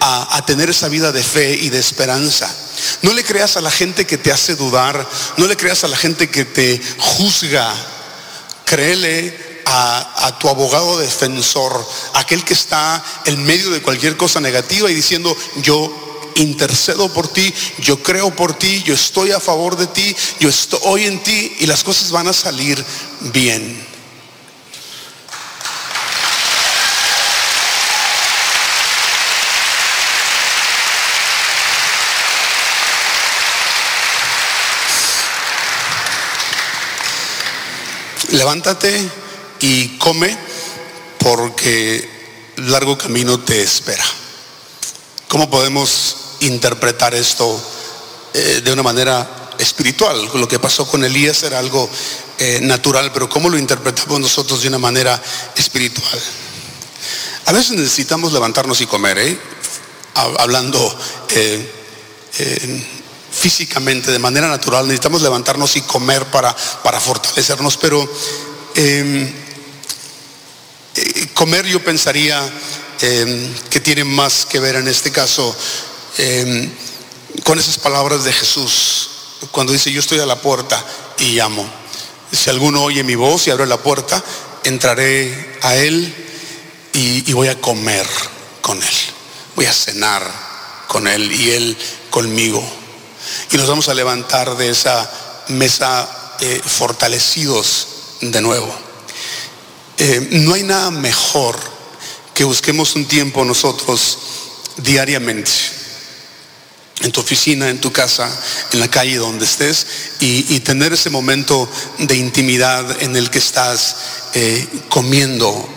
a, 0.00 0.44
tener 0.46 0.70
esa 0.70 0.88
vida 0.88 1.10
de 1.10 1.22
fe 1.22 1.54
y 1.54 1.70
de 1.70 1.78
esperanza. 1.78 2.54
No 3.02 3.12
le 3.12 3.24
creas 3.24 3.56
a 3.56 3.60
la 3.60 3.70
gente 3.70 4.06
que 4.06 4.18
te 4.18 4.30
hace 4.30 4.54
dudar. 4.54 5.08
No 5.38 5.46
le 5.46 5.56
creas 5.56 5.84
a 5.84 5.88
la 5.88 5.96
gente 5.96 6.28
que 6.28 6.44
te 6.44 6.80
juzga. 6.98 7.72
Créele 8.64 9.62
a, 9.64 10.26
a, 10.26 10.38
tu 10.38 10.48
abogado 10.48 10.98
defensor, 10.98 11.84
aquel 12.14 12.44
que 12.44 12.54
está 12.54 13.02
en 13.24 13.42
medio 13.44 13.70
de 13.70 13.82
cualquier 13.82 14.16
cosa 14.16 14.40
negativa 14.40 14.90
y 14.90 14.94
diciendo, 14.94 15.36
yo 15.56 16.05
intercedo 16.36 17.12
por 17.12 17.28
ti, 17.28 17.52
yo 17.78 18.02
creo 18.02 18.34
por 18.34 18.54
ti, 18.54 18.82
yo 18.84 18.94
estoy 18.94 19.32
a 19.32 19.40
favor 19.40 19.76
de 19.76 19.86
ti, 19.86 20.14
yo 20.40 20.48
estoy 20.48 21.04
en 21.04 21.22
ti 21.22 21.56
y 21.60 21.66
las 21.66 21.82
cosas 21.82 22.10
van 22.10 22.28
a 22.28 22.32
salir 22.32 22.82
bien. 23.32 23.86
Levántate 38.30 39.08
y 39.60 39.96
come 39.98 40.36
porque 41.18 42.16
largo 42.56 42.98
camino 42.98 43.40
te 43.40 43.62
espera. 43.62 44.04
¿Cómo 45.28 45.48
podemos 45.48 46.25
interpretar 46.40 47.14
esto 47.14 47.60
eh, 48.34 48.60
de 48.64 48.72
una 48.72 48.82
manera 48.82 49.50
espiritual. 49.58 50.28
Lo 50.34 50.46
que 50.46 50.58
pasó 50.58 50.86
con 50.86 51.04
Elías 51.04 51.42
era 51.42 51.58
algo 51.58 51.88
eh, 52.38 52.60
natural, 52.62 53.12
pero 53.12 53.28
¿cómo 53.28 53.48
lo 53.48 53.58
interpretamos 53.58 54.20
nosotros 54.20 54.62
de 54.62 54.68
una 54.68 54.78
manera 54.78 55.20
espiritual? 55.56 56.20
A 57.46 57.52
veces 57.52 57.72
necesitamos 57.72 58.32
levantarnos 58.32 58.80
y 58.80 58.86
comer, 58.86 59.18
¿eh? 59.18 59.38
hablando 60.38 60.98
físicamente, 63.30 64.10
de 64.10 64.18
manera 64.18 64.48
natural, 64.48 64.86
necesitamos 64.86 65.22
levantarnos 65.22 65.76
y 65.76 65.82
comer 65.82 66.24
para, 66.26 66.56
para 66.82 66.98
fortalecernos, 66.98 67.76
pero 67.76 68.08
em, 68.74 69.30
comer 71.34 71.66
yo 71.66 71.82
pensaría 71.84 72.40
em, 73.00 73.54
que 73.68 73.80
tiene 73.80 74.04
más 74.04 74.46
que 74.46 74.58
ver 74.58 74.76
en 74.76 74.88
este 74.88 75.12
caso 75.12 75.54
Em, 76.18 76.70
con 77.44 77.58
esas 77.58 77.76
palabras 77.76 78.24
de 78.24 78.32
Jesús, 78.32 79.10
cuando 79.50 79.72
dice, 79.72 79.92
yo 79.92 80.00
estoy 80.00 80.18
a 80.18 80.26
la 80.26 80.40
puerta 80.40 80.82
y 81.18 81.32
llamo. 81.32 81.68
Si 82.32 82.48
alguno 82.48 82.82
oye 82.82 83.04
mi 83.04 83.14
voz 83.14 83.46
y 83.46 83.50
abre 83.50 83.66
la 83.66 83.76
puerta, 83.76 84.22
entraré 84.64 85.58
a 85.62 85.76
Él 85.76 86.14
y, 86.94 87.30
voy 87.32 87.48
a 87.48 87.60
comer 87.60 88.06
con 88.62 88.82
Él. 88.82 88.94
Voy 89.54 89.66
a 89.66 89.72
cenar 89.72 90.22
con 90.88 91.06
Él 91.06 91.30
y 91.30 91.50
Él 91.50 91.76
conmigo. 92.08 92.64
Y 93.52 93.56
nos 93.58 93.68
vamos 93.68 93.88
a 93.88 93.94
levantar 93.94 94.56
de 94.56 94.70
esa 94.70 95.10
mesa 95.48 96.36
eh, 96.40 96.62
fortalecidos 96.64 97.88
de 98.22 98.40
nuevo. 98.40 98.74
Eh, 99.98 100.28
no 100.30 100.54
hay 100.54 100.62
nada 100.62 100.90
mejor 100.90 101.56
que 102.32 102.44
busquemos 102.44 102.96
un 102.96 103.06
tiempo 103.06 103.44
nosotros 103.44 104.18
diariamente 104.78 105.75
en 107.00 107.12
tu 107.12 107.20
oficina, 107.20 107.68
en 107.68 107.80
tu 107.80 107.92
casa, 107.92 108.28
en 108.72 108.80
la 108.80 108.88
calle 108.88 109.16
donde 109.16 109.44
estés 109.44 109.86
y, 110.20 110.60
tener 110.60 110.92
ese 110.92 111.10
momento 111.10 111.68
de 111.98 112.16
intimidad 112.16 113.02
en 113.02 113.16
el 113.16 113.30
que 113.30 113.38
estás 113.38 113.96
eh, 114.34 114.66
comiendo 114.88 115.68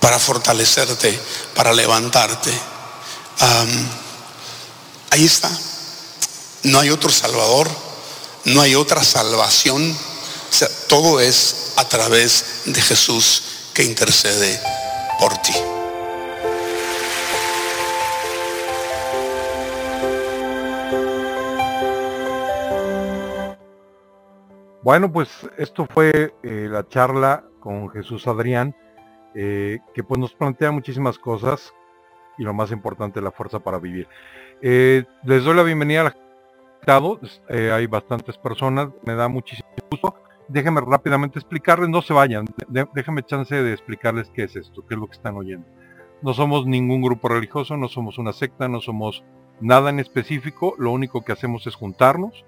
para 0.00 0.18
fortalecerte, 0.18 1.18
para 1.54 1.72
levantarte. 1.72 2.52
ahí 5.10 5.24
está. 5.24 5.50
No 6.62 6.78
hay 6.80 6.90
otro 6.90 7.10
Salvador, 7.10 7.68
no 8.44 8.60
hay 8.60 8.74
otra 8.74 9.02
salvación. 9.02 9.90
O 10.50 10.54
sea, 10.54 10.68
todo 10.88 11.20
es 11.20 11.72
a 11.76 11.88
través 11.88 12.44
de 12.64 12.80
Jesús 12.80 13.42
que 13.74 13.84
intercede 13.84 14.60
por 15.18 15.36
ti. 15.38 15.52
Bueno, 24.88 25.12
pues 25.12 25.46
esto 25.58 25.84
fue 25.84 26.32
eh, 26.42 26.66
la 26.70 26.88
charla 26.88 27.44
con 27.60 27.90
Jesús 27.90 28.26
Adrián, 28.26 28.74
eh, 29.34 29.80
que 29.92 30.02
pues 30.02 30.18
nos 30.18 30.32
plantea 30.32 30.70
muchísimas 30.70 31.18
cosas 31.18 31.74
y 32.38 32.42
lo 32.42 32.54
más 32.54 32.72
importante, 32.72 33.20
la 33.20 33.30
fuerza 33.30 33.58
para 33.58 33.78
vivir. 33.78 34.08
Eh, 34.62 35.04
les 35.24 35.44
doy 35.44 35.54
la 35.54 35.62
bienvenida 35.62 36.00
al 36.00 36.16
estado, 36.80 37.20
hay 37.50 37.86
bastantes 37.86 38.38
personas, 38.38 38.88
me 39.04 39.14
da 39.14 39.28
muchísimo 39.28 39.68
gusto. 39.90 40.14
Déjenme 40.48 40.80
rápidamente 40.80 41.38
explicarles, 41.38 41.90
no 41.90 42.00
se 42.00 42.14
vayan, 42.14 42.46
déjenme 42.94 43.22
chance 43.24 43.62
de 43.62 43.74
explicarles 43.74 44.30
qué 44.30 44.44
es 44.44 44.56
esto, 44.56 44.86
qué 44.86 44.94
es 44.94 45.00
lo 45.00 45.06
que 45.06 45.16
están 45.16 45.36
oyendo. 45.36 45.66
No 46.22 46.32
somos 46.32 46.64
ningún 46.64 47.02
grupo 47.02 47.28
religioso, 47.28 47.76
no 47.76 47.88
somos 47.88 48.16
una 48.16 48.32
secta, 48.32 48.68
no 48.68 48.80
somos 48.80 49.22
nada 49.60 49.90
en 49.90 50.00
específico, 50.00 50.74
lo 50.78 50.92
único 50.92 51.20
que 51.20 51.32
hacemos 51.32 51.66
es 51.66 51.74
juntarnos, 51.74 52.46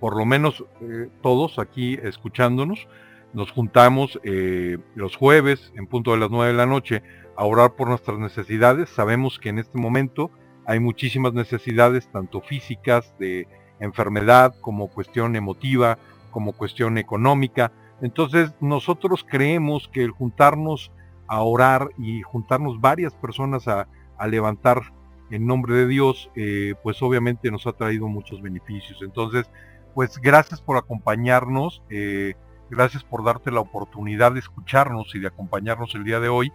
por 0.00 0.16
lo 0.16 0.24
menos 0.24 0.64
eh, 0.80 1.08
todos 1.22 1.58
aquí 1.58 1.98
escuchándonos, 2.02 2.88
nos 3.32 3.52
juntamos 3.52 4.18
eh, 4.24 4.78
los 4.94 5.14
jueves 5.14 5.72
en 5.76 5.86
punto 5.86 6.12
de 6.12 6.18
las 6.18 6.30
9 6.30 6.52
de 6.52 6.56
la 6.58 6.66
noche 6.66 7.02
a 7.36 7.44
orar 7.44 7.74
por 7.74 7.88
nuestras 7.88 8.18
necesidades. 8.18 8.88
Sabemos 8.88 9.38
que 9.38 9.50
en 9.50 9.58
este 9.58 9.78
momento 9.78 10.30
hay 10.66 10.80
muchísimas 10.80 11.32
necesidades, 11.32 12.10
tanto 12.10 12.40
físicas, 12.40 13.14
de 13.18 13.46
enfermedad, 13.78 14.54
como 14.60 14.88
cuestión 14.88 15.36
emotiva, 15.36 15.98
como 16.30 16.52
cuestión 16.52 16.98
económica. 16.98 17.72
Entonces 18.02 18.52
nosotros 18.60 19.24
creemos 19.28 19.88
que 19.88 20.02
el 20.02 20.10
juntarnos 20.10 20.92
a 21.28 21.42
orar 21.42 21.90
y 21.98 22.22
juntarnos 22.22 22.80
varias 22.80 23.14
personas 23.14 23.68
a, 23.68 23.86
levantar 24.28 24.82
en 25.30 25.46
nombre 25.46 25.74
de 25.74 25.86
Dios, 25.86 26.30
eh, 26.34 26.74
pues 26.82 27.00
obviamente 27.00 27.50
nos 27.50 27.66
ha 27.66 27.72
traído 27.72 28.06
muchos 28.06 28.42
beneficios. 28.42 29.00
Entonces 29.00 29.50
pues 29.94 30.18
gracias 30.18 30.60
por 30.60 30.76
acompañarnos, 30.76 31.82
eh, 31.90 32.34
gracias 32.70 33.04
por 33.04 33.24
darte 33.24 33.50
la 33.50 33.60
oportunidad 33.60 34.32
de 34.32 34.40
escucharnos 34.40 35.14
y 35.14 35.20
de 35.20 35.28
acompañarnos 35.28 35.94
el 35.94 36.04
día 36.04 36.20
de 36.20 36.28
hoy. 36.28 36.52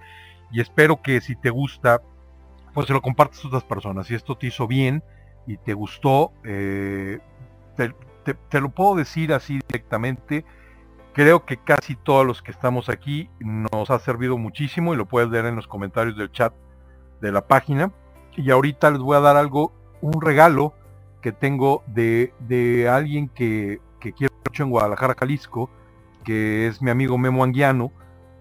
Y 0.52 0.62
espero 0.62 1.02
que 1.02 1.22
si 1.22 1.36
te 1.36 1.50
gusta, 1.50 2.02
pues 2.74 2.88
se 2.88 2.94
lo 2.94 3.02
compartas 3.02 3.44
a 3.44 3.48
otras 3.48 3.64
personas. 3.64 4.08
Si 4.08 4.16
esto 4.16 4.38
te 4.38 4.48
hizo 4.48 4.68
bien 4.68 5.04
y 5.48 5.58
te 5.58 5.74
gustó, 5.74 6.32
eh, 6.44 7.20
te, 7.76 8.62
lo 8.62 8.70
puedo 8.70 8.96
decir 8.96 9.34
así 9.34 9.60
directamente. 9.68 10.46
Creo 11.14 11.46
que 11.46 11.58
casi 11.58 11.96
todos 11.96 12.26
los 12.26 12.42
que 12.42 12.52
estamos 12.52 12.90
aquí 12.90 13.30
nos 13.40 13.90
ha 13.90 14.00
servido 14.00 14.38
muchísimo 14.38 14.94
y 14.94 14.98
lo 14.98 15.06
puedes 15.06 15.30
leer 15.30 15.46
en 15.46 15.56
los 15.56 15.68
comentarios 15.68 16.18
del 16.18 16.32
chat 16.32 16.54
de 17.22 17.32
la 17.32 17.48
página. 17.48 17.92
Y 18.36 18.52
ahorita 18.52 18.92
les 18.92 19.00
voy 19.00 19.16
a 19.16 19.22
dar 19.22 19.38
algo, 19.38 19.72
un 20.02 20.22
regalo 20.22 20.74
que 21.26 21.32
tengo 21.32 21.82
de, 21.88 22.36
de 22.42 22.88
alguien 22.88 23.30
que, 23.30 23.82
que, 24.00 24.14
quiero 24.14 24.36
mucho 24.46 24.62
en 24.62 24.70
Guadalajara, 24.70 25.16
Jalisco, 25.18 25.72
que 26.24 26.68
es 26.68 26.84
mi 26.84 26.92
amigo 26.92 27.18
Memo 27.18 27.44
Anguiano. 27.44 27.92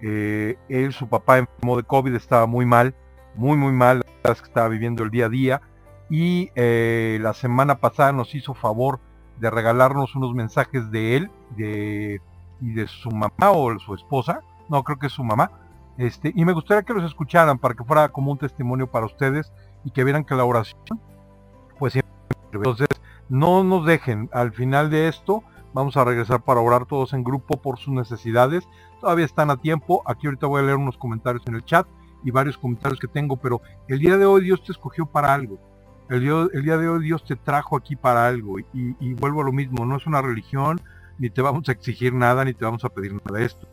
Eh, 0.03 0.59
él, 0.69 0.93
su 0.93 1.09
papá 1.09 1.39
enfermó 1.39 1.79
de 1.79 1.85
COVID, 1.85 2.15
estaba 2.15 2.47
muy 2.47 2.67
mal, 2.67 2.95
muy, 3.37 3.57
muy 3.57 3.73
mal, 3.73 4.05
que 4.23 4.31
estaba 4.33 4.69
viviendo 4.69 5.03
el 5.03 5.11
día 5.11 5.25
a 5.25 5.29
día. 5.31 5.63
Y 6.11 6.51
eh, 6.57 7.19
la 7.23 7.33
semana 7.33 7.77
pasada 7.81 8.13
nos 8.13 8.35
hizo 8.35 8.53
favor 8.53 9.01
de 9.41 9.49
regalarnos 9.49 10.15
unos 10.15 10.35
mensajes 10.35 10.91
de 10.91 11.17
él 11.17 11.31
de, 11.57 12.21
y 12.61 12.73
de 12.75 12.87
su 12.87 13.11
mamá 13.11 13.51
o 13.51 13.79
su 13.79 13.95
esposa, 13.95 14.43
no 14.69 14.85
creo 14.85 14.99
que 14.99 15.07
es 15.07 15.13
su 15.15 15.25
mamá, 15.25 15.51
este, 15.97 16.35
y 16.37 16.45
me 16.45 16.53
gustaría 16.53 16.83
que 16.83 16.93
los 16.93 17.05
escucharan 17.05 17.59
para 17.59 17.73
que 17.73 17.83
fuera 17.83 18.11
como 18.11 18.31
un 18.31 18.37
testimonio 18.37 18.91
para 18.91 19.07
ustedes 19.07 19.51
y 19.87 19.91
que 19.91 20.05
vieran 20.05 20.23
que 20.23 20.35
la 20.35 20.45
oración. 20.45 21.01
Entonces, 22.59 22.89
no 23.29 23.65
nos 23.65 23.87
dejen. 23.87 24.29
Al 24.33 24.53
final 24.53 24.91
de 24.91 25.09
esto, 25.09 25.43
vamos 25.73 25.97
a 25.97 26.05
regresar 26.05 26.43
para 26.43 26.61
orar 26.61 26.87
todos 26.87 27.13
en 27.13 27.25
grupo 27.25 27.61
por 27.61 27.79
sus 27.79 27.95
necesidades. 27.95 28.69
Todavía 29.01 29.25
están 29.25 29.51
a 29.51 29.57
tiempo. 29.57 30.03
Aquí 30.07 30.27
ahorita 30.27 30.47
voy 30.47 30.63
a 30.63 30.67
leer 30.67 30.77
unos 30.77 30.97
comentarios 30.97 31.43
en 31.47 31.57
el 31.57 31.65
chat 31.65 31.87
y 32.23 32.31
varios 32.31 32.57
comentarios 32.57 33.01
que 33.01 33.09
tengo, 33.09 33.37
pero 33.37 33.61
el 33.89 33.99
día 33.99 34.17
de 34.17 34.25
hoy 34.25 34.45
Dios 34.45 34.63
te 34.65 34.73
escogió 34.73 35.07
para 35.07 35.35
algo. 35.35 35.59
El 36.09 36.21
día, 36.21 36.77
de 36.77 36.89
hoy 36.89 37.03
Dios 37.03 37.25
te 37.25 37.35
trajo 37.35 37.77
aquí 37.77 37.97
para 37.97 38.27
algo 38.27 38.59
y, 38.59 38.67
y, 38.75 39.15
vuelvo 39.15 39.41
a 39.41 39.45
lo 39.45 39.53
mismo, 39.53 39.87
no 39.87 39.97
es 39.97 40.07
una 40.07 40.21
religión, 40.21 40.79
ni 41.19 41.31
te 41.31 41.41
vamos 41.41 41.67
a 41.71 41.73
exigir 41.73 42.13
nada, 42.13 42.45
ni 42.45 42.53
te 42.53 42.65
vamos 42.65 42.85
a 42.85 42.91
pedir 42.91 43.15
nada. 43.15 43.41
Esto 43.41 43.67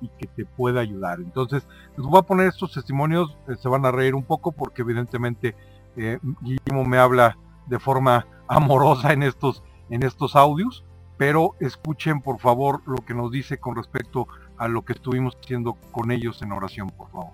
y 0.00 0.08
que 0.18 0.26
te 0.26 0.44
pueda 0.44 0.80
ayudar. 0.80 1.20
Entonces, 1.20 1.66
les 1.96 2.06
voy 2.06 2.18
a 2.18 2.22
poner 2.22 2.48
estos 2.48 2.72
testimonios, 2.72 3.36
eh, 3.48 3.56
se 3.56 3.68
van 3.68 3.84
a 3.84 3.90
reír 3.90 4.14
un 4.14 4.24
poco 4.24 4.52
porque 4.52 4.82
evidentemente 4.82 5.54
eh, 5.96 6.18
Guillermo 6.40 6.84
me 6.84 6.98
habla 6.98 7.36
de 7.66 7.78
forma 7.78 8.26
amorosa 8.48 9.12
en 9.12 9.22
estos, 9.22 9.62
en 9.90 10.02
estos 10.02 10.36
audios, 10.36 10.84
pero 11.16 11.54
escuchen 11.60 12.20
por 12.20 12.38
favor 12.38 12.82
lo 12.86 12.96
que 12.96 13.14
nos 13.14 13.30
dice 13.30 13.58
con 13.58 13.76
respecto 13.76 14.26
a 14.56 14.68
lo 14.68 14.84
que 14.84 14.92
estuvimos 14.92 15.36
haciendo 15.42 15.76
con 15.92 16.10
ellos 16.10 16.40
en 16.42 16.52
oración, 16.52 16.90
por 16.90 17.10
favor. 17.10 17.32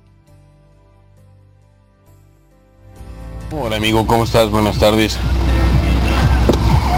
Hola 3.53 3.77
amigo, 3.77 4.07
¿cómo 4.07 4.25
estás? 4.25 4.51
Buenas 4.51 4.79
tardes. 4.79 5.19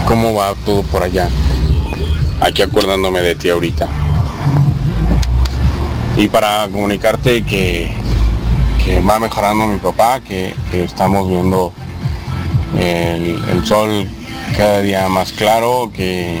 ¿Cómo 0.07 0.33
va 0.33 0.53
todo 0.65 0.83
por 0.83 1.03
allá? 1.03 1.29
Aquí 2.41 2.61
acordándome 2.61 3.21
de 3.21 3.35
ti 3.35 3.49
ahorita 3.49 3.87
y 6.17 6.27
para 6.29 6.67
comunicarte 6.71 7.43
que, 7.43 7.93
va 9.07 9.19
mejorando 9.19 9.67
mi 9.67 9.77
papá, 9.77 10.19
que, 10.21 10.53
estamos 10.71 11.27
viendo 11.27 11.73
el, 12.77 13.65
sol 13.65 14.07
cada 14.55 14.81
día 14.81 15.07
más 15.09 15.31
claro, 15.31 15.91
que, 15.93 16.39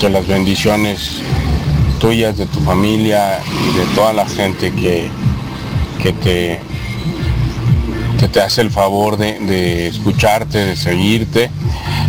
que 0.00 0.08
las 0.08 0.26
bendiciones 0.26 1.20
tuyas, 2.00 2.36
de 2.36 2.46
tu 2.46 2.60
familia 2.60 3.40
y 3.44 3.78
de 3.78 3.84
toda 3.94 4.12
la 4.12 4.26
gente 4.26 4.70
que, 4.72 5.08
que 6.02 6.12
te 6.12 6.60
que 8.18 8.28
te 8.28 8.40
hace 8.40 8.62
el 8.62 8.70
favor 8.70 9.18
de, 9.18 9.38
de, 9.40 9.88
escucharte, 9.88 10.64
de 10.64 10.76
seguirte, 10.76 11.50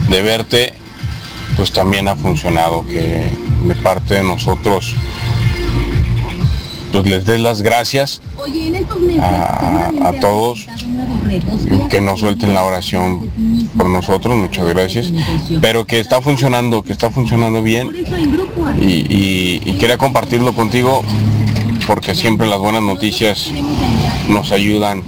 de 0.09 0.21
verte, 0.21 0.73
pues 1.57 1.73
también 1.73 2.07
ha 2.07 2.15
funcionado, 2.15 2.85
que 2.85 3.29
de 3.65 3.75
parte 3.75 4.15
de 4.15 4.23
nosotros 4.23 4.95
pues 6.97 7.09
les 7.11 7.25
des 7.25 7.39
las 7.39 7.61
gracias 7.61 8.21
a, 9.21 10.13
todos 10.19 10.65
que 11.91 12.01
nos 12.01 12.19
suelten 12.19 12.55
la 12.55 12.63
oración 12.63 13.29
por 13.77 13.87
nosotros, 13.87 14.35
muchas 14.35 14.67
gracias, 14.67 15.11
pero 15.61 15.85
que 15.85 15.99
está 15.99 16.21
funcionando, 16.21 16.81
que 16.81 16.93
está 16.93 17.11
funcionando 17.11 17.61
bien 17.61 17.91
y, 18.81 19.59
quería 19.77 19.99
compartirlo 19.99 20.53
contigo 20.53 21.03
porque 21.85 22.15
siempre 22.15 22.47
las 22.47 22.57
buenas 22.57 22.81
noticias 22.81 23.51
nos 24.27 24.51
ayudan 24.51 25.03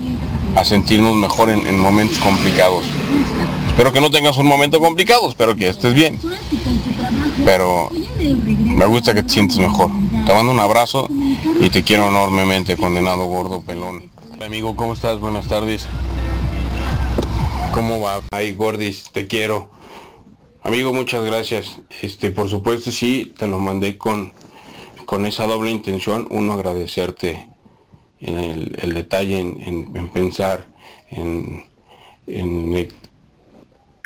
a 0.55 0.63
sentirnos 0.63 1.15
mejor 1.15 1.49
en, 1.49 1.65
en 1.65 1.79
momentos 1.79 2.19
complicados. 2.19 2.85
Espero 3.67 3.91
que 3.91 4.01
no 4.01 4.11
tengas 4.11 4.37
un 4.37 4.45
momento 4.45 4.79
complicado, 4.79 5.29
espero 5.29 5.55
que 5.55 5.69
estés 5.69 5.93
bien. 5.93 6.19
Pero 7.45 7.89
me 8.19 8.85
gusta 8.85 9.13
que 9.13 9.23
te 9.23 9.29
sientes 9.29 9.57
mejor. 9.57 9.89
Te 10.25 10.33
mando 10.33 10.51
un 10.51 10.59
abrazo 10.59 11.07
y 11.59 11.69
te 11.69 11.83
quiero 11.83 12.07
enormemente, 12.09 12.77
condenado 12.77 13.25
gordo 13.25 13.61
pelón. 13.61 14.11
amigo, 14.41 14.75
¿cómo 14.75 14.93
estás? 14.93 15.19
Buenas 15.19 15.47
tardes. 15.47 15.87
¿Cómo 17.73 18.01
va? 18.01 18.21
Ay, 18.31 18.53
gordis, 18.53 19.09
te 19.11 19.27
quiero. 19.27 19.69
Amigo, 20.63 20.93
muchas 20.93 21.23
gracias. 21.23 21.79
Este, 22.01 22.31
por 22.31 22.49
supuesto, 22.49 22.91
sí, 22.91 23.33
te 23.37 23.47
lo 23.47 23.59
mandé 23.59 23.97
con, 23.97 24.33
con 25.05 25.25
esa 25.25 25.45
doble 25.45 25.71
intención. 25.71 26.27
Uno, 26.29 26.53
agradecerte 26.53 27.47
en 28.19 28.37
el, 28.37 28.93
detalle, 28.93 29.39
en, 29.39 30.09
pensar, 30.09 30.67
en, 31.09 31.65
en, 32.27 32.87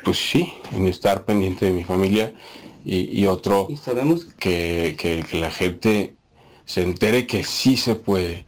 pues 0.04 0.18
sí, 0.18 0.54
en 0.74 0.88
estar 0.88 1.26
pendiente 1.26 1.66
de 1.66 1.72
mi 1.72 1.84
familia 1.84 2.34
y, 2.86 3.26
otro 3.28 3.70
sabemos 3.82 4.26
que, 4.38 4.96
que, 5.00 5.40
la 5.40 5.50
gente 5.50 6.16
se 6.66 6.82
entere 6.82 7.28
que 7.28 7.44
sí 7.44 7.78
se 7.78 7.96
puede, 7.96 8.46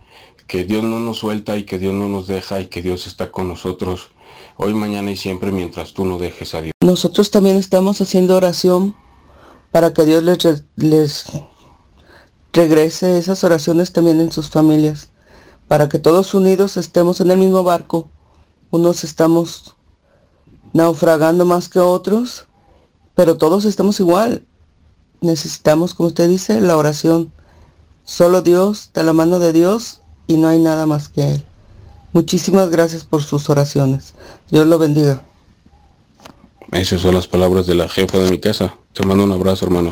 que 0.48 0.64
Dios 0.64 0.84
no 0.84 1.00
nos 1.00 1.20
suelta 1.20 1.58
y 1.58 1.64
que 1.64 1.80
Dios 1.80 1.94
no 1.94 2.08
nos 2.08 2.28
deja 2.28 2.62
y 2.62 2.68
que 2.68 2.82
Dios 2.82 3.08
está 3.08 3.32
con 3.32 3.48
nosotros 3.48 4.10
hoy, 4.58 4.74
mañana 4.74 5.12
y 5.12 5.18
siempre 5.18 5.52
mientras 5.52 5.94
tú 5.94 6.06
no 6.06 6.18
dejes 6.18 6.54
a 6.56 6.62
Dios. 6.62 6.74
Nosotros 6.82 7.32
también 7.32 7.58
estamos 7.58 8.00
haciendo 8.02 8.36
oración 8.36 8.96
para 9.72 9.94
que 9.94 10.06
Dios 10.06 10.24
les, 10.24 10.64
les 10.76 11.26
regrese 12.54 13.18
esas 13.18 13.44
oraciones 13.44 13.92
también 13.92 14.22
en 14.22 14.32
sus 14.32 14.50
familias, 14.50 15.12
para 15.68 15.90
que 15.90 16.00
todos 16.00 16.34
unidos 16.34 16.78
estemos 16.78 17.20
en 17.22 17.32
el 17.32 17.38
mismo 17.38 17.64
barco. 17.64 18.10
Unos 18.72 19.04
estamos 19.04 19.76
naufragando 20.74 21.46
más 21.46 21.70
que 21.70 21.80
otros 21.80 22.48
pero 23.16 23.38
todos 23.38 23.66
estamos 23.66 24.00
igual. 24.00 24.46
Necesitamos, 25.22 25.94
como 25.94 26.08
usted 26.08 26.30
dice, 26.30 26.62
la 26.62 26.78
oración. 26.78 27.34
Solo 28.06 28.44
Dios, 28.44 28.92
de 28.94 29.04
la 29.04 29.14
mano 29.14 29.40
de 29.40 29.52
Dios, 29.52 30.04
y 30.28 30.38
no 30.38 30.48
hay 30.48 30.60
nada 30.60 30.86
más 30.86 31.10
que 31.10 31.28
Él. 31.28 31.44
Muchísimas 32.14 32.70
gracias 32.70 33.04
por 33.04 33.24
sus 33.24 33.50
oraciones. 33.50 34.14
Dios 34.52 34.68
lo 34.68 34.78
bendiga. 34.78 35.24
Esas 36.72 37.02
son 37.02 37.16
las 37.16 37.28
palabras 37.28 37.66
de 37.66 37.74
la 37.74 37.90
jefa 37.90 38.20
de 38.20 38.30
mi 38.30 38.40
casa. 38.40 38.76
Te 38.94 39.04
mando 39.04 39.24
un 39.24 39.32
abrazo, 39.32 39.66
hermano. 39.66 39.92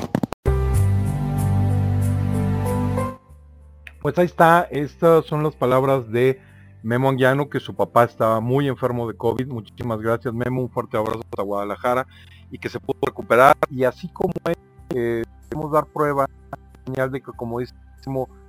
Pues 3.99 4.15
ahí 4.19 4.27
está, 4.27 4.67
estas 4.69 5.25
son 5.25 5.41
las 5.41 5.55
palabras 5.55 6.07
de 6.11 6.39
Memo 6.83 7.09
Anguiano, 7.09 7.49
que 7.49 7.59
su 7.59 7.73
papá 7.73 8.03
estaba 8.03 8.39
muy 8.39 8.67
enfermo 8.67 9.07
de 9.07 9.17
COVID. 9.17 9.47
Muchísimas 9.47 9.99
gracias, 9.99 10.35
Memo. 10.35 10.61
Un 10.61 10.69
fuerte 10.69 10.97
abrazo 10.97 11.21
hasta 11.31 11.41
Guadalajara 11.41 12.05
y 12.51 12.59
que 12.59 12.69
se 12.69 12.79
pudo 12.79 12.99
recuperar. 13.07 13.57
Y 13.71 13.85
así 13.85 14.07
como 14.09 14.33
es, 14.45 14.57
eh, 14.93 15.23
dar 15.71 15.87
prueba, 15.87 16.29
señal 16.85 17.11
de 17.11 17.19
que 17.19 17.31
como 17.31 17.59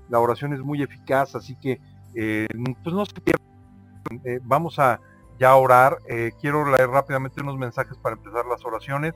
la 0.08 0.18
oración 0.18 0.52
es 0.52 0.60
muy 0.60 0.82
eficaz, 0.82 1.34
así 1.34 1.56
que 1.56 1.80
eh, 2.14 2.46
pues 2.82 2.94
no 2.94 3.04
se. 3.04 3.12
Eh, 4.24 4.40
vamos 4.42 4.78
a 4.78 5.00
ya 5.38 5.54
orar. 5.56 5.98
Eh, 6.08 6.32
quiero 6.40 6.70
leer 6.70 6.88
rápidamente 6.88 7.40
unos 7.40 7.56
mensajes 7.56 7.96
para 7.98 8.16
empezar 8.16 8.44
las 8.46 8.64
oraciones. 8.64 9.14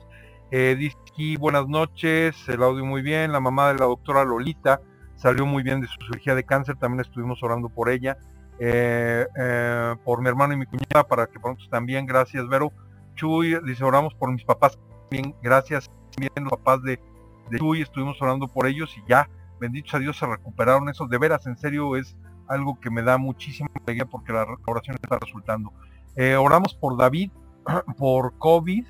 dice 0.51 0.97
aquí, 1.09 1.37
buenas 1.37 1.67
noches, 1.67 2.35
el 2.49 2.63
audio 2.63 2.83
muy 2.83 3.01
bien, 3.01 3.31
la 3.31 3.39
mamá 3.39 3.71
de 3.71 3.79
la 3.79 3.85
doctora 3.85 4.23
Lolita 4.23 4.81
salió 5.15 5.45
muy 5.45 5.63
bien 5.63 5.81
de 5.81 5.87
su 5.87 5.97
cirugía 6.05 6.33
de 6.33 6.43
cáncer, 6.43 6.75
también 6.77 7.01
estuvimos 7.01 7.43
orando 7.43 7.69
por 7.69 7.89
ella. 7.89 8.17
por 10.03 10.21
mi 10.21 10.27
hermano 10.27 10.53
y 10.53 10.57
mi 10.57 10.65
cuñada 10.65 11.07
para 11.07 11.27
que 11.27 11.39
pronto 11.39 11.63
estén 11.63 11.85
bien, 11.85 12.05
gracias 12.05 12.47
Vero. 12.47 12.71
Chuy, 13.19 13.59
dice, 13.65 13.83
oramos 13.83 14.15
por 14.15 14.31
mis 14.31 14.45
papás. 14.45 14.79
Bien, 15.11 15.35
gracias. 15.41 15.91
Bien, 16.17 16.31
los 16.37 16.51
papás 16.51 16.81
de, 16.83 16.99
Chuy, 17.57 17.81
estuvimos 17.81 18.21
orando 18.21 18.47
por 18.47 18.65
ellos 18.65 18.95
y 18.97 19.03
ya, 19.09 19.29
benditos 19.59 19.93
a 19.93 19.99
Dios, 19.99 20.17
se 20.17 20.25
recuperaron 20.25 20.89
esos. 20.89 21.09
De 21.09 21.17
veras, 21.17 21.45
en 21.47 21.57
serio, 21.57 21.95
es 21.95 22.15
algo 22.47 22.79
que 22.79 22.89
me 22.89 23.03
da 23.03 23.17
muchísima 23.17 23.69
alegría 23.75 24.05
porque 24.05 24.33
la 24.33 24.45
oración 24.65 24.97
está 25.01 25.17
resultando. 25.19 25.71
Eh, 26.15 26.35
oramos 26.35 26.73
por 26.73 26.97
David, 26.97 27.31
por 27.97 28.37
COVID 28.37 28.85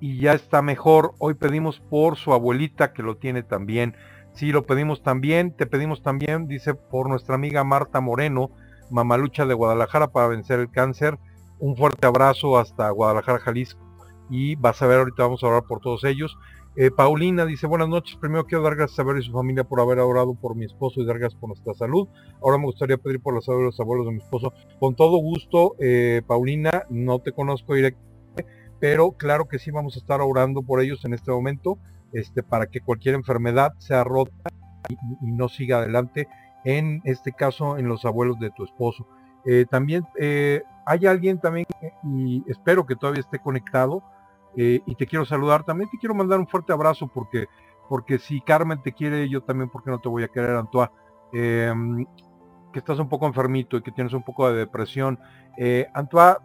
y 0.00 0.18
ya 0.18 0.32
está 0.32 0.62
mejor. 0.62 1.14
Hoy 1.18 1.34
pedimos 1.34 1.80
por 1.80 2.16
su 2.16 2.32
abuelita 2.32 2.92
que 2.92 3.02
lo 3.02 3.16
tiene 3.16 3.42
también. 3.42 3.96
Sí, 4.32 4.52
lo 4.52 4.66
pedimos 4.66 5.02
también. 5.02 5.56
Te 5.56 5.66
pedimos 5.66 6.02
también, 6.02 6.46
dice, 6.46 6.74
por 6.74 7.08
nuestra 7.08 7.34
amiga 7.34 7.64
Marta 7.64 8.00
Moreno, 8.00 8.50
mamalucha 8.90 9.46
de 9.46 9.54
Guadalajara 9.54 10.08
para 10.08 10.28
vencer 10.28 10.60
el 10.60 10.70
cáncer 10.70 11.18
un 11.58 11.76
fuerte 11.76 12.06
abrazo 12.06 12.58
hasta 12.58 12.90
Guadalajara, 12.90 13.38
Jalisco. 13.38 13.80
Y 14.28 14.56
vas 14.56 14.80
a 14.82 14.86
ver, 14.86 14.98
ahorita 14.98 15.22
vamos 15.22 15.42
a 15.42 15.46
hablar 15.46 15.62
por 15.64 15.80
todos 15.80 16.04
ellos. 16.04 16.36
Eh, 16.78 16.90
Paulina 16.90 17.46
dice, 17.46 17.66
buenas 17.66 17.88
noches, 17.88 18.16
primero 18.16 18.44
quiero 18.44 18.62
dar 18.62 18.76
gracias 18.76 18.98
a 18.98 19.02
ver 19.02 19.16
y 19.16 19.22
su 19.22 19.32
familia 19.32 19.64
por 19.64 19.80
haber 19.80 19.98
orado 19.98 20.34
por 20.34 20.54
mi 20.54 20.66
esposo 20.66 21.00
y 21.00 21.06
dar 21.06 21.18
gracias 21.18 21.40
por 21.40 21.48
nuestra 21.48 21.72
salud. 21.72 22.06
Ahora 22.42 22.58
me 22.58 22.66
gustaría 22.66 22.98
pedir 22.98 23.18
por 23.18 23.34
la 23.34 23.40
salud 23.40 23.60
de 23.60 23.64
los 23.64 23.80
abuelos 23.80 24.04
de 24.04 24.12
mi 24.12 24.18
esposo. 24.18 24.52
Con 24.78 24.94
todo 24.94 25.16
gusto, 25.16 25.74
eh, 25.80 26.20
Paulina, 26.26 26.84
no 26.90 27.18
te 27.20 27.32
conozco 27.32 27.72
directamente, 27.72 28.44
pero 28.78 29.12
claro 29.12 29.48
que 29.48 29.58
sí 29.58 29.70
vamos 29.70 29.96
a 29.96 30.00
estar 30.00 30.20
orando 30.20 30.62
por 30.62 30.82
ellos 30.82 31.02
en 31.06 31.14
este 31.14 31.30
momento, 31.30 31.78
este, 32.12 32.42
para 32.42 32.66
que 32.66 32.82
cualquier 32.82 33.14
enfermedad 33.14 33.72
sea 33.78 34.04
rota 34.04 34.50
y, 34.90 34.96
no 35.22 35.48
siga 35.48 35.78
adelante, 35.78 36.28
en 36.66 37.00
este 37.04 37.32
caso 37.32 37.78
en 37.78 37.88
los 37.88 38.04
abuelos 38.04 38.38
de 38.38 38.50
tu 38.50 38.64
esposo. 38.64 39.08
Eh, 39.46 39.64
también 39.70 40.04
hay 40.84 41.06
alguien 41.06 41.40
también, 41.40 41.64
y 42.04 42.44
espero 42.48 42.84
que 42.84 42.96
todavía 42.96 43.20
esté 43.20 43.38
conectado, 43.38 44.02
eh, 44.56 44.80
y 44.86 44.94
te 44.94 45.06
quiero 45.06 45.24
saludar. 45.24 45.64
También 45.64 45.90
te 45.90 45.98
quiero 45.98 46.14
mandar 46.14 46.38
un 46.38 46.46
fuerte 46.46 46.72
abrazo 46.72 47.08
porque, 47.08 47.46
porque 47.88 48.18
si 48.18 48.40
Carmen 48.40 48.82
te 48.82 48.92
quiere, 48.92 49.28
yo 49.28 49.42
también, 49.42 49.70
porque 49.70 49.90
no 49.90 49.98
te 49.98 50.08
voy 50.08 50.22
a 50.22 50.28
querer, 50.28 50.56
Antoine? 50.56 50.90
Em, 51.32 52.06
que 52.72 52.78
estás 52.78 52.98
un 52.98 53.08
poco 53.08 53.26
enfermito 53.26 53.76
y 53.76 53.82
que 53.82 53.92
tienes 53.92 54.12
un 54.12 54.22
poco 54.22 54.50
de 54.50 54.58
depresión. 54.58 55.18
Eh, 55.56 55.86
Antoine, 55.94 56.36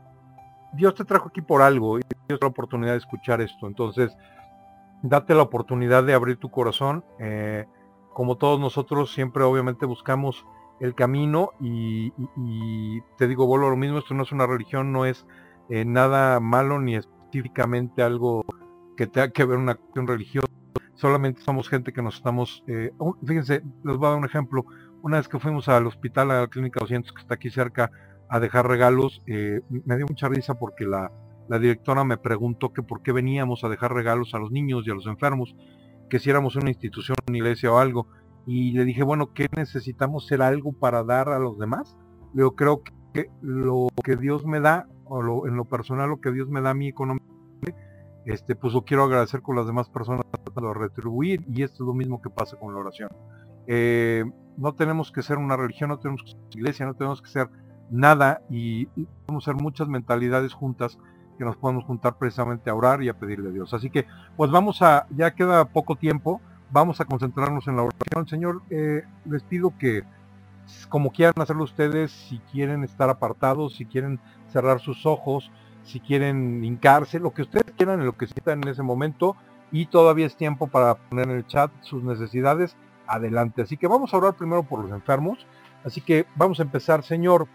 Dios 0.74 0.96
te 0.96 1.06
trajo 1.06 1.30
aquí 1.30 1.42
por 1.42 1.62
algo 1.62 2.00
y 2.00 2.02
Dios 2.28 2.40
la 2.42 2.48
oportunidad 2.48 2.92
de 2.94 3.00
escuchar 3.00 3.42
esto. 3.42 3.68
Entonces, 3.68 4.16
date 5.02 5.36
la 5.36 5.44
oportunidad 5.44 6.04
de 6.04 6.14
abrir 6.14 6.38
tu 6.38 6.50
corazón. 6.50 7.04
Eh, 7.20 7.66
como 8.14 8.38
todos 8.38 8.60
nosotros, 8.60 9.14
siempre 9.14 9.44
obviamente 9.44 9.86
buscamos 9.86 10.46
el 10.80 10.96
camino 10.96 11.52
y, 11.60 12.12
te 13.18 13.28
digo, 13.28 13.46
vuelvo 13.46 13.68
a 13.68 13.70
lo 13.70 13.78
mismo, 13.78 14.00
esto 14.00 14.14
no 14.16 14.24
es 14.24 14.32
una 14.32 14.48
religión, 14.48 14.92
no 14.92 15.06
es 15.06 15.28
eh, 15.70 15.86
nada 15.86 16.40
malo 16.40 16.80
ni 16.80 16.96
es 16.96 17.08
específicamente 17.32 18.04
algo 18.04 18.46
que 18.98 19.08
tenga 19.08 19.32
que 19.32 19.46
ver 19.46 19.58
una 19.58 19.76
cuestión 19.76 20.06
religiosa. 20.06 20.48
Solamente 20.96 21.42
somos 21.42 21.70
gente 21.70 21.94
que 21.94 22.02
nos 22.02 22.16
estamos... 22.16 22.64
Eh, 22.68 22.92
fíjense, 23.26 23.64
les 23.84 23.98
voy 23.98 24.08
a 24.08 24.10
dar 24.10 24.20
un 24.20 24.26
ejemplo. 24.26 24.66
Una 25.02 25.18
vez 25.18 25.28
que 25.28 25.40
fuimos 25.40 25.68
al 25.70 25.88
hospital, 25.88 26.32
a 26.32 26.42
la 26.42 26.48
clínica 26.48 26.80
200 26.82 27.12
que 27.14 27.22
está 27.22 27.36
aquí 27.36 27.50
cerca, 27.50 27.90
a 28.30 28.40
dejar 28.40 28.68
regalos, 28.68 29.22
eh, 29.28 29.62
me 29.70 29.98
dio 29.98 30.06
mucha 30.08 30.28
risa 30.28 30.56
porque 30.56 30.86
la, 30.86 31.12
la 31.48 31.58
directora 31.58 32.04
me 32.04 32.18
preguntó 32.18 32.72
que 32.74 32.84
por 32.84 33.02
qué 33.02 33.12
veníamos 33.12 33.64
a 33.64 33.70
dejar 33.70 33.94
regalos 33.94 34.34
a 34.36 34.40
los 34.40 34.52
niños 34.52 34.86
y 34.86 34.92
a 34.92 34.94
los 34.94 35.08
enfermos, 35.08 35.56
que 36.10 36.20
si 36.20 36.30
éramos 36.30 36.56
una 36.56 36.70
institución, 36.70 37.16
una 37.28 37.38
iglesia 37.38 37.72
o 37.72 37.78
algo. 37.78 38.08
Y 38.46 38.74
le 38.74 38.86
dije, 38.86 39.04
bueno, 39.04 39.34
¿qué 39.34 39.48
necesitamos 39.56 40.28
ser 40.28 40.42
algo 40.42 40.74
para 40.74 41.04
dar 41.04 41.30
a 41.30 41.40
los 41.40 41.58
demás? 41.58 41.98
Yo 42.34 42.56
creo 42.56 42.84
que 43.14 43.30
lo 43.42 43.88
que 44.04 44.18
Dios 44.18 44.46
me 44.46 44.60
da 44.60 44.88
en 45.48 45.56
lo 45.56 45.66
personal 45.66 46.10
lo 46.10 46.22
que 46.22 46.32
Dios 46.32 46.50
me 46.50 46.62
da 46.62 46.72
a 46.72 46.74
mí 46.74 46.88
económicamente, 46.88 47.21
este, 48.26 48.56
pues 48.56 48.74
lo 48.74 48.84
quiero 48.84 49.04
agradecer 49.04 49.42
con 49.42 49.56
las 49.56 49.66
demás 49.66 49.90
personas 49.90 50.26
de 50.32 50.74
retribuir 50.74 51.44
y 51.48 51.64
esto 51.64 51.84
es 51.84 51.88
lo 51.88 51.94
mismo 51.94 52.22
que 52.22 52.30
pasa 52.30 52.58
con 52.58 52.74
la 52.74 52.80
oración. 52.80 53.10
Eh, 53.68 54.26
no 54.58 54.74
tenemos 54.74 55.12
que 55.12 55.22
ser 55.22 55.38
una 55.38 55.56
religión, 55.56 55.90
no 55.90 56.00
tenemos 56.00 56.24
que 56.24 56.32
ser 56.32 56.40
iglesia, 56.52 56.86
no 56.86 56.94
tenemos 56.94 57.22
que 57.22 57.30
ser 57.30 57.50
nada 57.90 58.42
y, 58.50 58.86
podemos 59.26 59.44
ser 59.44 59.56
muchas 59.56 59.88
mentalidades 59.88 60.54
juntas 60.54 60.98
que 61.38 61.46
nos 61.46 61.58
podemos 61.58 61.84
juntar 61.86 62.18
precisamente 62.18 62.70
a 62.70 62.76
orar 62.76 63.02
y 63.02 63.10
a 63.10 63.18
pedirle 63.18 63.50
a 63.50 63.52
Dios. 63.52 63.74
Así 63.74 63.90
que, 63.90 64.06
pues 64.38 64.52
vamos 64.52 64.82
a, 64.82 65.08
ya 65.10 65.34
queda 65.34 65.66
poco 65.66 65.96
tiempo, 65.96 66.42
vamos 66.72 67.02
a 67.02 67.06
concentrarnos 67.06 67.68
en 67.68 67.76
la 67.76 67.84
oración. 67.84 68.28
Señor, 68.28 68.62
eh, 68.70 69.04
les 69.26 69.44
pido 69.44 69.74
que, 69.78 70.04
como 70.90 71.12
quieran 71.12 71.34
hacerlo 71.38 71.64
ustedes, 71.64 72.12
si 72.12 72.40
quieren 72.52 72.84
estar 72.84 73.10
apartados, 73.10 73.76
si 73.76 73.86
quieren 73.86 74.20
cerrar 74.50 74.80
sus 74.80 75.06
ojos, 75.06 75.52
si 75.84 76.00
quieren 76.00 76.64
hincarse, 76.64 77.20
lo 77.20 77.34
que 77.34 77.44
ustedes 77.44 77.72
quieran, 77.78 78.00
en 78.00 78.06
lo 78.06 78.18
que 78.18 78.28
sientan 78.28 78.62
en 78.64 78.70
ese 78.70 78.84
momento, 78.84 79.36
y 79.72 79.86
todavía 79.86 80.26
es 80.26 80.36
tiempo 80.36 80.68
para 80.68 80.96
poner 80.96 81.30
en 81.30 81.38
el 81.38 81.48
chat 81.48 81.72
sus 81.82 82.04
necesidades, 82.04 82.76
adelante. 83.08 83.62
Así 83.62 83.78
que 83.78 83.88
vamos 83.88 84.14
a 84.14 84.18
orar 84.18 84.34
primero 84.36 84.64
por 84.64 84.84
los 84.84 84.92
enfermos. 84.92 85.46
Así 85.84 86.02
que 86.02 86.26
vamos 86.36 86.60
a 86.60 86.64
empezar, 86.64 87.04
Señor. 87.04 87.48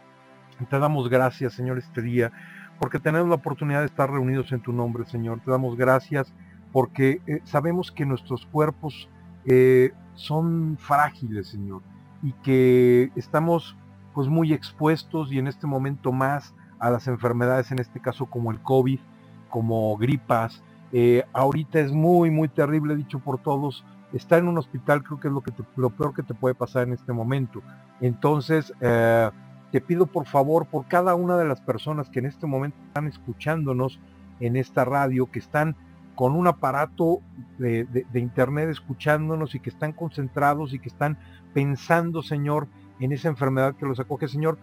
Te 0.70 0.78
damos 0.78 1.08
gracias, 1.10 1.52
Señor, 1.52 1.78
este 1.78 2.00
día, 2.00 2.32
porque 2.80 2.98
tenemos 2.98 3.28
la 3.28 3.34
oportunidad 3.34 3.80
de 3.80 3.86
estar 3.86 4.10
reunidos 4.10 4.52
en 4.52 4.60
tu 4.60 4.72
nombre, 4.72 5.04
Señor. 5.04 5.40
Te 5.44 5.50
damos 5.50 5.76
gracias 5.76 6.32
porque 6.72 7.20
eh, 7.26 7.40
sabemos 7.44 7.92
que 7.92 8.06
nuestros 8.06 8.46
cuerpos 8.46 9.08
eh, 9.44 9.92
son 10.14 10.78
frágiles, 10.78 11.48
Señor, 11.48 11.82
y 12.22 12.32
que 12.42 13.10
estamos 13.16 13.76
pues 14.14 14.28
muy 14.28 14.54
expuestos 14.54 15.30
y 15.30 15.38
en 15.38 15.46
este 15.46 15.66
momento 15.66 16.10
más 16.10 16.54
a 16.78 16.90
las 16.90 17.06
enfermedades, 17.08 17.70
en 17.72 17.78
este 17.78 18.00
caso 18.00 18.26
como 18.26 18.50
el 18.50 18.60
COVID, 18.60 19.00
como 19.48 19.96
gripas. 19.96 20.62
Eh, 20.92 21.24
ahorita 21.32 21.80
es 21.80 21.92
muy, 21.92 22.30
muy 22.30 22.48
terrible, 22.48 22.96
dicho 22.96 23.18
por 23.18 23.38
todos. 23.38 23.84
Estar 24.12 24.38
en 24.38 24.48
un 24.48 24.58
hospital 24.58 25.02
creo 25.02 25.20
que 25.20 25.28
es 25.28 25.34
lo, 25.34 25.40
que 25.42 25.52
lo 25.76 25.90
peor 25.90 26.14
que 26.14 26.22
te 26.22 26.34
puede 26.34 26.54
pasar 26.54 26.84
en 26.84 26.92
este 26.92 27.12
momento. 27.12 27.62
Entonces, 28.00 28.72
eh, 28.80 29.30
te 29.72 29.80
pido 29.80 30.06
por 30.06 30.26
favor, 30.26 30.66
por 30.66 30.86
cada 30.86 31.14
una 31.14 31.36
de 31.36 31.44
las 31.44 31.60
personas 31.60 32.08
que 32.08 32.20
en 32.20 32.26
este 32.26 32.46
momento 32.46 32.78
están 32.86 33.06
escuchándonos 33.06 33.98
en 34.40 34.56
esta 34.56 34.84
radio, 34.84 35.30
que 35.30 35.38
están 35.38 35.76
con 36.14 36.34
un 36.34 36.46
aparato 36.46 37.20
de, 37.58 37.84
de, 37.84 38.20
internet 38.20 38.70
escuchándonos 38.70 39.54
y 39.54 39.60
que 39.60 39.68
están 39.68 39.92
concentrados 39.92 40.72
y 40.72 40.78
que 40.78 40.88
están 40.88 41.18
pensando, 41.52 42.22
Señor, 42.22 42.68
en 43.00 43.12
esa 43.12 43.28
enfermedad 43.28 43.74
que 43.74 43.84
los 43.84 44.00
acoge, 44.00 44.26
Señor, 44.26 44.58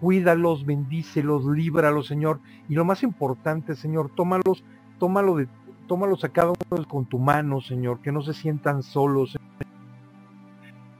cuídalos, 0.00 0.64
bendícelos, 0.64 1.44
líbralos, 1.44 2.06
Señor. 2.06 2.40
Y 2.68 2.74
lo 2.74 2.84
más 2.84 3.02
importante, 3.02 3.74
Señor, 3.74 4.10
tómalos, 4.14 4.64
tómalo 4.98 5.38
tómalos 5.86 6.24
a 6.24 6.28
cada 6.28 6.48
uno 6.48 6.84
con 6.88 7.06
tu 7.06 7.18
mano, 7.18 7.60
Señor, 7.60 8.00
que 8.00 8.12
no 8.12 8.22
se 8.22 8.34
sientan 8.34 8.82
solos, 8.82 9.38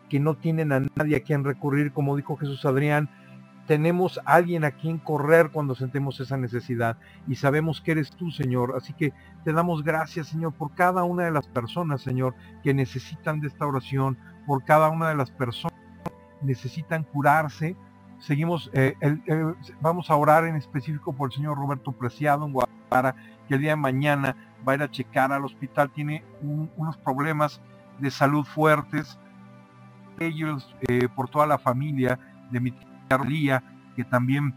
que 0.09 0.21
no 0.21 0.37
tienen 0.37 0.73
a 0.73 0.81
nadie 0.95 1.17
a 1.17 1.21
quien 1.21 1.45
recurrir, 1.45 1.93
como 1.93 2.17
dijo 2.17 2.37
Jesús 2.37 2.65
Adrián. 2.65 3.11
Tenemos 3.67 4.21
a 4.25 4.35
alguien 4.35 4.65
a 4.65 4.71
quien 4.71 4.99
correr 4.99 5.51
cuando 5.51 5.75
sentemos 5.75 6.21
esa 6.21 6.37
necesidad 6.37 6.99
y 7.27 7.35
sabemos 7.35 7.81
que 7.81 7.93
eres 7.93 8.11
tú, 8.11 8.31
Señor. 8.31 8.75
Así 8.77 8.93
que 8.93 9.13
te 9.45 9.53
damos 9.53 9.83
gracias, 9.83 10.29
Señor, 10.29 10.53
por 10.53 10.73
cada 10.75 11.03
una 11.03 11.25
de 11.25 11.33
las 11.33 11.49
personas, 11.49 12.01
Señor, 12.01 12.35
que 12.63 12.75
necesitan 12.75 13.41
de 13.41 13.49
esta 13.49 13.67
oración, 13.67 14.19
por 14.47 14.65
cada 14.65 14.89
una 14.89 15.09
de 15.09 15.17
las 15.17 15.33
personas 15.33 15.77
que 16.39 16.47
necesitan 16.47 17.03
curarse, 17.03 17.75
Seguimos, 18.19 18.71
eh, 18.73 18.95
vamos 19.81 20.11
a 20.11 20.17
orar 20.17 20.47
en 20.47 20.57
específico 20.57 21.13
por 21.13 21.31
el 21.31 21.37
señor 21.37 21.59
Roberto 21.59 21.93
Preciado 21.93 22.47
en 22.47 22.53
Guadalajara, 22.53 23.15
que 23.47 23.55
el 23.55 23.61
día 23.61 23.71
de 23.71 23.77
mañana 23.77 24.37
va 24.67 24.73
a 24.73 24.75
ir 24.77 24.83
a 24.83 24.91
checar 24.91 25.33
al 25.33 25.45
hospital, 25.45 25.91
tiene 25.91 26.25
unos 26.43 26.97
problemas 26.99 27.61
de 27.99 28.11
salud 28.11 28.45
fuertes. 28.45 29.19
Ellos, 30.19 30.75
eh, 30.89 31.09
por 31.15 31.29
toda 31.29 31.47
la 31.47 31.59
familia 31.59 32.19
de 32.51 32.61
mi 32.61 32.71
tía 32.71 33.63
que 33.95 34.05
también 34.05 34.55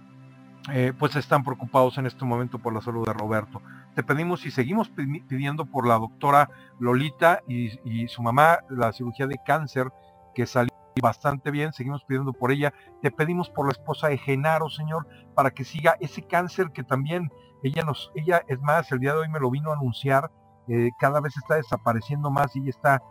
eh, 0.71 0.93
pues 0.97 1.15
están 1.15 1.43
preocupados 1.43 1.97
en 1.97 2.05
este 2.05 2.25
momento 2.25 2.59
por 2.59 2.73
la 2.73 2.81
salud 2.81 3.05
de 3.05 3.13
Roberto. 3.13 3.61
Te 3.95 4.03
pedimos 4.03 4.45
y 4.45 4.51
seguimos 4.51 4.89
pidiendo 4.89 5.65
por 5.65 5.87
la 5.87 5.95
doctora 5.95 6.49
Lolita 6.79 7.41
y 7.47 8.07
su 8.07 8.21
mamá 8.21 8.59
la 8.69 8.91
cirugía 8.93 9.27
de 9.27 9.39
cáncer 9.45 9.91
que 10.33 10.45
salió 10.45 10.78
bastante 11.01 11.51
bien, 11.51 11.73
seguimos 11.73 12.03
pidiendo 12.05 12.33
por 12.33 12.51
ella. 12.51 12.73
Te 13.01 13.11
pedimos 13.11 13.49
por 13.49 13.65
la 13.65 13.71
esposa 13.71 14.07
de 14.09 14.17
Genaro, 14.17 14.69
Señor, 14.69 15.07
para 15.35 15.51
que 15.51 15.63
siga 15.63 15.95
ese 15.99 16.23
cáncer 16.23 16.71
que 16.71 16.83
también 16.83 17.31
ella 17.63 17.83
nos, 17.83 18.11
ella 18.15 18.43
es 18.47 18.59
más, 18.61 18.91
el 18.91 18.99
día 18.99 19.13
de 19.13 19.19
hoy 19.19 19.29
me 19.29 19.39
lo 19.39 19.51
vino 19.51 19.71
a 19.71 19.75
anunciar, 19.75 20.31
eh, 20.67 20.91
cada 20.99 21.19
vez 21.19 21.35
está 21.37 21.55
desapareciendo 21.55 22.29
más 22.31 22.55
y 22.55 22.69
está 22.69 23.01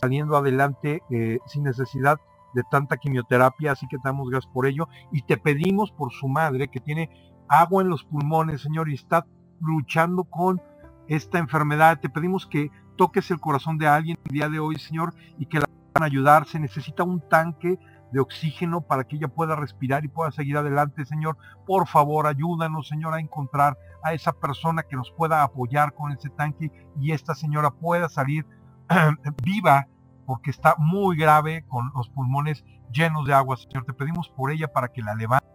saliendo 0.00 0.36
adelante 0.36 1.02
eh, 1.10 1.38
sin 1.46 1.64
necesidad 1.64 2.18
de 2.54 2.62
tanta 2.70 2.96
quimioterapia, 2.96 3.72
así 3.72 3.86
que 3.88 3.96
damos 4.02 4.30
gracias 4.30 4.52
por 4.52 4.66
ello. 4.66 4.88
Y 5.12 5.22
te 5.22 5.36
pedimos 5.36 5.90
por 5.90 6.12
su 6.12 6.28
madre 6.28 6.68
que 6.68 6.80
tiene 6.80 7.10
agua 7.48 7.82
en 7.82 7.88
los 7.88 8.04
pulmones, 8.04 8.62
Señor, 8.62 8.88
y 8.88 8.94
está 8.94 9.26
luchando 9.60 10.24
con 10.24 10.62
esta 11.08 11.38
enfermedad. 11.38 12.00
Te 12.00 12.08
pedimos 12.08 12.46
que 12.46 12.70
toques 12.96 13.30
el 13.30 13.40
corazón 13.40 13.78
de 13.78 13.86
alguien 13.86 14.16
el 14.24 14.32
día 14.32 14.48
de 14.48 14.58
hoy, 14.58 14.76
Señor, 14.76 15.14
y 15.38 15.46
que 15.46 15.58
la 15.60 15.67
ayudar, 16.02 16.46
se 16.46 16.58
necesita 16.58 17.02
un 17.02 17.20
tanque 17.28 17.78
de 18.12 18.20
oxígeno 18.20 18.80
para 18.80 19.04
que 19.04 19.16
ella 19.16 19.28
pueda 19.28 19.54
respirar 19.54 20.04
y 20.04 20.08
pueda 20.08 20.30
seguir 20.30 20.56
adelante, 20.56 21.04
Señor. 21.04 21.36
Por 21.66 21.86
favor, 21.86 22.26
ayúdanos, 22.26 22.88
Señor, 22.88 23.14
a 23.14 23.20
encontrar 23.20 23.76
a 24.02 24.12
esa 24.12 24.32
persona 24.32 24.82
que 24.82 24.96
nos 24.96 25.10
pueda 25.10 25.42
apoyar 25.42 25.94
con 25.94 26.12
ese 26.12 26.30
tanque 26.30 26.70
y 26.98 27.12
esta 27.12 27.34
señora 27.34 27.70
pueda 27.70 28.08
salir 28.08 28.46
viva 29.42 29.86
porque 30.26 30.50
está 30.50 30.74
muy 30.78 31.16
grave 31.16 31.64
con 31.68 31.90
los 31.94 32.08
pulmones 32.10 32.64
llenos 32.92 33.26
de 33.26 33.34
agua, 33.34 33.56
Señor. 33.56 33.84
Te 33.84 33.92
pedimos 33.92 34.28
por 34.28 34.50
ella 34.50 34.68
para 34.68 34.88
que 34.88 35.02
la 35.02 35.14
levantes. 35.14 35.48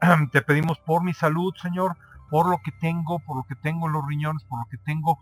Te 0.32 0.42
pedimos 0.42 0.78
por 0.80 1.02
mi 1.02 1.14
salud, 1.14 1.54
Señor, 1.60 1.96
por 2.30 2.48
lo 2.48 2.58
que 2.58 2.72
tengo, 2.72 3.18
por 3.20 3.36
lo 3.36 3.44
que 3.44 3.54
tengo 3.54 3.86
en 3.86 3.92
los 3.92 4.06
riñones, 4.06 4.44
por 4.44 4.58
lo 4.58 4.66
que 4.66 4.78
tengo 4.78 5.18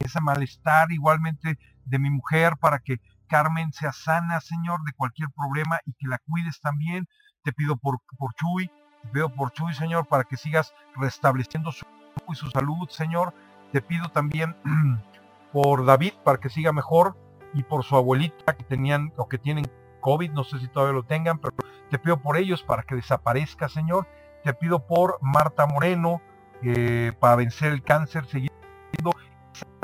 ese 0.00 0.20
malestar 0.20 0.90
igualmente 0.90 1.58
de 1.84 1.98
mi 1.98 2.10
mujer, 2.10 2.56
para 2.56 2.80
que 2.80 3.00
Carmen 3.22 3.72
sea 3.72 3.92
sana, 3.92 4.40
Señor, 4.40 4.82
de 4.84 4.92
cualquier 4.92 5.30
problema 5.30 5.80
y 5.86 5.92
que 5.94 6.08
la 6.08 6.18
cuides 6.18 6.60
también. 6.60 7.06
Te 7.42 7.52
pido 7.52 7.76
por, 7.76 8.00
por 8.18 8.34
Chuy, 8.34 8.70
te 9.02 9.08
pido 9.08 9.28
por 9.34 9.52
Chuy, 9.52 9.74
Señor, 9.74 10.06
para 10.06 10.24
que 10.24 10.36
sigas 10.36 10.72
restableciendo 10.96 11.72
su 11.72 11.84
y 12.28 12.34
su 12.34 12.50
salud, 12.50 12.88
Señor. 12.88 13.34
Te 13.72 13.80
pido 13.80 14.08
también 14.10 14.56
por 15.52 15.84
David 15.84 16.12
para 16.24 16.38
que 16.38 16.48
siga 16.48 16.72
mejor 16.72 17.16
y 17.54 17.62
por 17.62 17.84
su 17.84 17.96
abuelita 17.96 18.56
que 18.56 18.64
tenían 18.64 19.12
o 19.16 19.28
que 19.28 19.38
tienen 19.38 19.70
COVID, 20.00 20.30
no 20.32 20.44
sé 20.44 20.58
si 20.58 20.68
todavía 20.68 20.94
lo 20.94 21.04
tengan, 21.04 21.38
pero 21.38 21.54
te 21.90 21.98
pido 21.98 22.20
por 22.20 22.36
ellos 22.36 22.62
para 22.62 22.82
que 22.82 22.94
desaparezca, 22.94 23.68
Señor. 23.68 24.08
Te 24.44 24.52
pido 24.54 24.86
por 24.86 25.18
Marta 25.20 25.66
Moreno 25.66 26.20
eh, 26.62 27.12
para 27.18 27.36
vencer 27.36 27.72
el 27.72 27.82
cáncer, 27.82 28.26
seguir 28.26 28.51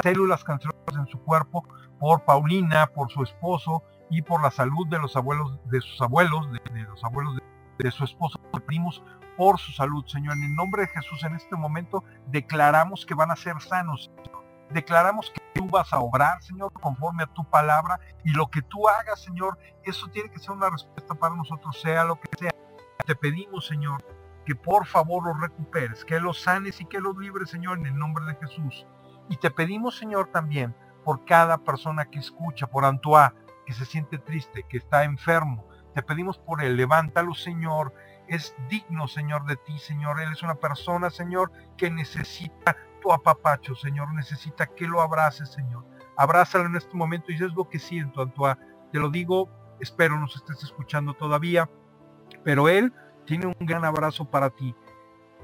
células 0.03 0.44
cancerosas 0.44 0.96
en 0.96 1.07
su 1.07 1.18
cuerpo, 1.20 1.66
por 1.99 2.24
Paulina, 2.24 2.86
por 2.88 3.11
su 3.11 3.22
esposo 3.22 3.82
y 4.11 4.22
por 4.22 4.42
la 4.42 4.51
salud 4.51 4.86
de 4.88 4.99
los 4.99 5.16
abuelos, 5.16 5.59
de 5.64 5.80
sus 5.80 6.01
abuelos, 6.01 6.51
de, 6.53 6.82
los 6.82 7.05
abuelos 7.05 7.38
de, 7.78 7.90
su 7.90 8.05
esposo, 8.05 8.40
de 8.53 8.61
primos, 8.61 9.03
por 9.36 9.59
su 9.59 9.72
salud, 9.72 10.05
Señor. 10.07 10.36
En 10.36 10.44
el 10.44 10.55
nombre 10.55 10.82
de 10.82 10.88
Jesús, 10.88 11.22
en 11.24 11.34
este 11.34 11.57
momento 11.57 12.05
declaramos 12.26 13.05
que 13.07 13.14
van 13.14 13.30
a 13.30 13.36
ser 13.36 13.61
sanos. 13.61 14.11
Declaramos 14.70 15.30
que 15.30 15.40
tú 15.55 15.66
vas 15.66 15.92
a 15.92 16.01
obrar, 16.01 16.42
Señor, 16.42 16.72
conforme 16.72 17.22
a 17.22 17.26
tu 17.26 17.44
palabra. 17.44 17.99
Y 18.24 18.30
lo 18.30 18.49
que 18.49 18.62
tú 18.62 18.88
hagas, 18.88 19.22
Señor, 19.22 19.59
eso 19.84 20.07
tiene 20.09 20.30
que 20.30 20.38
ser 20.38 20.51
una 20.51 20.70
respuesta 20.70 21.14
para 21.14 21.34
nosotros, 21.34 21.80
sea 21.80 22.05
lo 22.05 22.20
que 22.20 22.28
sea. 22.38 22.51
Te 23.07 23.14
pedimos, 23.14 23.66
Señor, 23.66 24.05
que 24.44 24.55
por 24.55 24.86
favor 24.86 25.24
los 25.24 25.40
recuperes, 25.40 26.05
que 26.05 26.20
los 26.20 26.42
sanes 26.42 26.80
y 26.80 26.84
que 26.84 27.01
los 27.01 27.16
libres, 27.16 27.51
Señor, 27.51 27.78
en 27.78 27.86
el 27.86 27.96
nombre 27.96 28.24
de 28.26 28.34
Jesús. 28.34 28.86
Y 29.28 29.36
te 29.36 29.50
pedimos, 29.50 29.96
Señor, 29.96 30.28
también 30.28 30.74
por 31.04 31.24
cada 31.24 31.58
persona 31.58 32.04
que 32.06 32.18
escucha, 32.18 32.66
por 32.66 32.84
Antoine, 32.84 33.32
que 33.66 33.72
se 33.72 33.84
siente 33.84 34.18
triste, 34.18 34.64
que 34.68 34.78
está 34.78 35.04
enfermo. 35.04 35.66
Te 35.94 36.02
pedimos 36.02 36.38
por 36.38 36.62
él, 36.62 36.76
levántalo, 36.76 37.34
Señor. 37.34 37.92
Es 38.26 38.54
digno, 38.68 39.08
Señor, 39.08 39.46
de 39.46 39.56
ti, 39.56 39.78
Señor. 39.78 40.20
Él 40.20 40.32
es 40.32 40.42
una 40.42 40.56
persona, 40.56 41.10
Señor, 41.10 41.50
que 41.76 41.90
necesita 41.90 42.76
tu 43.00 43.12
apapacho, 43.12 43.74
Señor. 43.74 44.12
Necesita 44.14 44.66
que 44.66 44.86
lo 44.86 45.00
abraces, 45.00 45.50
Señor. 45.50 45.84
Abrázalo 46.16 46.66
en 46.66 46.76
este 46.76 46.94
momento 46.94 47.32
y 47.32 47.36
es 47.36 47.54
lo 47.54 47.68
que 47.68 47.78
siento, 47.78 48.22
Antoine. 48.22 48.60
Te 48.92 48.98
lo 48.98 49.10
digo, 49.10 49.48
espero 49.80 50.18
nos 50.18 50.36
estés 50.36 50.62
escuchando 50.62 51.14
todavía, 51.14 51.70
pero 52.44 52.68
él 52.68 52.92
tiene 53.24 53.46
un 53.46 53.66
gran 53.66 53.84
abrazo 53.84 54.24
para 54.24 54.50
ti. 54.50 54.74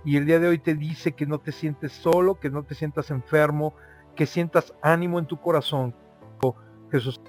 Y 0.04 0.16
el 0.16 0.26
día 0.26 0.38
de 0.38 0.48
hoy 0.48 0.58
te 0.58 0.74
dice 0.74 1.12
que 1.12 1.26
no 1.26 1.38
te 1.38 1.52
sientes 1.52 1.92
solo, 1.92 2.38
que 2.38 2.50
no 2.50 2.62
te 2.62 2.74
sientas 2.74 3.10
enfermo, 3.10 3.74
que 4.14 4.26
sientas 4.26 4.74
ánimo 4.82 5.18
en 5.18 5.26
tu 5.26 5.40
corazón. 5.40 5.94
Jesús, 6.90 7.20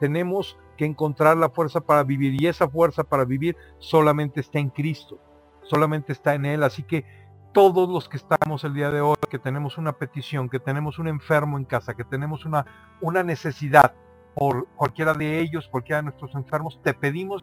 tenemos 0.00 0.56
que 0.78 0.86
encontrar 0.86 1.36
la 1.36 1.50
fuerza 1.50 1.80
para 1.80 2.02
vivir 2.04 2.40
y 2.40 2.46
esa 2.46 2.68
fuerza 2.68 3.04
para 3.04 3.24
vivir 3.26 3.54
solamente 3.78 4.40
está 4.40 4.58
en 4.58 4.70
Cristo, 4.70 5.18
solamente 5.62 6.12
está 6.12 6.34
en 6.34 6.46
Él. 6.46 6.62
Así 6.62 6.84
que 6.84 7.04
todos 7.52 7.88
los 7.88 8.08
que 8.08 8.16
estamos 8.16 8.64
el 8.64 8.72
día 8.72 8.90
de 8.90 9.02
hoy, 9.02 9.16
que 9.28 9.38
tenemos 9.38 9.76
una 9.76 9.92
petición, 9.92 10.48
que 10.48 10.58
tenemos 10.58 10.98
un 10.98 11.08
enfermo 11.08 11.58
en 11.58 11.64
casa, 11.64 11.94
que 11.94 12.04
tenemos 12.04 12.46
una, 12.46 12.64
una 13.02 13.22
necesidad 13.22 13.94
por 14.34 14.66
cualquiera 14.68 15.12
de 15.12 15.40
ellos, 15.40 15.68
cualquiera 15.68 15.98
de 15.98 16.04
nuestros 16.04 16.34
enfermos, 16.34 16.80
te 16.82 16.94
pedimos, 16.94 17.42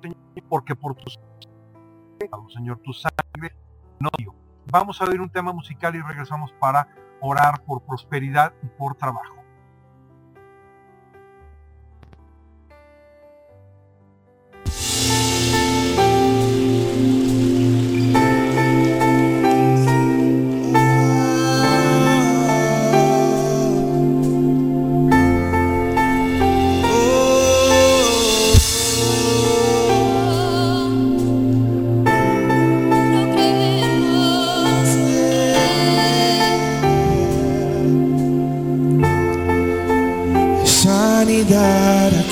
Señor, 0.00 0.16
porque 0.48 0.74
por 0.74 0.94
tu 0.96 1.10
Señor, 2.52 2.78
tu 2.78 2.92
sangre 2.92 3.56
Vamos 4.70 5.02
a 5.02 5.06
ver 5.06 5.20
un 5.20 5.30
tema 5.30 5.52
musical 5.52 5.94
y 5.94 6.00
regresamos 6.00 6.52
para 6.52 6.88
orar 7.20 7.62
por 7.64 7.82
prosperidad 7.82 8.52
y 8.62 8.66
por 8.66 8.94
trabajo. 8.94 9.41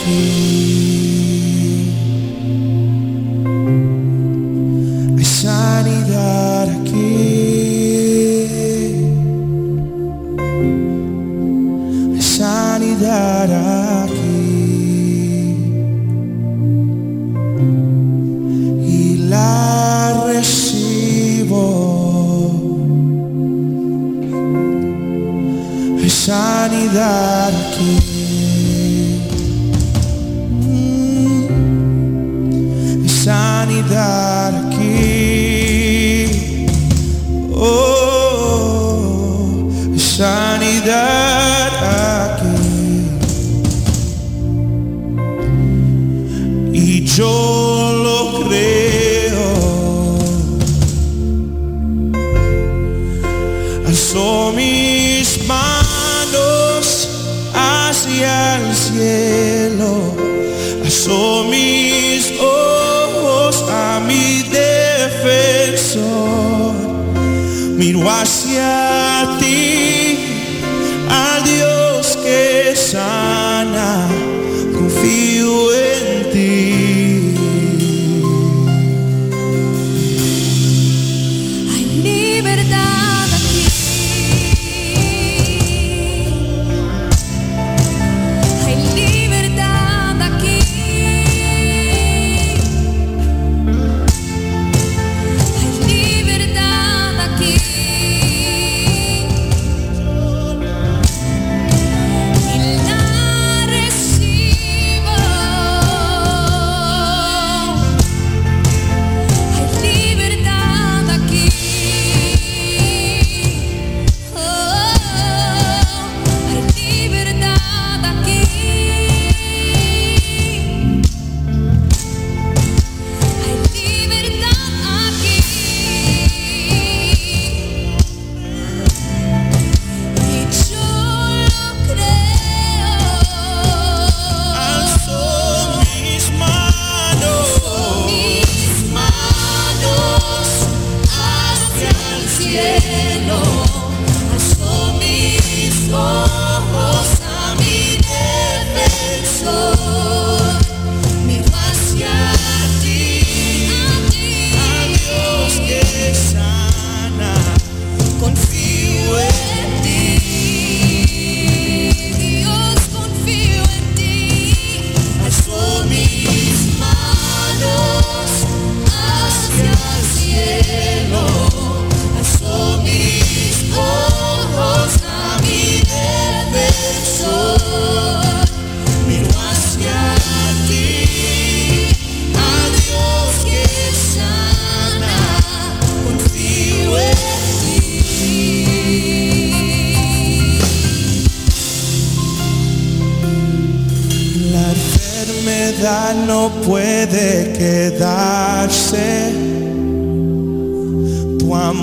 You. 0.07 0.90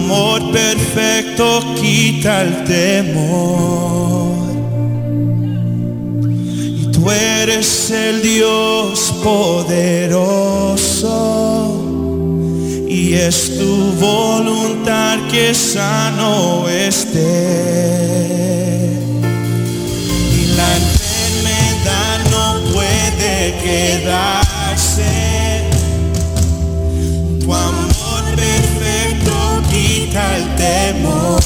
Amor 0.08 0.42
perfecto 0.54 1.60
quita 1.76 2.44
el 2.44 2.64
temor. 2.64 4.38
Y 6.80 6.88
tú 6.94 7.12
eres 7.12 7.92
el 7.92 8.22
Dios 8.22 9.14
poderoso. 9.22 10.24
Y 12.88 13.16
es 13.16 13.58
tu 13.58 13.92
voluntad 14.00 15.20
que 15.30 15.54
sano 15.54 16.70
esté. 16.70 17.20
Y 20.40 20.46
la 20.56 20.70
enfermedad 20.84 22.18
no 22.32 22.46
puede 22.74 23.56
quedarse. 23.62 25.37
Quita 30.08 30.38
el 30.38 30.56
temor. 30.56 31.42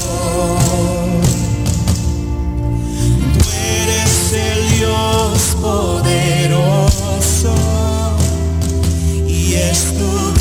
Tú 3.38 3.50
eres 3.50 4.34
el 4.34 4.78
Dios 4.78 5.58
poderoso 5.62 7.54
y 9.28 9.54
es 9.54 9.94
tu 9.98 10.41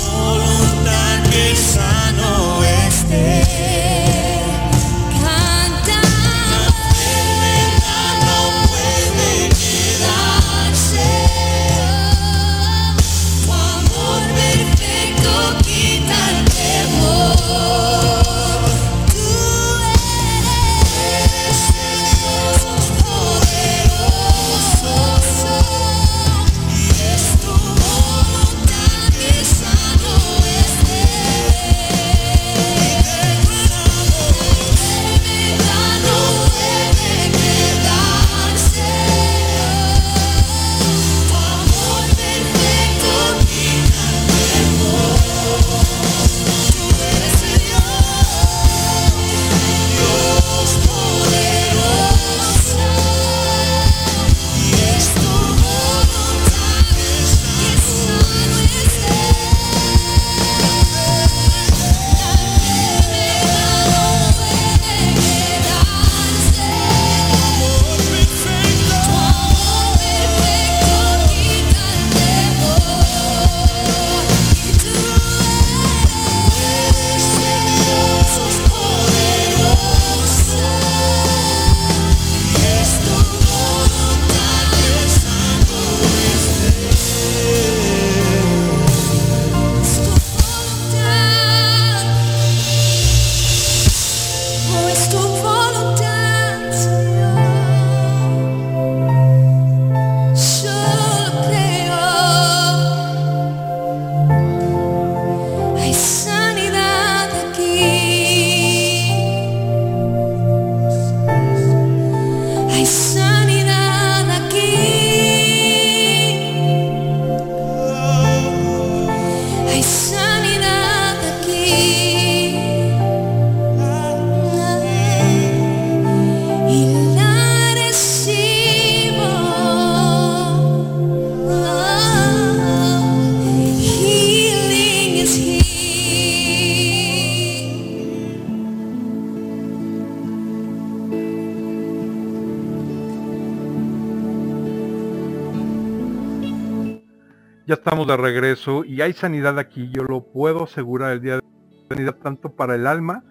de 148.04 148.16
regreso 148.16 148.84
y 148.84 149.00
hay 149.00 149.12
sanidad 149.12 149.58
aquí, 149.58 149.90
yo 149.92 150.02
lo 150.04 150.22
puedo 150.24 150.64
asegurar 150.64 151.12
el 151.12 151.20
día 151.20 151.36
de 151.36 151.42
sanidad 151.88 152.16
tanto 152.16 152.50
para 152.54 152.74
el 152.74 152.86
alma 152.86 153.24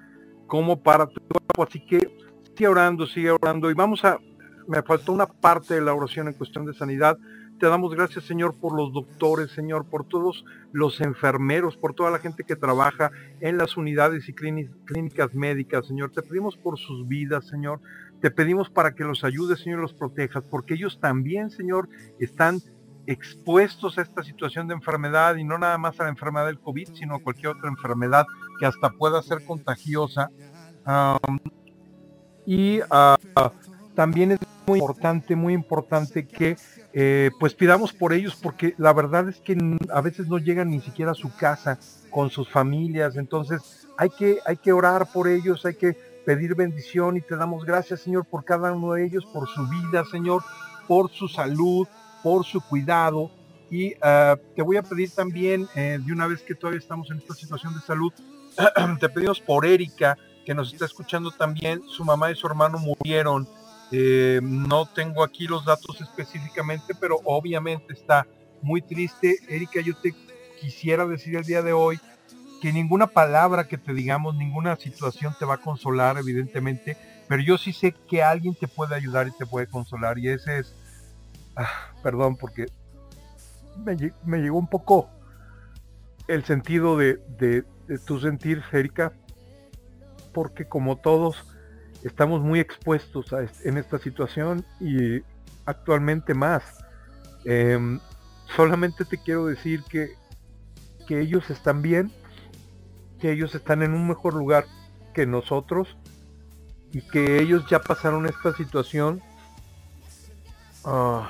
como 0.48 0.82
para 0.82 1.08
tu 1.08 1.20
cuerpo. 1.22 1.64
Así 1.64 1.86
que 1.86 2.18
sigue 2.56 2.68
orando, 2.68 3.06
sigue 3.08 3.32
orando 3.32 3.70
y 3.70 3.74
vamos 3.74 4.04
a, 4.06 4.20
me 4.68 4.82
faltó 4.84 5.12
una 5.14 5.28
parte 5.28 5.76
de 5.76 5.82
la 5.82 5.94
oración 5.94 6.28
en 6.28 6.34
cuestión 6.34 6.66
de 6.66 6.74
sanidad. 6.74 7.18
Te 7.60 7.68
damos 7.68 7.94
gracias 7.94 8.24
Señor 8.24 8.56
por 8.58 8.74
los 8.76 8.94
doctores, 8.94 9.52
Señor, 9.52 9.86
por 9.86 10.06
todos 10.08 10.46
los 10.72 11.02
enfermeros, 11.02 11.76
por 11.76 11.94
toda 11.94 12.10
la 12.10 12.20
gente 12.20 12.46
que 12.46 12.56
trabaja 12.56 13.12
en 13.42 13.58
las 13.58 13.76
unidades 13.76 14.30
y 14.30 14.34
clíni- 14.34 14.70
clínicas 14.86 15.34
médicas, 15.36 15.86
Señor. 15.88 16.12
Te 16.12 16.22
pedimos 16.22 16.56
por 16.56 16.78
sus 16.80 17.08
vidas, 17.08 17.46
Señor. 17.48 17.82
Te 18.22 18.32
pedimos 18.32 18.70
para 18.70 18.96
que 18.96 19.04
los 19.04 19.24
ayudes, 19.24 19.60
Señor, 19.60 19.80
los 19.80 19.94
protejas, 19.94 20.44
porque 20.50 20.74
ellos 20.76 21.00
también, 21.02 21.50
Señor, 21.50 21.90
están 22.20 22.60
expuestos 23.12 23.98
a 23.98 24.04
esta 24.04 24.24
situación 24.24 24.68
de 24.68 24.76
enfermedad 24.76 25.36
y 25.36 25.44
no 25.44 25.58
nada 25.58 25.80
más 25.80 26.00
a 26.00 26.04
la 26.04 26.10
enfermedad 26.10 26.46
del 26.46 26.60
COVID, 26.60 26.90
sino 26.94 27.16
a 27.16 27.20
cualquier 27.20 27.48
otra 27.48 27.68
enfermedad 27.68 28.26
que 28.60 28.68
hasta 28.68 28.92
pueda 28.92 29.22
ser 29.24 29.44
contagiosa. 29.46 30.30
Y 32.46 32.80
ah, 32.92 33.18
también 33.96 34.34
es 34.34 34.40
muy 34.68 34.80
importante, 34.80 35.36
muy 35.36 35.54
importante 35.54 36.28
que 36.28 36.56
eh, 36.94 37.32
pues 37.40 37.56
pidamos 37.56 37.94
por 37.94 38.14
ellos 38.14 38.38
porque 38.40 38.76
la 38.78 38.94
verdad 38.94 39.28
es 39.28 39.42
que 39.42 39.58
a 39.92 40.02
veces 40.02 40.28
no 40.28 40.38
llegan 40.38 40.70
ni 40.70 40.80
siquiera 40.80 41.12
a 41.12 41.16
su 41.16 41.36
casa 41.36 41.80
con 42.12 42.30
sus 42.30 42.48
familias, 42.50 43.16
entonces 43.16 43.88
hay 43.98 44.10
que, 44.12 44.38
hay 44.46 44.58
que 44.58 44.72
orar 44.72 45.12
por 45.12 45.28
ellos, 45.28 45.66
hay 45.66 45.76
que 45.76 45.98
pedir 46.26 46.54
bendición 46.54 47.18
y 47.18 47.22
te 47.22 47.36
damos 47.36 47.66
gracias 47.66 48.02
Señor 48.02 48.26
por 48.26 48.46
cada 48.46 48.72
uno 48.72 48.94
de 48.94 49.06
ellos, 49.06 49.26
por 49.26 49.48
su 49.48 49.68
vida 49.68 50.04
Señor, 50.12 50.44
por 50.88 51.10
su 51.10 51.28
salud, 51.28 51.88
por 52.24 52.46
su 52.46 52.62
cuidado. 52.62 53.32
Y 53.72 53.94
ah, 54.02 54.36
te 54.56 54.62
voy 54.62 54.78
a 54.78 54.84
pedir 54.84 55.12
también, 55.12 55.68
eh, 55.76 56.00
de 56.04 56.12
una 56.12 56.28
vez 56.28 56.42
que 56.42 56.56
todavía 56.56 56.80
estamos 56.80 57.10
en 57.12 57.18
esta 57.18 57.34
situación 57.34 57.74
de 57.74 57.82
salud, 57.82 58.12
te 59.00 59.10
pedimos 59.10 59.40
por 59.40 59.66
Erika, 59.66 60.18
que 60.46 60.54
nos 60.54 60.74
está 60.74 60.86
escuchando 60.86 61.32
también, 61.32 61.82
su 61.88 62.04
mamá 62.04 62.32
y 62.32 62.36
su 62.36 62.48
hermano 62.48 62.80
murieron. 62.80 63.48
Eh, 63.92 64.40
no 64.44 64.88
tengo 64.88 65.24
aquí 65.24 65.48
los 65.48 65.66
datos 65.66 66.02
específicamente, 66.02 66.94
pero 67.00 67.20
obviamente 67.26 67.94
está 67.94 68.26
muy 68.62 68.82
triste. 68.82 69.38
Erika, 69.48 69.82
yo 69.82 69.96
te 69.96 70.14
quisiera 70.60 71.06
decir 71.06 71.36
el 71.36 71.44
día 71.44 71.62
de 71.62 71.74
hoy 71.74 72.00
que 72.60 72.74
ninguna 72.74 73.08
palabra 73.08 73.68
que 73.68 73.78
te 73.78 73.94
digamos, 73.94 74.36
ninguna 74.36 74.76
situación 74.76 75.36
te 75.40 75.46
va 75.46 75.56
a 75.56 75.62
consolar, 75.62 76.18
evidentemente, 76.18 76.98
pero 77.28 77.42
yo 77.42 77.58
sí 77.58 77.72
sé 77.74 77.96
que 78.10 78.22
alguien 78.22 78.54
te 78.56 78.68
puede 78.68 78.96
ayudar 78.96 79.28
y 79.28 79.38
te 79.38 79.46
puede 79.46 79.68
consolar, 79.68 80.18
y 80.18 80.30
ese 80.30 80.60
es, 80.60 80.76
ah, 81.60 81.94
perdón, 82.02 82.38
porque 82.38 82.66
me, 83.86 83.96
lle- 83.98 84.14
me 84.26 84.40
llegó 84.40 84.58
un 84.58 84.68
poco 84.68 85.10
el 86.28 86.44
sentido 86.46 86.98
de, 86.98 87.20
tu 88.06 88.20
sentir, 88.20 88.64
Erika, 88.72 89.14
porque 90.34 90.66
como 90.66 90.98
todos 90.98 91.44
estamos 92.04 92.42
muy 92.42 92.60
expuestos 92.60 93.34
a 93.34 93.42
en 93.64 93.78
esta 93.78 93.98
situación 93.98 94.64
y 94.80 95.22
actualmente 95.66 96.34
más. 96.34 96.64
Em, 97.46 98.00
solamente 98.56 99.06
te 99.06 99.18
quiero 99.18 99.48
decir 99.48 99.84
que, 99.84 100.10
que 101.08 101.20
ellos 101.20 101.50
están 101.50 101.82
bien, 101.82 102.12
que 103.20 103.32
ellos 103.32 103.56
están 103.56 103.82
en 103.82 103.94
un 103.94 104.08
mejor 104.08 104.34
lugar 104.36 104.66
que 105.14 105.26
nosotros 105.26 105.98
y 106.92 107.02
que 107.02 107.42
ellos 107.42 107.66
ya 107.70 107.80
pasaron 107.80 108.28
esta 108.28 108.54
situación. 108.54 109.22
Ah, 110.86 111.30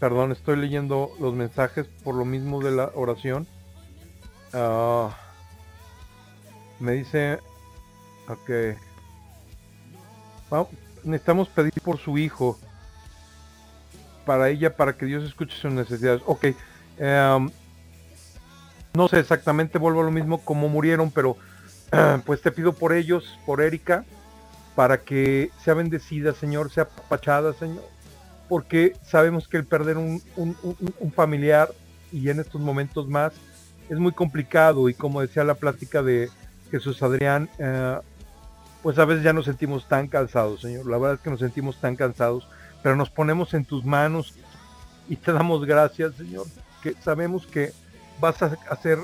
perdón, 0.00 0.32
estoy 0.32 0.56
leyendo 0.56 1.12
los 1.20 1.34
mensajes 1.34 1.86
por 2.02 2.14
lo 2.14 2.24
mismo 2.24 2.60
de 2.60 2.70
la 2.72 2.90
oración. 2.94 3.46
Ah, 4.52 5.14
me 6.80 6.92
dice, 6.92 7.38
ok, 8.26 8.50
necesitamos 11.04 11.48
pedir 11.48 11.74
por 11.84 11.98
su 11.98 12.18
hijo, 12.18 12.58
para 14.24 14.48
ella, 14.48 14.74
para 14.74 14.96
que 14.96 15.06
Dios 15.06 15.22
escuche 15.22 15.54
sus 15.56 15.72
necesidades. 15.72 16.22
Ok, 16.26 16.46
em, 16.98 17.50
no 18.94 19.08
sé 19.08 19.20
exactamente, 19.20 19.78
vuelvo 19.78 20.00
a 20.00 20.04
lo 20.04 20.10
mismo, 20.10 20.38
como 20.38 20.68
murieron, 20.68 21.10
pero 21.10 21.36
pues 22.24 22.40
te 22.40 22.50
pido 22.50 22.72
por 22.72 22.94
ellos, 22.94 23.38
por 23.44 23.60
Erika, 23.60 24.04
para 24.74 25.02
que 25.02 25.50
sea 25.62 25.74
bendecida, 25.74 26.32
Señor, 26.32 26.70
sea 26.70 26.84
apachada, 26.84 27.52
Señor, 27.52 27.84
porque 28.50 28.94
sabemos 29.04 29.46
que 29.46 29.58
el 29.58 29.64
perder 29.64 29.96
un, 29.96 30.20
familiar 31.14 31.68
y 32.10 32.30
en 32.30 32.40
estos 32.40 32.60
momentos 32.60 33.06
más 33.06 33.32
es 33.88 33.96
muy 33.96 34.10
complicado 34.10 34.88
y 34.88 34.94
como 34.94 35.20
decía 35.20 35.44
la 35.44 35.54
plática 35.54 36.02
de 36.02 36.28
Jesús 36.68 37.00
Adrián, 37.04 37.48
eh, 37.60 37.96
pues 38.82 38.98
a 38.98 39.04
veces 39.04 39.22
ya 39.22 39.32
nos 39.32 39.44
sentimos 39.44 39.86
tan 39.86 40.08
cansados, 40.08 40.62
Señor, 40.62 40.86
la 40.86 40.98
verdad 40.98 41.14
es 41.14 41.20
que 41.20 41.30
nos 41.30 41.38
sentimos 41.38 41.80
tan 41.80 41.94
cansados, 41.94 42.48
pero 42.82 42.96
nos 42.96 43.08
ponemos 43.08 43.54
en 43.54 43.64
tus 43.64 43.84
manos 43.84 44.34
y 45.08 45.14
te 45.14 45.32
damos 45.32 45.64
gracias, 45.64 46.16
Señor, 46.16 46.46
que 46.82 46.94
sabemos 46.94 47.46
que 47.46 47.72
vas 48.18 48.42
a 48.42 48.58
hacer 48.68 48.98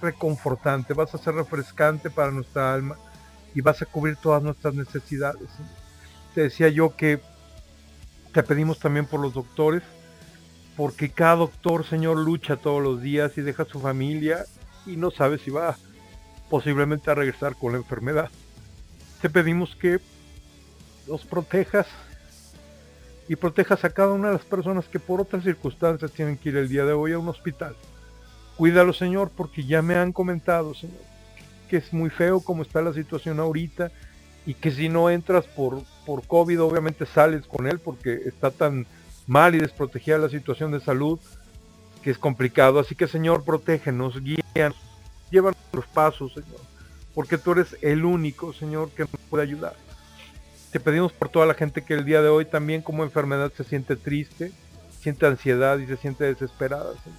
reconfortante, 0.00 0.94
vas 0.94 1.14
a 1.14 1.18
ser 1.18 1.34
refrescante 1.34 2.08
para 2.08 2.30
nuestra 2.30 2.72
alma 2.72 2.96
y 3.54 3.60
vas 3.60 3.82
a 3.82 3.86
cubrir 3.86 4.16
todas 4.16 4.42
nuestras 4.42 4.72
necesidades. 4.72 5.50
Te 6.34 6.40
decía 6.40 6.70
yo 6.70 6.96
que 6.96 7.20
te 8.32 8.42
pedimos 8.42 8.78
también 8.78 9.06
por 9.06 9.20
los 9.20 9.34
doctores, 9.34 9.82
porque 10.76 11.10
cada 11.10 11.36
doctor, 11.36 11.84
Señor, 11.84 12.18
lucha 12.18 12.56
todos 12.56 12.82
los 12.82 13.02
días 13.02 13.36
y 13.36 13.42
deja 13.42 13.64
su 13.64 13.80
familia 13.80 14.44
y 14.86 14.96
no 14.96 15.10
sabe 15.10 15.38
si 15.38 15.50
va 15.50 15.76
posiblemente 16.48 17.10
a 17.10 17.14
regresar 17.14 17.56
con 17.56 17.72
la 17.72 17.78
enfermedad. 17.78 18.30
Te 19.20 19.28
pedimos 19.28 19.74
que 19.76 19.98
los 21.06 21.24
protejas 21.24 21.86
y 23.28 23.36
protejas 23.36 23.84
a 23.84 23.90
cada 23.90 24.12
una 24.12 24.28
de 24.28 24.34
las 24.34 24.44
personas 24.44 24.86
que 24.86 24.98
por 24.98 25.20
otras 25.20 25.44
circunstancias 25.44 26.12
tienen 26.12 26.36
que 26.36 26.50
ir 26.50 26.56
el 26.56 26.68
día 26.68 26.84
de 26.84 26.92
hoy 26.92 27.12
a 27.12 27.18
un 27.18 27.28
hospital. 27.28 27.74
Cuídalo, 28.56 28.92
Señor, 28.92 29.30
porque 29.36 29.64
ya 29.64 29.82
me 29.82 29.96
han 29.96 30.12
comentado, 30.12 30.74
Señor, 30.74 31.00
que 31.68 31.76
es 31.76 31.92
muy 31.92 32.10
feo 32.10 32.40
como 32.40 32.62
está 32.62 32.80
la 32.80 32.92
situación 32.92 33.38
ahorita 33.40 33.90
y 34.48 34.54
que 34.54 34.70
si 34.70 34.88
no 34.88 35.10
entras 35.10 35.44
por, 35.44 35.82
por 36.06 36.26
COVID, 36.26 36.62
obviamente 36.62 37.04
sales 37.04 37.46
con 37.46 37.66
él 37.66 37.78
porque 37.78 38.14
está 38.24 38.50
tan 38.50 38.86
mal 39.26 39.54
y 39.54 39.58
desprotegida 39.58 40.16
la 40.16 40.30
situación 40.30 40.72
de 40.72 40.80
salud 40.80 41.20
que 42.02 42.10
es 42.10 42.16
complicado. 42.16 42.78
Así 42.78 42.94
que, 42.94 43.06
Señor, 43.06 43.44
protégenos, 43.44 44.14
guíanos, 44.22 44.78
llévanos 45.30 45.58
los 45.70 45.86
pasos, 45.88 46.32
Señor, 46.32 46.60
porque 47.14 47.36
tú 47.36 47.52
eres 47.52 47.76
el 47.82 48.06
único, 48.06 48.54
Señor, 48.54 48.88
que 48.92 49.02
nos 49.02 49.20
puede 49.28 49.42
ayudar. 49.42 49.76
Te 50.72 50.80
pedimos 50.80 51.12
por 51.12 51.28
toda 51.28 51.44
la 51.44 51.52
gente 51.52 51.82
que 51.82 51.92
el 51.92 52.06
día 52.06 52.22
de 52.22 52.30
hoy 52.30 52.46
también 52.46 52.80
como 52.80 53.04
enfermedad 53.04 53.52
se 53.54 53.64
siente 53.64 53.96
triste, 53.96 54.50
siente 54.98 55.26
ansiedad 55.26 55.76
y 55.76 55.86
se 55.86 55.98
siente 55.98 56.24
desesperada, 56.24 56.94
Señor. 57.04 57.18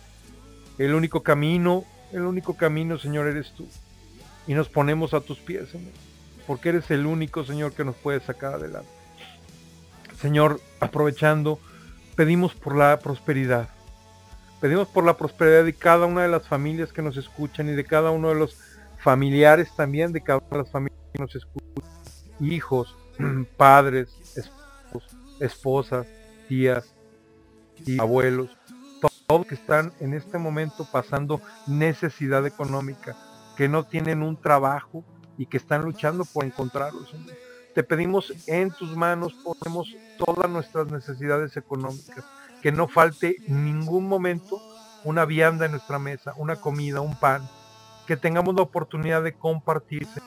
El 0.79 0.95
único 0.95 1.21
camino, 1.21 1.85
el 2.11 2.21
único 2.21 2.57
camino, 2.57 2.97
Señor, 2.97 3.27
eres 3.27 3.53
tú. 3.53 3.67
Y 4.47 4.55
nos 4.55 4.67
ponemos 4.67 5.13
a 5.13 5.21
tus 5.21 5.37
pies, 5.37 5.69
Señor. 5.69 6.08
Porque 6.49 6.69
eres 6.69 6.89
el 6.89 7.05
único, 7.05 7.43
Señor, 7.43 7.73
que 7.73 7.85
nos 7.85 7.95
puede 7.95 8.21
sacar 8.21 8.55
adelante. 8.55 8.89
Señor, 10.19 10.59
aprovechando, 10.79 11.59
pedimos 12.15 12.55
por 12.55 12.75
la 12.75 12.97
prosperidad. 12.97 13.69
Pedimos 14.59 14.87
por 14.87 15.03
la 15.03 15.15
prosperidad 15.15 15.63
de 15.63 15.73
cada 15.73 16.07
una 16.07 16.23
de 16.23 16.27
las 16.27 16.47
familias 16.47 16.91
que 16.91 17.03
nos 17.03 17.17
escuchan 17.17 17.69
y 17.69 17.73
de 17.73 17.85
cada 17.85 18.09
uno 18.09 18.29
de 18.29 18.33
los 18.33 18.57
familiares 18.97 19.75
también, 19.75 20.11
de 20.11 20.21
cada 20.21 20.39
una 20.39 20.49
de 20.49 20.63
las 20.63 20.71
familias 20.71 20.99
que 21.13 21.21
nos 21.21 21.35
escuchan. 21.35 21.69
Hijos, 22.39 22.97
padres, 23.55 24.09
esposos, 24.35 25.15
esposas, 25.39 26.07
tías 26.47 26.95
y 27.85 28.01
abuelos 28.01 28.57
todos 29.27 29.45
que 29.45 29.53
están 29.53 29.93
en 29.99 30.15
este 30.15 30.39
momento 30.39 30.87
pasando 30.91 31.41
necesidad 31.67 32.47
económica, 32.47 33.15
que 33.55 33.69
no 33.69 33.85
tienen 33.85 34.23
un 34.23 34.35
trabajo 34.35 35.05
y 35.39 35.47
que 35.47 35.57
están 35.57 35.83
luchando 35.83 36.23
por 36.25 36.45
encontrarlo. 36.45 36.99
Te 37.73 37.83
pedimos 37.83 38.31
en 38.45 38.69
tus 38.69 38.95
manos, 38.95 39.33
ponemos 39.33 39.95
todas 40.19 40.47
nuestras 40.51 40.91
necesidades 40.91 41.57
económicas, 41.57 42.23
que 42.61 42.71
no 42.71 42.87
falte 42.87 43.37
ningún 43.47 44.07
momento 44.07 44.61
una 45.03 45.25
vianda 45.25 45.65
en 45.65 45.71
nuestra 45.71 45.97
mesa, 45.97 46.33
una 46.37 46.57
comida, 46.57 47.01
un 47.01 47.17
pan, 47.17 47.41
que 48.05 48.17
tengamos 48.17 48.53
la 48.53 48.61
oportunidad 48.61 49.23
de 49.23 49.33
compartirse, 49.33 50.21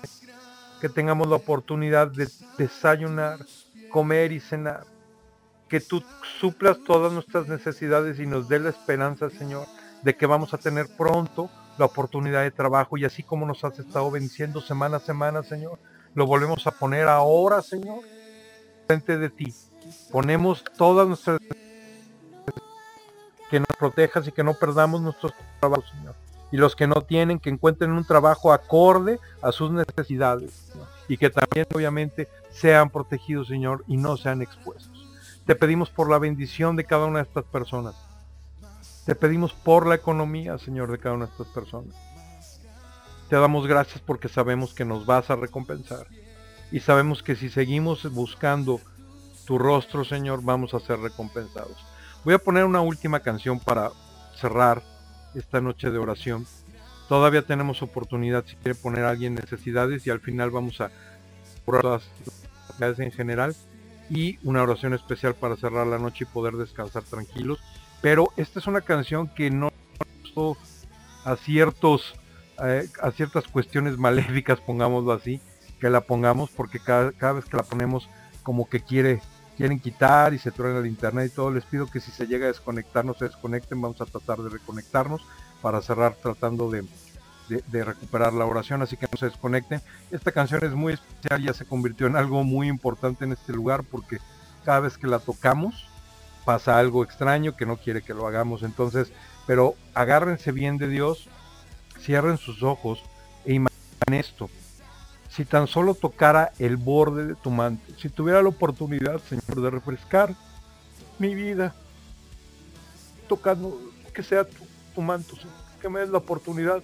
que 0.80 0.89
tengamos 0.89 1.28
la 1.28 1.36
oportunidad 1.36 2.09
de 2.09 2.28
desayunar, 2.59 3.39
comer 3.90 4.32
y 4.32 4.40
cenar 4.40 4.86
que 5.72 5.80
tú 5.80 6.05
suplas 6.39 6.76
todas 6.84 7.14
nuestras 7.14 7.48
necesidades 7.48 8.20
y 8.20 8.26
nos 8.26 8.47
dé 8.47 8.59
la 8.59 8.68
esperanza, 8.68 9.30
Señor, 9.30 9.66
de 10.02 10.14
que 10.14 10.26
vamos 10.26 10.52
a 10.52 10.59
tener 10.59 10.86
pronto 10.98 11.48
la 11.78 11.86
oportunidad 11.86 12.42
de 12.42 12.50
trabajo 12.50 12.96
y 12.96 13.04
así 13.04 13.22
como 13.22 13.46
nos 13.46 13.64
has 13.64 13.78
estado 13.78 14.10
venciendo 14.10 14.60
semana 14.60 14.98
a 14.98 15.00
semana, 15.00 15.42
Señor, 15.42 15.78
lo 16.14 16.26
volvemos 16.26 16.66
a 16.66 16.70
poner 16.70 17.08
ahora, 17.08 17.62
Señor, 17.62 18.00
frente 18.86 19.18
de 19.18 19.30
ti. 19.30 19.54
Ponemos 20.10 20.62
todas 20.76 21.08
nuestras 21.08 21.38
que 23.50 23.60
nos 23.60 23.76
protejas 23.78 24.26
y 24.26 24.32
que 24.32 24.42
no 24.42 24.54
perdamos 24.54 25.02
nuestros 25.02 25.32
trabajos, 25.60 25.90
Señor. 25.90 26.14
Y 26.50 26.56
los 26.56 26.76
que 26.76 26.86
no 26.86 27.02
tienen, 27.02 27.38
que 27.38 27.50
encuentren 27.50 27.92
un 27.92 28.06
trabajo 28.06 28.52
acorde 28.52 29.18
a 29.42 29.52
sus 29.52 29.70
necesidades. 29.70 30.72
Y 31.08 31.16
que 31.16 31.30
también, 31.30 31.66
obviamente, 31.74 32.28
sean 32.50 32.88
protegidos, 32.90 33.48
Señor, 33.48 33.84
y 33.86 33.96
no 33.96 34.16
sean 34.16 34.42
expuestos. 34.42 35.06
Te 35.46 35.54
pedimos 35.54 35.90
por 35.90 36.10
la 36.10 36.18
bendición 36.18 36.76
de 36.76 36.84
cada 36.84 37.06
una 37.06 37.18
de 37.18 37.24
estas 37.24 37.44
personas. 37.44 37.94
Te 39.04 39.14
pedimos 39.16 39.52
por 39.52 39.86
la 39.86 39.96
economía, 39.96 40.58
Señor, 40.58 40.90
de 40.90 40.98
cada 40.98 41.16
una 41.16 41.26
de 41.26 41.32
estas 41.32 41.48
personas. 41.48 41.94
Te 43.28 43.36
damos 43.36 43.66
gracias 43.66 44.00
porque 44.00 44.28
sabemos 44.28 44.74
que 44.74 44.84
nos 44.84 45.06
vas 45.06 45.30
a 45.30 45.36
recompensar. 45.36 46.06
Y 46.70 46.80
sabemos 46.80 47.22
que 47.22 47.34
si 47.34 47.48
seguimos 47.48 48.10
buscando 48.12 48.80
tu 49.46 49.58
rostro, 49.58 50.04
Señor, 50.04 50.42
vamos 50.42 50.72
a 50.74 50.80
ser 50.80 51.00
recompensados. 51.00 51.76
Voy 52.24 52.34
a 52.34 52.38
poner 52.38 52.64
una 52.64 52.80
última 52.80 53.20
canción 53.20 53.58
para 53.58 53.90
cerrar 54.36 54.82
esta 55.34 55.60
noche 55.60 55.90
de 55.90 55.98
oración. 55.98 56.46
Todavía 57.08 57.42
tenemos 57.42 57.82
oportunidad 57.82 58.44
si 58.46 58.54
quiere 58.56 58.78
poner 58.78 59.04
a 59.04 59.10
alguien 59.10 59.34
necesidades 59.34 60.06
y 60.06 60.10
al 60.10 60.20
final 60.20 60.50
vamos 60.50 60.80
a 60.80 60.90
todas 61.66 62.04
las 62.78 62.98
en 63.00 63.12
general 63.12 63.54
y 64.08 64.38
una 64.42 64.62
oración 64.62 64.94
especial 64.94 65.34
para 65.34 65.56
cerrar 65.56 65.86
la 65.86 65.98
noche 65.98 66.24
y 66.24 66.32
poder 66.32 66.54
descansar 66.54 67.02
tranquilos. 67.02 67.58
Pero 68.02 68.30
esta 68.36 68.58
es 68.58 68.66
una 68.66 68.82
canción 68.82 69.28
que 69.28 69.50
no 69.50 69.70
a 71.24 71.36
ciertos 71.36 72.14
eh, 72.62 72.88
a 73.00 73.10
ciertas 73.10 73.48
cuestiones 73.48 73.96
maléficas, 73.96 74.60
pongámoslo 74.66 75.12
así, 75.12 75.40
que 75.80 75.88
la 75.88 76.02
pongamos 76.02 76.50
porque 76.50 76.78
cada, 76.78 77.12
cada, 77.12 77.34
vez 77.34 77.46
que 77.46 77.56
la 77.56 77.62
ponemos 77.62 78.08
como 78.42 78.68
que 78.68 78.80
quiere 78.80 79.20
quieren 79.56 79.78
quitar 79.78 80.32
y 80.32 80.38
se 80.38 80.50
truena 80.50 80.78
el 80.78 80.86
internet 80.86 81.30
y 81.30 81.34
todo, 81.34 81.50
les 81.50 81.64
pido 81.64 81.86
que 81.86 82.00
si 82.00 82.10
se 82.10 82.26
llega 82.26 82.46
a 82.46 82.48
desconectar 82.48 83.04
no 83.04 83.14
se 83.14 83.26
desconecten, 83.26 83.80
vamos 83.80 84.00
a 84.00 84.06
tratar 84.06 84.38
de 84.38 84.48
reconectarnos 84.48 85.22
para 85.60 85.82
cerrar 85.82 86.14
tratando 86.14 86.70
de, 86.70 86.84
de, 87.48 87.84
recuperar 87.84 88.32
la 88.32 88.46
oración, 88.46 88.82
así 88.82 88.96
que 88.96 89.06
no 89.12 89.18
se 89.18 89.26
desconecten. 89.26 89.80
Esta 90.10 90.32
canción 90.32 90.64
es 90.64 90.72
muy 90.72 90.94
especial, 90.94 91.42
ya 91.42 91.52
se 91.52 91.66
convirtió 91.66 92.06
en 92.06 92.16
algo 92.16 92.42
muy 92.42 92.68
importante 92.68 93.24
en 93.24 93.32
este 93.32 93.52
lugar 93.52 93.84
porque 93.84 94.18
cada 94.64 94.80
vez 94.80 94.96
que 94.96 95.06
la 95.06 95.18
tocamos 95.18 95.86
pasa 96.44 96.78
algo 96.78 97.05
extraño 97.05 97.56
que 97.56 97.66
no 97.66 97.77
quiere 97.77 98.02
que 98.02 98.14
lo 98.14 98.27
hagamos. 98.27 98.62
Entonces, 98.62 99.12
pero 99.47 99.74
agárrense 99.94 100.52
bien 100.52 100.78
de 100.78 100.89
Dios, 100.89 101.28
cierren 102.01 102.39
sus 102.39 102.62
ojos 102.62 103.02
e 103.44 103.55
imaginen 103.55 104.20
esto. 104.20 104.51
Si 105.31 105.44
tan 105.44 105.66
solo 105.66 105.94
tocara 105.94 106.52
el 106.59 106.77
borde 106.77 107.27
de 107.27 107.35
tu 107.35 107.51
manto, 107.51 107.82
si 107.98 108.09
tuviera 108.09 108.43
la 108.43 108.51
oportunidad, 108.51 109.20
Señor, 109.23 109.62
de 109.62 109.70
refrescar 109.70 110.35
mi 111.19 111.35
vida, 111.35 111.74
tocando 113.28 113.81
que 114.12 114.23
sea 114.23 114.44
tu, 114.94 115.01
manto, 115.01 115.36
que 115.81 115.89
me 115.89 116.01
des 116.01 116.10
la 116.10 116.19
oportunidad 116.19 116.82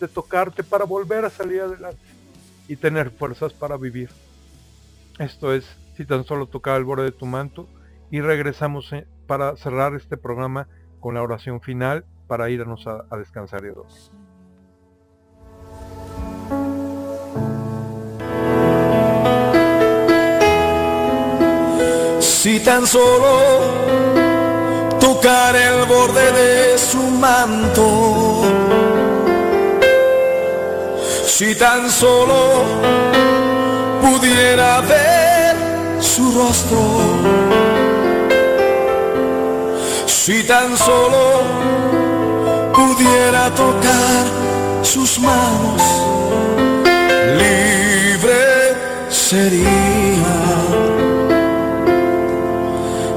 de 0.00 0.08
tocarte 0.08 0.64
para 0.64 0.84
volver 0.84 1.24
a 1.24 1.30
salir 1.30 1.60
adelante 1.60 2.02
y 2.66 2.74
tener 2.74 3.10
fuerzas 3.10 3.52
para 3.52 3.76
vivir. 3.76 4.10
Esto 5.18 5.54
es, 5.54 5.64
si 5.96 6.04
tan 6.04 6.24
solo 6.24 6.46
tocaba 6.46 6.76
el 6.76 6.84
borde 6.84 7.04
de 7.04 7.12
tu 7.12 7.24
manto 7.24 7.68
y 8.10 8.20
regresamos 8.20 8.92
eh, 8.92 9.06
para 9.26 9.56
cerrar 9.56 9.94
este 9.94 10.16
programa 10.16 10.68
con 11.00 11.14
la 11.14 11.22
oración 11.22 11.60
final 11.60 12.04
para 12.26 12.50
irnos 12.50 12.86
a, 12.86 13.04
descansar 13.16 13.64
y 13.64 13.68
dormir. 13.68 13.94
Si 22.20 22.60
tan 22.60 22.86
solo 22.86 23.38
tocar 25.00 25.56
el 25.56 25.84
borde 25.86 26.32
de 26.32 26.78
su 26.78 27.02
manto, 27.02 28.42
si 31.24 31.54
tan 31.56 31.90
solo 31.90 32.62
pudiera 34.00 34.80
ver 34.82 35.56
su 36.00 36.38
rostro, 36.38 37.75
si 40.26 40.42
tan 40.42 40.76
solo 40.76 41.22
pudiera 42.74 43.48
tocar 43.54 44.24
sus 44.82 45.20
manos, 45.20 45.82
libre 47.42 48.44
sería. 49.08 50.36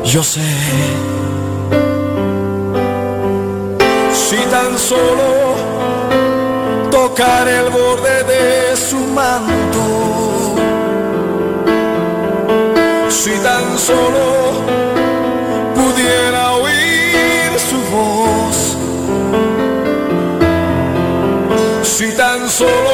Yo 0.03 0.21
sé, 0.21 0.51
si 4.13 4.37
tan 4.55 4.77
solo 4.77 5.29
tocar 6.91 7.47
el 7.47 7.71
borde 7.71 8.23
de 8.33 8.77
su 8.77 8.99
manto, 9.19 9.85
si 13.09 13.31
tan 13.39 13.79
solo 13.79 14.58
si 21.99 22.15
tan 22.15 22.47
solo 22.49 22.88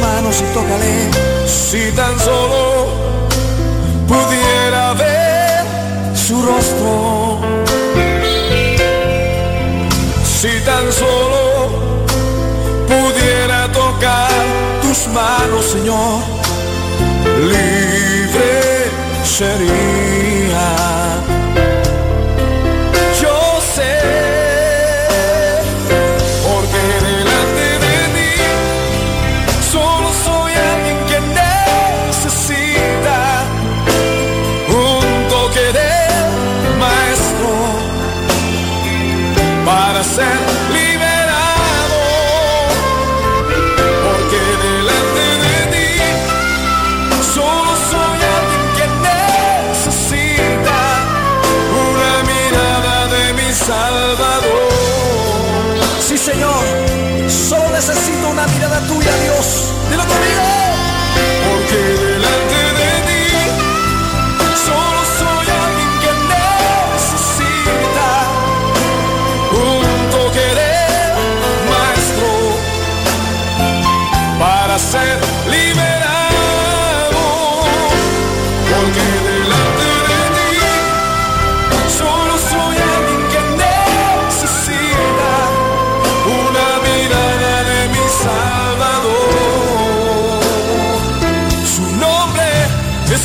manos 0.00 0.40
y 0.40 0.54
tócale. 0.54 1.10
Si 1.46 1.92
tan 1.92 2.18
solo 2.18 2.86
pudiera 4.06 4.94
ver 4.94 5.64
su 6.14 6.42
rostro. 6.42 7.40
Si 10.24 10.60
tan 10.64 10.92
solo 10.92 11.68
pudiera 12.86 13.70
tocar 13.72 14.30
tus 14.82 15.08
manos, 15.08 15.64
Señor, 15.72 16.20
libre 17.50 18.90
sería. 19.24 20.25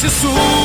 Es 0.03 0.13
Jesús. 0.13 0.60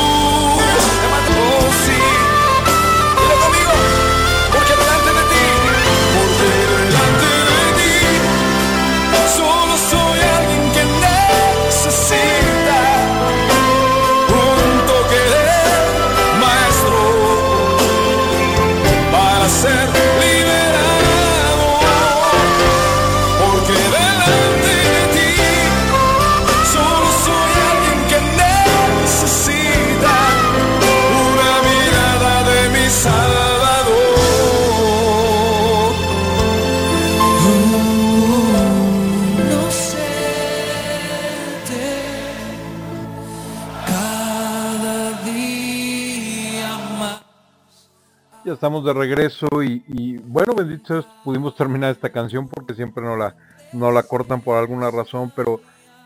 Ya 48.46 48.52
estamos 48.52 48.84
de 48.84 48.92
regreso 48.92 49.48
y, 49.60 50.18
bueno, 50.18 50.54
bendito 50.54 51.04
pudimos 51.24 51.56
terminar 51.56 51.90
esta 51.90 52.10
canción 52.10 52.46
porque 52.46 52.74
siempre 52.74 53.02
no 53.02 53.16
la, 53.16 53.34
no 53.72 53.90
la 53.90 54.04
cortan 54.04 54.40
por 54.40 54.56
alguna 54.56 54.88
razón, 54.88 55.32
pero 55.34 55.60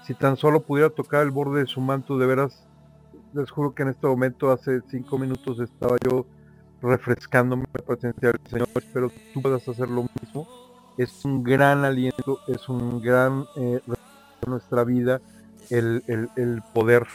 si 0.06 0.14
tan 0.14 0.38
solo 0.38 0.62
pudiera 0.62 0.88
tocar 0.88 1.20
el 1.22 1.32
borde 1.32 1.60
de 1.60 1.66
su 1.66 1.82
manto, 1.82 2.16
de 2.16 2.24
veras, 2.24 2.66
les 3.34 3.50
juro 3.50 3.74
que 3.74 3.82
en 3.82 3.90
este 3.90 4.06
momento, 4.06 4.50
hace 4.50 4.80
cinco 4.90 5.18
minutos, 5.18 5.60
estaba 5.60 5.98
yo 6.02 6.24
refrescándome 6.80 7.66
la 7.74 7.84
presencia 7.84 8.30
del 8.30 8.40
Señor, 8.48 8.68
espero 8.74 9.10
que 9.10 9.20
tú 9.34 9.42
puedas 9.42 9.68
hacer 9.68 9.90
lo 9.90 10.06
mismo. 10.22 10.48
Es 10.96 11.22
un 11.26 11.42
gran 11.44 11.84
aliento, 11.84 12.38
es 12.48 12.70
un 12.70 13.02
gran 13.02 13.44
eh, 13.56 13.82
nuestra 14.46 14.84
vida 14.84 15.20
el, 15.68 16.02
el, 16.06 16.30
el 16.36 16.62
poder 16.72 17.06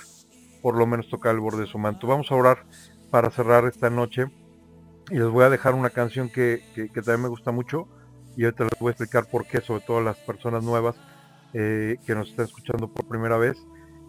por 0.62 0.78
lo 0.78 0.86
menos 0.86 1.10
tocar 1.10 1.34
el 1.34 1.42
borde 1.42 1.62
de 1.62 1.68
su 1.68 1.80
manto. 1.80 2.06
Vamos 2.06 2.32
a 2.32 2.36
orar 2.36 2.60
para 3.10 3.32
cerrar 3.32 3.66
esta 3.66 3.90
noche 3.90 4.28
y 5.10 5.16
les 5.16 5.30
voy 5.30 5.44
a 5.44 5.50
dejar 5.50 5.76
una 5.76 5.90
canción 5.90 6.30
que, 6.30 6.64
que, 6.74 6.88
también 6.88 7.24
me 7.24 7.28
gusta 7.28 7.52
mucho 7.52 7.88
y 8.36 8.44
ahorita 8.44 8.64
les 8.66 8.80
voy 8.80 8.90
a 8.90 8.92
explicar 8.92 9.30
por 9.30 9.46
qué, 9.46 9.62
sobre 9.62 9.82
todo 9.82 10.02
las 10.02 10.18
personas 10.18 10.64
nuevas 10.64 10.96
eh, 11.54 11.98
que 12.06 12.16
nos 12.16 12.30
están 12.30 12.46
escuchando 12.46 12.88
por 12.88 13.08
primera 13.08 13.38
vez. 13.38 13.58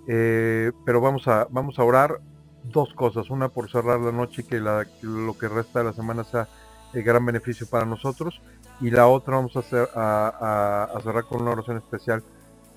Eh, 0.09 0.73
pero 0.85 1.01
vamos 1.01 1.29
a, 1.29 1.47
vamos 1.51 1.79
a 1.79 1.85
orar 1.85 2.21
dos 2.65 2.95
cosas, 2.95 3.31
una 3.31 3.49
por 3.49 3.71
cerrar 3.71 4.01
la 4.01 4.13
noche 4.13 4.45
que, 4.45 4.59
lo 4.59 5.39
que 5.39 5.49
resta 5.49 5.81
de 5.81 5.85
la 5.85 5.93
semana 5.93 6.25
sea 6.25 6.49
el 6.93 7.03
gran 7.03 7.25
beneficio 7.27 7.67
para 7.67 7.85
nosotros 7.85 8.41
y 8.81 8.91
la 8.91 9.07
otra 9.07 9.37
vamos 9.37 9.57
a, 9.57 9.61
hacer, 9.61 9.89
a, 9.95 10.91
a 10.95 11.01
cerrar 11.01 11.25
con 11.25 11.43
una 11.43 11.53
oración 11.53 11.77
especial 11.77 12.23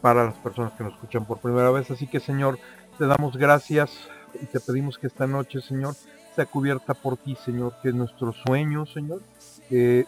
para 0.01 0.25
las 0.25 0.35
personas 0.35 0.73
que 0.73 0.83
nos 0.83 0.93
escuchan 0.93 1.25
por 1.25 1.39
primera 1.39 1.71
vez. 1.71 1.89
Así 1.89 2.07
que 2.07 2.19
Señor, 2.19 2.59
te 2.97 3.05
damos 3.07 3.37
gracias 3.37 3.91
y 4.41 4.45
te 4.45 4.59
pedimos 4.59 4.97
que 4.97 5.07
esta 5.07 5.25
noche, 5.25 5.61
Señor, 5.61 5.95
cubierta 6.45 6.93
por 6.93 7.17
ti, 7.17 7.35
Señor, 7.43 7.73
que 7.81 7.91
nuestros 7.91 8.35
sueños, 8.45 8.91
Señor, 8.93 9.21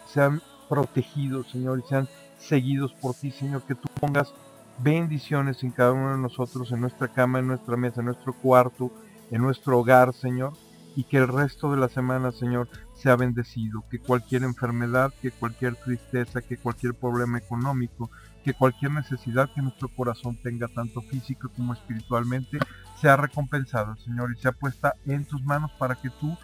sean 0.06 0.40
protegidos, 0.68 1.50
Señor, 1.50 1.80
y 1.80 1.88
sean 1.88 2.08
seguidos 2.38 2.92
por 2.94 3.14
ti, 3.14 3.30
Señor, 3.30 3.62
que 3.62 3.74
tú 3.74 3.88
pongas 4.00 4.32
bendiciones 4.78 5.62
en 5.62 5.70
cada 5.70 5.92
uno 5.92 6.12
de 6.12 6.18
nosotros, 6.18 6.72
en 6.72 6.80
nuestra 6.80 7.08
cama, 7.08 7.38
en 7.38 7.46
nuestra 7.46 7.76
mesa, 7.76 8.00
en 8.00 8.06
nuestro 8.06 8.32
cuarto, 8.32 8.90
en 9.30 9.42
nuestro 9.42 9.78
hogar, 9.78 10.12
Señor, 10.14 10.54
y 10.96 11.04
que 11.04 11.18
el 11.18 11.28
resto 11.28 11.70
de 11.70 11.78
la 11.78 11.88
semana, 11.88 12.32
Señor, 12.32 12.68
sea 12.94 13.16
bendecido, 13.16 13.84
que 13.90 13.98
cualquier 13.98 14.42
enfermedad, 14.42 15.12
que 15.20 15.30
cualquier 15.30 15.76
tristeza, 15.76 16.42
que 16.42 16.56
cualquier 16.56 16.94
problema 16.94 17.38
económico, 17.38 18.10
que 18.44 18.54
cualquier 18.54 18.92
necesidad 18.92 19.50
que 19.54 19.62
nuestro 19.62 19.88
corazón 19.88 20.36
tenga, 20.42 20.68
tanto 20.68 21.00
físico 21.02 21.48
como 21.56 21.72
espiritualmente, 21.72 22.58
sea 23.02 23.16
recompensada, 23.16 23.96
Señor, 23.96 24.32
y 24.32 24.40
sea 24.40 24.52
puesta 24.52 24.94
en 25.04 25.24
tus 25.24 25.42
manos 25.44 25.70
para 25.78 25.96
que 25.96 26.08
tú 26.08 26.38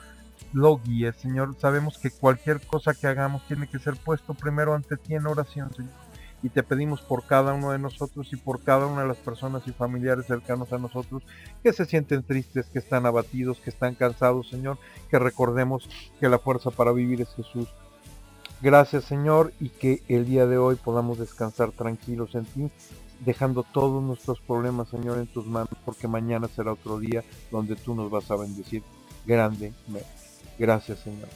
lo 0.52 0.78
guíes, 0.78 1.16
Señor. 1.16 1.56
Sabemos 1.58 1.98
que 1.98 2.10
cualquier 2.10 2.60
cosa 2.60 2.94
que 2.94 3.06
hagamos 3.06 3.46
tiene 3.46 3.68
que 3.68 3.78
ser 3.78 3.96
puesto 3.96 4.34
primero 4.34 4.74
ante 4.74 4.96
ti 4.96 5.14
en 5.14 5.26
oración, 5.26 5.72
Señor. 5.72 5.94
Y 6.42 6.50
te 6.50 6.62
pedimos 6.62 7.00
por 7.00 7.24
cada 7.26 7.54
uno 7.54 7.70
de 7.70 7.78
nosotros 7.78 8.32
y 8.32 8.36
por 8.36 8.62
cada 8.62 8.86
una 8.86 9.02
de 9.02 9.08
las 9.08 9.16
personas 9.16 9.66
y 9.66 9.72
familiares 9.72 10.26
cercanos 10.26 10.72
a 10.72 10.78
nosotros 10.78 11.22
que 11.62 11.72
se 11.72 11.84
sienten 11.84 12.22
tristes, 12.22 12.66
que 12.66 12.78
están 12.78 13.06
abatidos, 13.06 13.60
que 13.60 13.70
están 13.70 13.94
cansados, 13.94 14.48
Señor, 14.48 14.78
que 15.10 15.18
recordemos 15.18 15.88
que 16.20 16.28
la 16.28 16.38
fuerza 16.38 16.70
para 16.70 16.92
vivir 16.92 17.20
es 17.22 17.34
Jesús 17.34 17.68
Gracias 18.60 19.04
Señor 19.04 19.52
y 19.60 19.68
que 19.68 20.02
el 20.08 20.26
día 20.26 20.46
de 20.46 20.58
hoy 20.58 20.74
podamos 20.74 21.18
descansar 21.18 21.70
tranquilos 21.70 22.34
en 22.34 22.44
ti, 22.44 22.70
dejando 23.20 23.62
todos 23.62 24.02
nuestros 24.02 24.40
problemas 24.40 24.88
Señor 24.88 25.18
en 25.18 25.26
tus 25.26 25.46
manos, 25.46 25.70
porque 25.84 26.08
mañana 26.08 26.48
será 26.48 26.72
otro 26.72 26.98
día 26.98 27.24
donde 27.50 27.76
tú 27.76 27.94
nos 27.94 28.10
vas 28.10 28.30
a 28.30 28.36
bendecir 28.36 28.82
grandemente. 29.26 30.06
Gracias 30.58 31.00
Señor. 31.00 31.28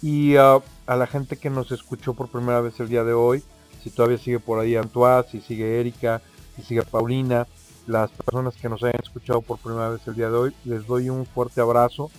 Y 0.00 0.36
uh, 0.36 0.60
a 0.86 0.96
la 0.96 1.06
gente 1.06 1.36
que 1.36 1.48
nos 1.48 1.70
escuchó 1.70 2.14
por 2.14 2.28
primera 2.28 2.60
vez 2.60 2.78
el 2.80 2.88
día 2.88 3.04
de 3.04 3.12
hoy, 3.12 3.42
si 3.82 3.90
todavía 3.90 4.18
sigue 4.18 4.40
por 4.40 4.58
ahí 4.58 4.76
Antoine, 4.76 5.24
si 5.30 5.40
sigue 5.40 5.80
Erika, 5.80 6.20
si 6.56 6.62
sigue 6.62 6.82
Paulina, 6.82 7.46
las 7.86 8.10
personas 8.10 8.54
que 8.54 8.68
nos 8.68 8.82
hayan 8.82 9.00
escuchado 9.02 9.42
por 9.42 9.58
primera 9.58 9.90
vez 9.90 10.06
el 10.06 10.14
día 10.14 10.30
de 10.30 10.36
hoy, 10.36 10.54
les 10.64 10.86
doy 10.86 11.10
un 11.10 11.26
fuerte 11.26 11.60
abrazo. 11.60 12.10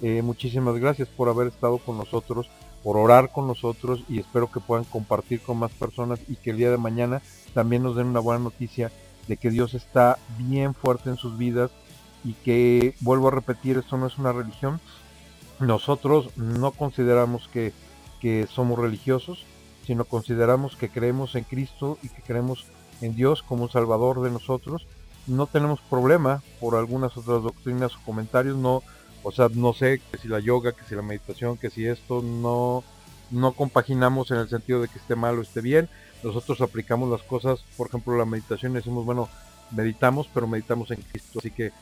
Eh, 0.00 0.20
muchísimas 0.22 0.76
gracias 0.76 1.08
por 1.08 1.28
haber 1.28 1.48
estado 1.48 1.78
con 1.78 1.96
nosotros 1.96 2.48
por 2.82 2.96
orar 2.96 3.30
con 3.30 3.46
nosotros 3.46 4.04
y 4.08 4.18
espero 4.18 4.50
que 4.50 4.60
puedan 4.60 4.84
compartir 4.84 5.40
con 5.40 5.58
más 5.58 5.72
personas 5.72 6.20
y 6.28 6.36
que 6.36 6.50
el 6.50 6.56
día 6.56 6.70
de 6.70 6.78
mañana 6.78 7.22
también 7.54 7.82
nos 7.82 7.96
den 7.96 8.08
una 8.08 8.20
buena 8.20 8.42
noticia 8.42 8.90
de 9.28 9.36
que 9.36 9.50
Dios 9.50 9.74
está 9.74 10.18
bien 10.38 10.74
fuerte 10.74 11.10
en 11.10 11.16
sus 11.16 11.38
vidas 11.38 11.70
y 12.24 12.34
que, 12.34 12.94
vuelvo 13.00 13.28
a 13.28 13.32
repetir, 13.32 13.78
esto 13.78 13.96
no 13.96 14.06
es 14.06 14.18
una 14.18 14.32
religión. 14.32 14.80
Nosotros 15.60 16.36
no 16.36 16.72
consideramos 16.72 17.48
que, 17.48 17.72
que 18.20 18.46
somos 18.46 18.78
religiosos, 18.78 19.44
sino 19.86 20.04
consideramos 20.04 20.76
que 20.76 20.88
creemos 20.88 21.34
en 21.34 21.44
Cristo 21.44 21.98
y 22.02 22.08
que 22.08 22.22
creemos 22.22 22.66
en 23.00 23.14
Dios 23.14 23.42
como 23.42 23.68
Salvador 23.68 24.22
de 24.22 24.30
nosotros. 24.30 24.86
No 25.26 25.46
tenemos 25.46 25.80
problema 25.80 26.42
por 26.60 26.76
algunas 26.76 27.16
otras 27.16 27.42
doctrinas 27.42 27.94
o 27.94 28.00
comentarios, 28.04 28.56
no, 28.56 28.82
o 29.22 29.32
sea, 29.32 29.48
no 29.52 29.72
sé 29.72 30.00
que 30.10 30.18
si 30.18 30.28
la 30.28 30.40
yoga, 30.40 30.72
que 30.72 30.84
si 30.84 30.94
la 30.94 31.02
meditación, 31.02 31.56
que 31.56 31.70
si 31.70 31.86
esto 31.86 32.22
no, 32.22 32.84
no 33.30 33.52
compaginamos 33.52 34.30
en 34.30 34.38
el 34.38 34.48
sentido 34.48 34.80
de 34.80 34.88
que 34.88 34.98
esté 34.98 35.16
mal 35.16 35.38
o 35.38 35.42
esté 35.42 35.60
bien. 35.60 35.88
Nosotros 36.22 36.60
aplicamos 36.60 37.10
las 37.10 37.22
cosas, 37.22 37.60
por 37.76 37.88
ejemplo, 37.88 38.16
la 38.16 38.24
meditación 38.24 38.72
y 38.72 38.76
decimos, 38.76 39.04
bueno, 39.04 39.28
meditamos, 39.70 40.28
pero 40.32 40.46
meditamos 40.46 40.90
en 40.90 41.00
Cristo, 41.02 41.38
así 41.38 41.50
que 41.50 41.72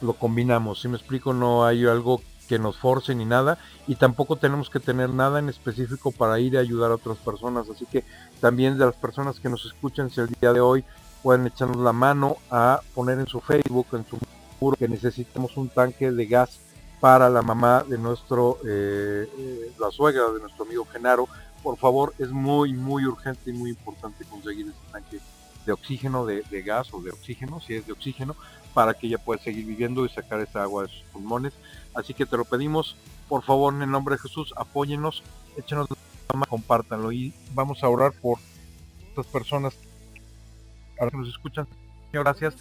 lo 0.00 0.14
combinamos. 0.14 0.80
Si 0.80 0.88
me 0.88 0.96
explico, 0.96 1.32
no 1.32 1.64
hay 1.64 1.86
algo 1.86 2.20
que 2.48 2.58
nos 2.58 2.78
force 2.78 3.14
ni 3.14 3.24
nada 3.24 3.58
y 3.86 3.96
tampoco 3.96 4.36
tenemos 4.36 4.70
que 4.70 4.80
tener 4.80 5.10
nada 5.10 5.38
en 5.40 5.48
específico 5.48 6.12
para 6.12 6.38
ir 6.38 6.56
a 6.56 6.60
ayudar 6.60 6.90
a 6.90 6.94
otras 6.94 7.18
personas. 7.18 7.68
Así 7.68 7.86
que 7.86 8.04
también 8.40 8.78
de 8.78 8.86
las 8.86 8.94
personas 8.94 9.40
que 9.40 9.48
nos 9.48 9.64
escuchan, 9.66 10.10
si 10.10 10.20
el 10.20 10.28
día 10.28 10.52
de 10.52 10.60
hoy 10.60 10.84
pueden 11.22 11.46
echarnos 11.46 11.78
la 11.78 11.92
mano 11.92 12.36
a 12.50 12.80
poner 12.94 13.18
en 13.18 13.26
su 13.26 13.40
Facebook, 13.40 13.88
en 13.92 14.06
su 14.06 14.18
muro, 14.60 14.76
que 14.76 14.88
necesitamos 14.88 15.56
un 15.56 15.68
tanque 15.68 16.12
de 16.12 16.26
gas 16.26 16.60
para 17.00 17.28
la 17.28 17.42
mamá 17.42 17.84
de 17.84 17.98
nuestro, 17.98 18.58
eh, 18.64 19.28
eh, 19.38 19.72
la 19.78 19.90
suegra 19.90 20.30
de 20.30 20.40
nuestro 20.40 20.64
amigo 20.64 20.86
Genaro. 20.86 21.28
Por 21.62 21.76
favor, 21.76 22.14
es 22.18 22.30
muy, 22.30 22.72
muy 22.72 23.04
urgente 23.04 23.50
y 23.50 23.52
muy 23.52 23.70
importante 23.70 24.24
conseguir 24.24 24.66
ese 24.68 24.92
tanque 24.92 25.20
de 25.66 25.72
oxígeno, 25.72 26.24
de, 26.24 26.62
gas 26.62 26.94
o 26.94 27.02
de 27.02 27.10
oxígeno, 27.10 27.60
si 27.60 27.74
es 27.74 27.86
de 27.86 27.92
oxígeno, 27.92 28.36
para 28.72 28.94
que 28.94 29.08
ella 29.08 29.18
pueda 29.18 29.42
seguir 29.42 29.66
viviendo 29.66 30.04
y 30.04 30.08
sacar 30.08 30.40
esa 30.40 30.62
agua 30.62 30.84
de 30.84 30.88
sus 30.88 31.02
pulmones. 31.12 31.52
Así 31.94 32.14
que 32.14 32.24
te 32.24 32.36
lo 32.36 32.44
pedimos, 32.44 32.96
por 33.28 33.42
favor, 33.42 33.74
en 33.74 33.82
el 33.82 33.90
nombre 33.90 34.14
de 34.14 34.22
Jesús, 34.22 34.54
apóyenos, 34.56 35.24
échenos 35.56 35.88
la 35.90 35.96
mano, 36.34 36.46
compártanlo 36.48 37.10
y 37.10 37.34
vamos 37.52 37.82
a 37.82 37.88
orar 37.88 38.12
por 38.12 38.38
estas 39.08 39.26
personas 39.26 39.74
que 40.98 41.16
nos 41.16 41.28
escuchan. 41.28 41.66
Gracias 42.12 42.54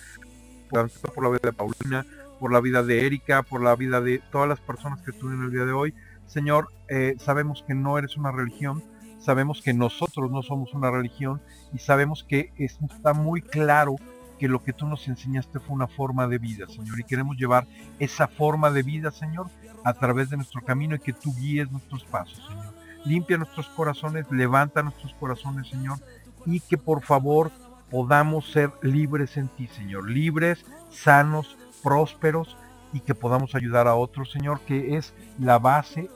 por 0.70 1.24
la 1.24 1.30
vida 1.30 1.40
de 1.44 1.54
Paulina, 1.54 2.06
por 2.40 2.52
la 2.52 2.62
vida 2.62 2.84
de 2.84 3.06
Erika, 3.06 3.44
por 3.44 3.62
la 3.62 3.76
vida 3.76 4.02
de 4.02 4.22
todas 4.32 4.48
las 4.48 4.60
personas 4.60 5.02
que 5.02 5.12
estuvieron 5.12 5.46
el 5.46 5.52
día 5.52 5.66
de 5.66 5.72
hoy. 5.72 5.94
Señor, 6.28 6.70
eh, 6.88 7.16
sabemos 7.20 7.64
que 7.68 7.74
no 7.74 7.98
eres 7.98 8.18
una 8.18 8.32
religión, 8.32 8.84
sabemos 9.20 9.62
que 9.62 9.74
nosotros 9.74 10.32
no 10.32 10.42
somos 10.42 10.74
una 10.74 10.92
religión 10.92 11.42
y 11.74 11.80
sabemos 11.80 12.24
que 12.24 12.52
está 12.58 13.14
muy 13.14 13.42
claro 13.42 13.96
que 14.40 14.48
lo 14.48 14.64
que 14.64 14.74
tú 14.74 14.86
nos 14.86 15.08
enseñaste 15.08 15.60
fue 15.60 15.76
una 15.76 15.88
forma 15.88 16.28
de 16.28 16.38
vida, 16.38 16.68
Señor, 16.68 17.00
y 17.00 17.04
queremos 17.04 17.38
llevar 17.38 17.68
esa 18.00 18.28
forma 18.28 18.70
de 18.70 18.84
vida, 18.84 19.12
Señor, 19.12 19.48
a 19.84 19.94
través 19.94 20.30
de 20.30 20.38
nuestro 20.38 20.62
camino 20.62 20.96
y 20.96 21.00
que 21.00 21.14
tú 21.14 21.34
guíes 21.36 21.72
nuestros 21.72 22.04
pasos, 22.04 22.44
Señor. 22.48 22.74
Limpia 23.06 23.38
nuestros 23.38 23.68
corazones, 23.70 24.26
levanta 24.32 24.82
nuestros 24.82 25.14
corazones, 25.14 25.68
Señor, 25.70 26.00
y 26.46 26.60
que 26.60 26.78
por 26.78 27.04
favor 27.04 27.52
podamos 27.90 28.52
ser 28.52 28.72
libres 28.82 29.38
en 29.38 29.48
ti, 29.48 29.68
Señor, 29.68 30.10
libres, 30.10 30.66
sanos, 30.90 31.58
prósperos 31.86 32.58
y 32.94 33.00
que 33.00 33.14
podamos 33.14 33.54
ayudar 33.54 33.88
a 33.88 33.94
otros, 33.96 34.32
Señor, 34.32 34.60
que 34.62 34.98
es 34.98 35.14
la 35.38 35.60
base, 35.60 36.10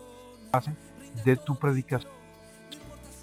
de 1.24 1.36
tu 1.36 1.56
predicación. 1.60 2.12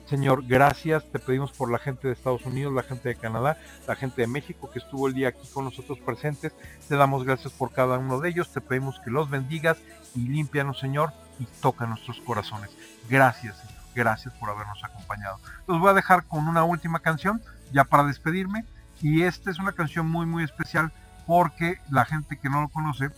Señor, 0.06 0.46
gracias, 0.46 1.04
te 1.10 1.18
pedimos 1.18 1.50
por 1.50 1.68
la 1.72 1.78
gente 1.78 2.06
de 2.06 2.14
Estados 2.14 2.46
Unidos, 2.46 2.72
la 2.72 2.84
gente 2.84 3.08
de 3.08 3.16
Canadá, 3.16 3.58
la 3.88 3.96
gente 3.96 4.20
de 4.20 4.28
México 4.28 4.70
que 4.70 4.78
estuvo 4.78 5.08
el 5.08 5.14
día 5.14 5.30
aquí 5.30 5.48
con 5.52 5.64
nosotros 5.64 5.98
presentes. 5.98 6.52
Te 6.88 6.94
damos 6.94 7.24
gracias 7.24 7.52
por 7.52 7.72
cada 7.72 7.98
uno 7.98 8.20
de 8.20 8.28
ellos, 8.28 8.52
te 8.52 8.60
pedimos 8.60 9.00
que 9.00 9.10
los 9.10 9.28
bendigas 9.28 9.78
y 10.14 10.20
limpianos, 10.28 10.78
Señor, 10.78 11.12
y 11.40 11.46
toca 11.60 11.86
nuestros 11.86 12.20
corazones. 12.20 12.70
Gracias, 13.10 13.56
Señor, 13.56 13.82
gracias 13.96 14.32
por 14.34 14.50
habernos 14.50 14.84
acompañado. 14.84 15.40
Los 15.66 15.80
voy 15.80 15.90
a 15.90 15.94
dejar 15.94 16.24
con 16.26 16.46
una 16.46 16.62
última 16.62 17.00
canción, 17.00 17.42
ya 17.72 17.82
para 17.82 18.04
despedirme, 18.04 18.64
y 19.02 19.22
esta 19.22 19.50
es 19.50 19.58
una 19.58 19.72
canción 19.72 20.08
muy, 20.08 20.24
muy 20.24 20.44
especial 20.44 20.92
porque 21.26 21.78
la 21.90 22.04
gente 22.04 22.38
que 22.38 22.48
no 22.48 22.62
lo 22.62 22.68
conoce 22.68 23.10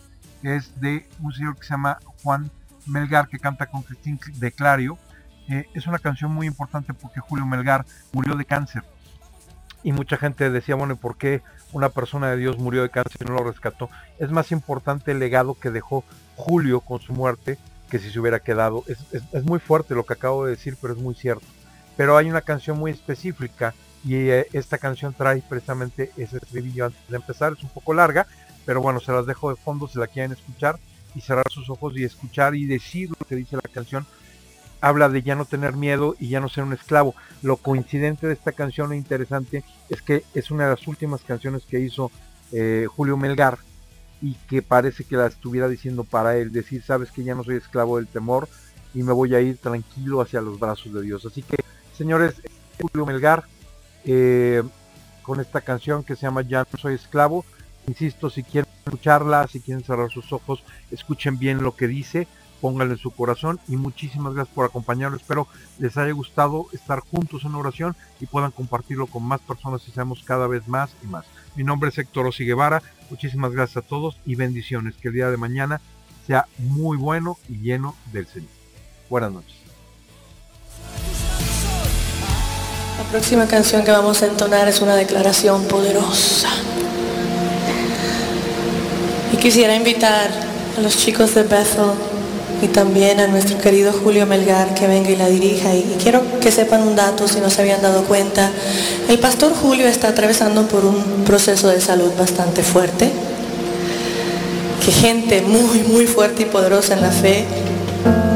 es 0.43 0.79
de 0.79 1.07
un 1.21 1.31
señor 1.31 1.55
que 1.55 1.63
se 1.63 1.71
llama 1.71 1.99
Juan 2.23 2.49
Melgar, 2.85 3.27
que 3.27 3.39
canta 3.39 3.67
con 3.67 3.83
Cristín 3.83 4.19
de 4.35 4.51
Clario. 4.51 4.97
Eh, 5.47 5.65
es 5.73 5.87
una 5.87 5.99
canción 5.99 6.31
muy 6.31 6.47
importante 6.47 6.93
porque 6.93 7.19
Julio 7.19 7.45
Melgar 7.45 7.85
murió 8.11 8.35
de 8.35 8.45
cáncer. 8.45 8.83
Y 9.83 9.91
mucha 9.93 10.17
gente 10.17 10.49
decía, 10.49 10.75
bueno, 10.75 10.93
¿y 10.93 10.97
por 10.97 11.17
qué 11.17 11.41
una 11.71 11.89
persona 11.89 12.29
de 12.31 12.37
Dios 12.37 12.57
murió 12.57 12.81
de 12.81 12.89
cáncer 12.89 13.21
y 13.21 13.25
no 13.25 13.35
lo 13.35 13.43
rescató? 13.43 13.89
Es 14.17 14.31
más 14.31 14.51
importante 14.51 15.11
el 15.11 15.19
legado 15.19 15.53
que 15.53 15.71
dejó 15.71 16.03
Julio 16.35 16.81
con 16.81 16.99
su 16.99 17.13
muerte 17.13 17.57
que 17.89 17.99
si 17.99 18.11
se 18.11 18.19
hubiera 18.19 18.39
quedado. 18.39 18.83
Es, 18.87 18.99
es 19.11 19.43
muy 19.43 19.59
fuerte 19.59 19.95
lo 19.95 20.05
que 20.05 20.13
acabo 20.13 20.45
de 20.45 20.51
decir, 20.51 20.77
pero 20.81 20.93
es 20.93 20.99
muy 20.99 21.15
cierto. 21.15 21.45
Pero 21.95 22.17
hay 22.17 22.29
una 22.29 22.41
canción 22.41 22.77
muy 22.77 22.91
específica 22.91 23.73
y 24.03 24.15
eh, 24.15 24.47
esta 24.53 24.77
canción 24.77 25.13
trae 25.13 25.43
precisamente 25.47 26.11
ese 26.17 26.37
estribillo 26.37 26.85
antes 26.85 27.07
de 27.07 27.15
empezar, 27.15 27.53
es 27.53 27.63
un 27.63 27.69
poco 27.69 27.93
larga, 27.93 28.27
pero 28.65 28.81
bueno, 28.81 28.99
se 28.99 29.11
las 29.11 29.25
dejo 29.25 29.49
de 29.49 29.55
fondo 29.55 29.87
si 29.87 29.99
la 29.99 30.07
quieren 30.07 30.31
escuchar 30.31 30.79
y 31.15 31.21
cerrar 31.21 31.45
sus 31.49 31.69
ojos 31.69 31.93
y 31.95 32.03
escuchar 32.03 32.55
y 32.55 32.65
decir 32.65 33.09
lo 33.09 33.25
que 33.27 33.35
dice 33.35 33.55
la 33.55 33.61
canción. 33.61 34.05
Habla 34.81 35.09
de 35.09 35.23
ya 35.23 35.35
no 35.35 35.43
tener 35.43 35.73
miedo 35.73 36.15
y 36.19 36.29
ya 36.29 36.39
no 36.39 36.47
ser 36.47 36.63
un 36.63 36.73
esclavo. 36.73 37.13
Lo 37.41 37.57
coincidente 37.57 38.27
de 38.27 38.33
esta 38.33 38.53
canción 38.53 38.93
e 38.93 38.97
interesante 38.97 39.63
es 39.89 40.01
que 40.01 40.23
es 40.33 40.51
una 40.51 40.65
de 40.65 40.69
las 40.71 40.87
últimas 40.87 41.21
canciones 41.21 41.63
que 41.63 41.79
hizo 41.79 42.11
eh, 42.53 42.87
Julio 42.89 43.17
Melgar 43.17 43.57
y 44.21 44.35
que 44.47 44.61
parece 44.61 45.03
que 45.03 45.17
la 45.17 45.27
estuviera 45.27 45.67
diciendo 45.67 46.05
para 46.05 46.37
él, 46.37 46.51
decir, 46.51 46.81
sabes 46.81 47.11
que 47.11 47.23
ya 47.23 47.35
no 47.35 47.43
soy 47.43 47.55
esclavo 47.55 47.97
del 47.97 48.07
temor, 48.07 48.47
y 48.93 49.03
me 49.03 49.13
voy 49.13 49.35
a 49.35 49.41
ir 49.41 49.57
tranquilo 49.57 50.21
hacia 50.21 50.41
los 50.41 50.59
brazos 50.59 50.93
de 50.93 51.01
Dios. 51.01 51.25
Así 51.25 51.41
que, 51.41 51.57
señores, 51.95 52.35
Julio 52.79 53.05
Melgar, 53.05 53.43
eh, 54.11 54.63
con 55.21 55.39
esta 55.39 55.61
canción 55.61 56.03
que 56.03 56.15
se 56.15 56.23
llama 56.23 56.41
Ya 56.41 56.65
no 56.71 56.79
soy 56.79 56.95
esclavo, 56.95 57.45
insisto, 57.85 58.31
si 58.31 58.41
quieren 58.41 58.71
escucharla, 58.83 59.47
si 59.47 59.59
quieren 59.59 59.83
cerrar 59.83 60.09
sus 60.09 60.33
ojos, 60.33 60.63
escuchen 60.89 61.37
bien 61.37 61.61
lo 61.61 61.75
que 61.75 61.87
dice, 61.87 62.27
pónganle 62.59 62.95
en 62.95 62.99
su 62.99 63.11
corazón 63.11 63.59
y 63.67 63.77
muchísimas 63.77 64.33
gracias 64.33 64.55
por 64.55 64.65
acompañarnos. 64.65 65.21
Espero 65.21 65.47
les 65.77 65.95
haya 65.95 66.11
gustado 66.11 66.65
estar 66.73 67.01
juntos 67.01 67.45
en 67.45 67.53
oración 67.53 67.95
y 68.19 68.25
puedan 68.25 68.49
compartirlo 68.49 69.05
con 69.05 69.21
más 69.21 69.41
personas 69.41 69.87
y 69.87 69.91
seamos 69.91 70.23
cada 70.23 70.47
vez 70.47 70.67
más 70.67 70.89
y 71.03 71.05
más. 71.05 71.25
Mi 71.55 71.63
nombre 71.63 71.91
es 71.91 71.97
Héctor 71.99 72.25
Osi 72.25 72.45
Guevara, 72.45 72.81
muchísimas 73.11 73.51
gracias 73.51 73.85
a 73.85 73.87
todos 73.87 74.17
y 74.25 74.33
bendiciones. 74.33 74.95
Que 74.95 75.09
el 75.09 75.13
día 75.13 75.29
de 75.29 75.37
mañana 75.37 75.81
sea 76.25 76.47
muy 76.57 76.97
bueno 76.97 77.37
y 77.47 77.59
lleno 77.59 77.95
del 78.11 78.25
Señor. 78.25 78.49
Buenas 79.07 79.31
noches. 79.31 79.68
La 82.99 83.05
próxima 83.05 83.47
canción 83.47 83.85
que 83.85 83.91
vamos 83.91 84.21
a 84.21 84.25
entonar 84.25 84.67
es 84.67 84.81
una 84.81 84.93
declaración 84.97 85.63
poderosa. 85.63 86.49
Y 89.31 89.37
quisiera 89.37 89.73
invitar 89.73 90.29
a 90.77 90.81
los 90.81 90.97
chicos 90.97 91.33
de 91.33 91.43
Bethel 91.43 91.91
y 92.61 92.67
también 92.67 93.21
a 93.21 93.27
nuestro 93.27 93.57
querido 93.57 93.93
Julio 93.93 94.25
Melgar 94.25 94.73
que 94.73 94.85
venga 94.85 95.11
y 95.11 95.15
la 95.15 95.29
dirija. 95.29 95.73
Y 95.73 95.95
quiero 96.03 96.21
que 96.41 96.51
sepan 96.51 96.85
un 96.85 96.97
dato 96.97 97.29
si 97.29 97.39
no 97.39 97.49
se 97.49 97.61
habían 97.61 97.81
dado 97.81 98.03
cuenta. 98.03 98.51
El 99.07 99.17
pastor 99.17 99.53
Julio 99.55 99.87
está 99.87 100.09
atravesando 100.09 100.67
por 100.67 100.83
un 100.83 101.23
proceso 101.25 101.69
de 101.69 101.79
salud 101.79 102.11
bastante 102.19 102.63
fuerte. 102.63 103.09
Que 104.83 104.91
gente 104.91 105.41
muy, 105.41 105.83
muy 105.83 106.05
fuerte 106.05 106.41
y 106.41 106.45
poderosa 106.47 106.95
en 106.95 107.01
la 107.01 107.11
fe 107.11 107.45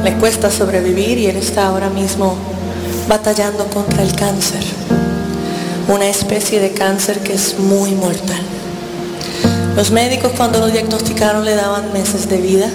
le 0.06 0.14
cuesta 0.14 0.50
sobrevivir 0.50 1.18
y 1.18 1.26
él 1.26 1.36
está 1.36 1.68
ahora 1.68 1.90
mismo 1.90 2.53
batallando 3.08 3.66
contra 3.68 4.04
el 4.04 4.16
cáncer. 4.16 4.64
Una 5.88 6.08
especie 6.08 6.60
de 6.60 6.72
cáncer 6.72 7.20
que 7.20 7.34
es 7.34 7.60
muy 7.60 7.92
mortal. 7.92 8.42
Los 9.76 9.92
médicos 9.92 10.32
cuando 10.38 10.60
lo 10.60 10.68
diagnosticaron 10.68 11.46
le 11.46 11.56
daban 11.56 11.92
meses 11.94 12.30
de 12.30 12.38
vida 12.38 12.70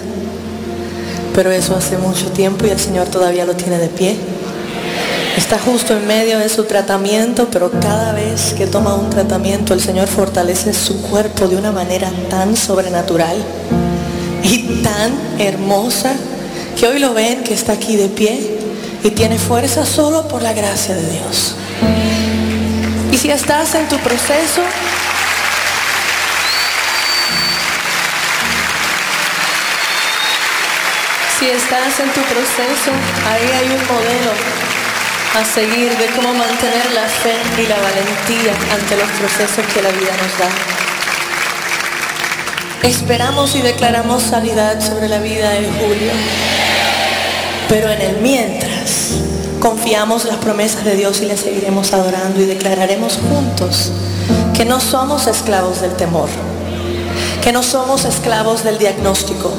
pero 1.38 1.52
eso 1.52 1.76
hace 1.76 1.96
mucho 1.98 2.32
tiempo 2.32 2.66
y 2.66 2.70
el 2.70 2.80
Señor 2.80 3.06
todavía 3.06 3.44
lo 3.44 3.54
tiene 3.54 3.78
de 3.78 3.86
pie. 3.86 4.16
Está 5.36 5.56
justo 5.56 5.96
en 5.96 6.04
medio 6.04 6.40
de 6.40 6.48
su 6.48 6.64
tratamiento, 6.64 7.46
pero 7.52 7.70
cada 7.70 8.12
vez 8.12 8.54
que 8.54 8.66
toma 8.66 8.96
un 8.96 9.08
tratamiento 9.08 9.72
el 9.72 9.80
Señor 9.80 10.08
fortalece 10.08 10.74
su 10.74 11.00
cuerpo 11.00 11.46
de 11.46 11.54
una 11.54 11.70
manera 11.70 12.10
tan 12.28 12.56
sobrenatural 12.56 13.36
y 14.42 14.82
tan 14.82 15.12
hermosa 15.38 16.12
que 16.76 16.88
hoy 16.88 16.98
lo 16.98 17.14
ven 17.14 17.44
que 17.44 17.54
está 17.54 17.74
aquí 17.74 17.94
de 17.94 18.08
pie 18.08 18.57
y 19.02 19.10
tiene 19.10 19.38
fuerza 19.38 19.86
solo 19.86 20.26
por 20.28 20.42
la 20.42 20.52
gracia 20.52 20.94
de 20.94 21.10
Dios. 21.10 21.54
Y 23.12 23.18
si 23.18 23.30
estás 23.30 23.74
en 23.74 23.88
tu 23.88 23.98
proceso, 23.98 24.62
Si 31.38 31.46
estás 31.48 32.00
en 32.00 32.10
tu 32.10 32.20
proceso, 32.22 32.90
ahí 33.30 33.48
hay 33.48 33.66
un 33.66 33.86
modelo 33.86 34.32
a 35.38 35.44
seguir 35.44 35.96
de 35.96 36.06
cómo 36.06 36.34
mantener 36.34 36.90
la 36.92 37.06
fe 37.06 37.36
y 37.56 37.66
la 37.68 37.76
valentía 37.76 38.52
ante 38.72 38.96
los 38.96 39.08
procesos 39.10 39.64
que 39.72 39.80
la 39.80 39.90
vida 39.90 40.16
nos 40.20 40.36
da. 40.36 40.48
Esperamos 42.82 43.54
y 43.54 43.62
declaramos 43.62 44.24
sanidad 44.24 44.80
sobre 44.80 45.08
la 45.08 45.20
vida 45.20 45.50
de 45.50 45.70
Julio, 45.78 46.10
pero 47.68 47.90
en 47.90 48.00
el 48.00 48.16
mientras 48.18 49.10
confiamos 49.60 50.24
las 50.24 50.36
promesas 50.36 50.84
de 50.84 50.96
Dios 50.96 51.20
y 51.20 51.26
le 51.26 51.36
seguiremos 51.36 51.92
adorando 51.92 52.40
y 52.40 52.46
declararemos 52.46 53.18
juntos 53.28 53.92
que 54.54 54.64
no 54.64 54.80
somos 54.80 55.26
esclavos 55.26 55.80
del 55.80 55.92
temor 55.94 56.28
que 57.42 57.52
no 57.52 57.62
somos 57.62 58.04
esclavos 58.04 58.64
del 58.64 58.78
diagnóstico, 58.78 59.52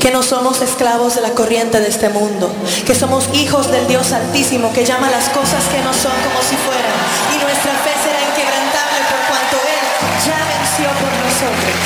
que 0.00 0.10
no 0.10 0.22
somos 0.22 0.60
esclavos 0.60 1.14
de 1.14 1.22
la 1.22 1.30
corriente 1.30 1.80
de 1.80 1.88
este 1.88 2.08
mundo, 2.08 2.52
que 2.86 2.94
somos 2.94 3.28
hijos 3.34 3.70
del 3.70 3.86
Dios 3.88 4.12
Altísimo 4.12 4.72
que 4.72 4.84
llama 4.84 5.10
las 5.10 5.28
cosas 5.30 5.64
que 5.68 5.80
no 5.82 5.92
son 5.94 6.12
como 6.12 6.42
si 6.42 6.56
fueran. 6.56 6.92
Y 7.34 7.42
nuestra 7.42 7.72
fe 7.80 7.92
será 8.04 8.20
inquebrantable 8.20 9.00
por 9.08 9.20
cuanto 9.28 9.56
Él 9.56 9.84
ya 10.26 10.38
venció 10.52 10.88
por 11.00 11.12
nosotros. 11.24 11.80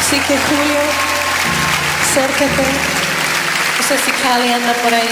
Así 0.00 0.16
que 0.16 0.38
Julio, 0.38 0.80
acércate. 2.02 2.97
Sé 3.88 3.94
Cali 4.22 4.52
anda 4.52 4.74
por 4.84 4.92
ahí. 4.92 5.08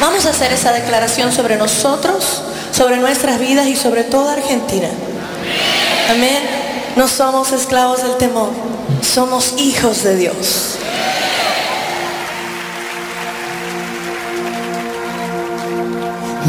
Vamos 0.00 0.24
a 0.24 0.30
hacer 0.30 0.52
esa 0.52 0.70
declaración 0.70 1.32
sobre 1.32 1.56
nosotros, 1.56 2.42
sobre 2.70 2.96
nuestras 2.98 3.40
vidas 3.40 3.66
y 3.66 3.74
sobre 3.74 4.04
toda 4.04 4.34
Argentina. 4.34 4.86
Amén. 6.08 6.38
No 6.94 7.08
somos 7.08 7.50
esclavos 7.50 8.04
del 8.04 8.16
temor, 8.18 8.50
somos 9.02 9.54
hijos 9.58 10.04
de 10.04 10.14
Dios. 10.14 10.76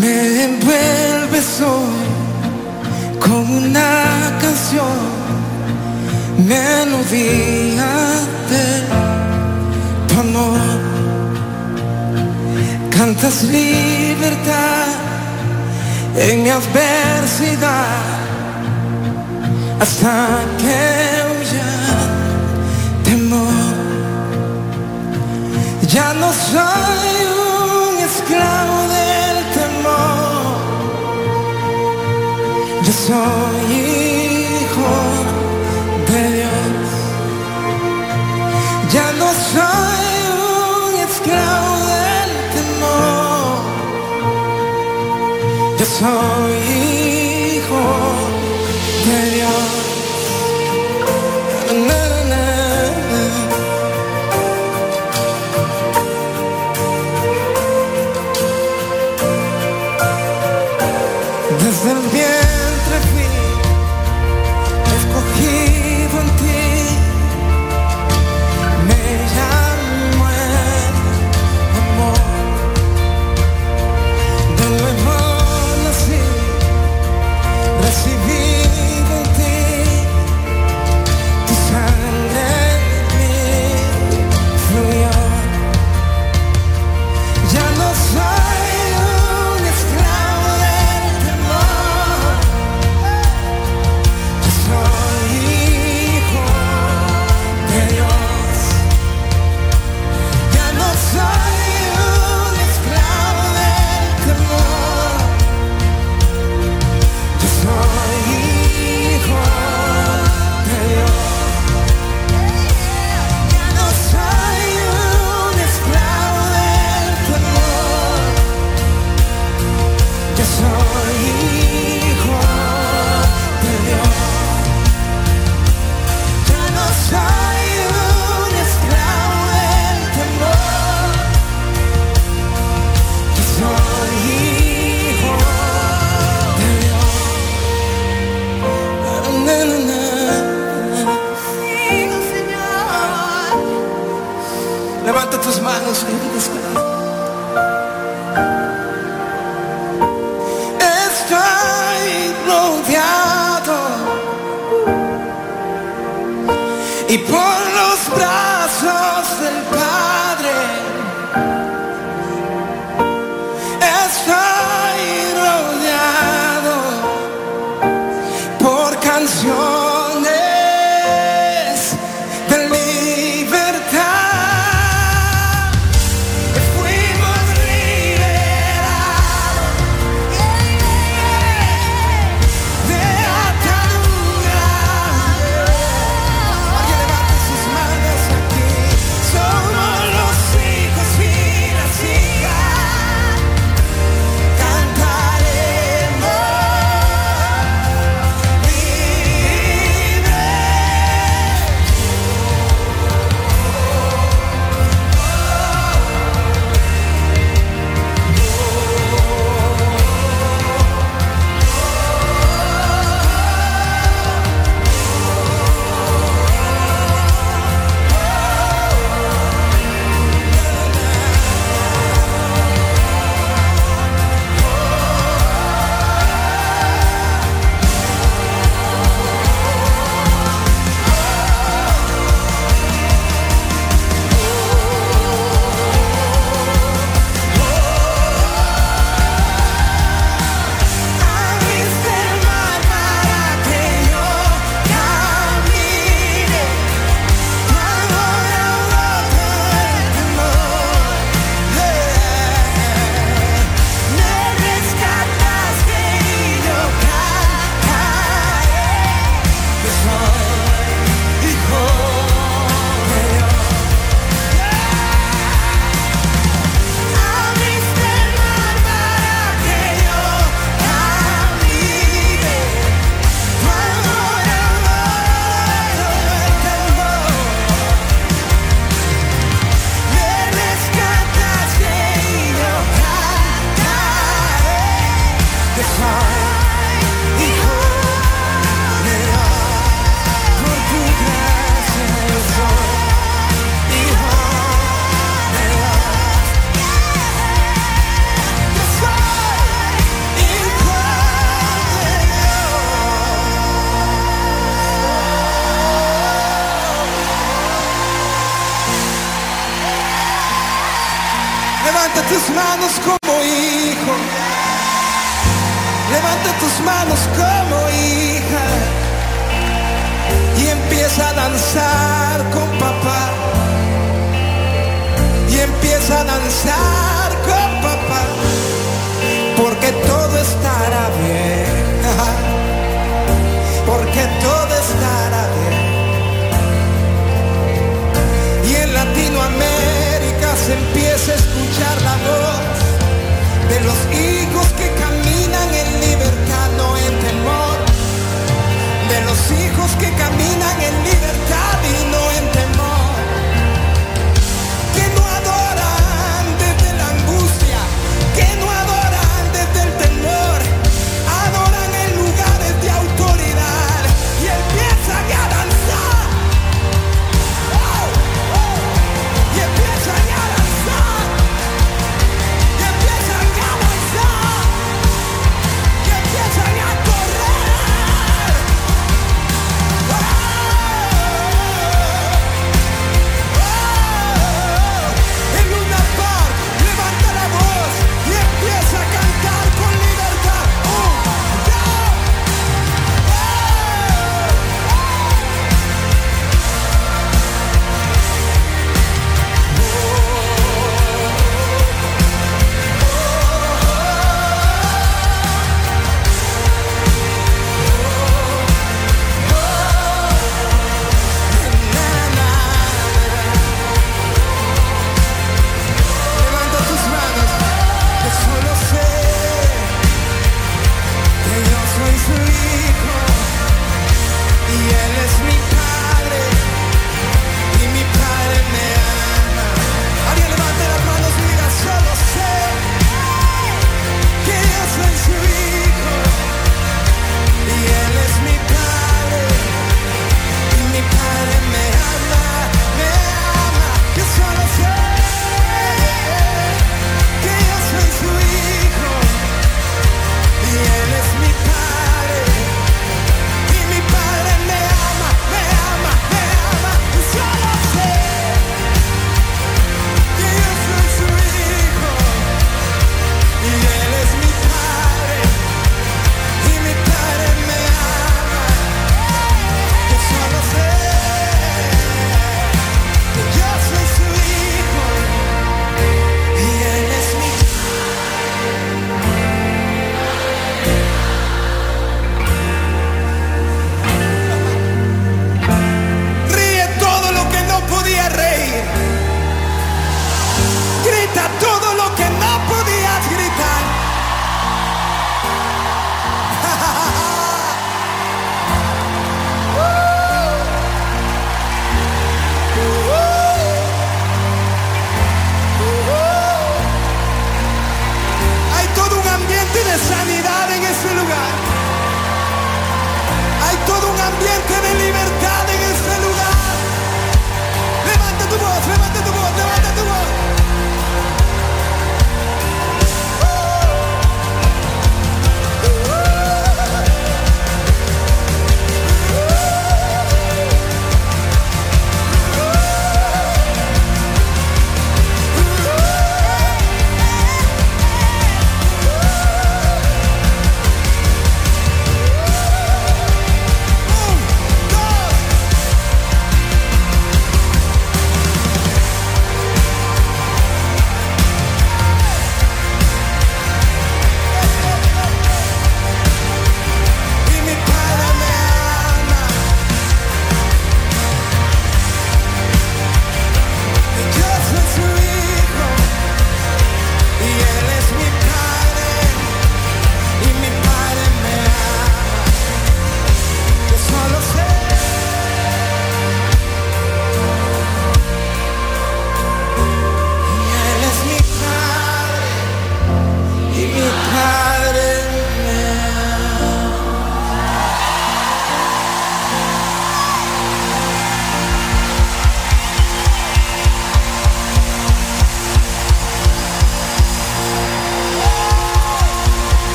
Me 0.00 0.44
envuelves 0.44 1.60
hoy 1.60 3.18
con 3.18 3.50
una 3.50 4.38
canción, 4.40 4.86
melodía 6.46 7.86
de 8.48 8.71
amor. 10.18 10.58
Cantas 12.90 13.42
libertad 13.44 14.86
en 16.16 16.42
mi 16.42 16.50
adversidad 16.50 18.02
hasta 19.80 20.40
que 20.58 21.12
ya 21.52 21.72
temor. 23.04 23.72
Ya 25.88 26.14
no 26.14 26.32
soy 26.50 27.12
un 27.48 27.94
esclavo 28.08 28.78
del 28.96 29.36
temor. 29.56 30.56
Yo 32.84 32.92
soy 33.06 33.91
Yo 46.02 46.08
soy 46.08 46.56
hijo 47.58 47.82
de 49.06 49.30
Dios. 49.30 49.82
Desde 61.62 61.90
el 61.92 61.98
vientre 62.08 62.51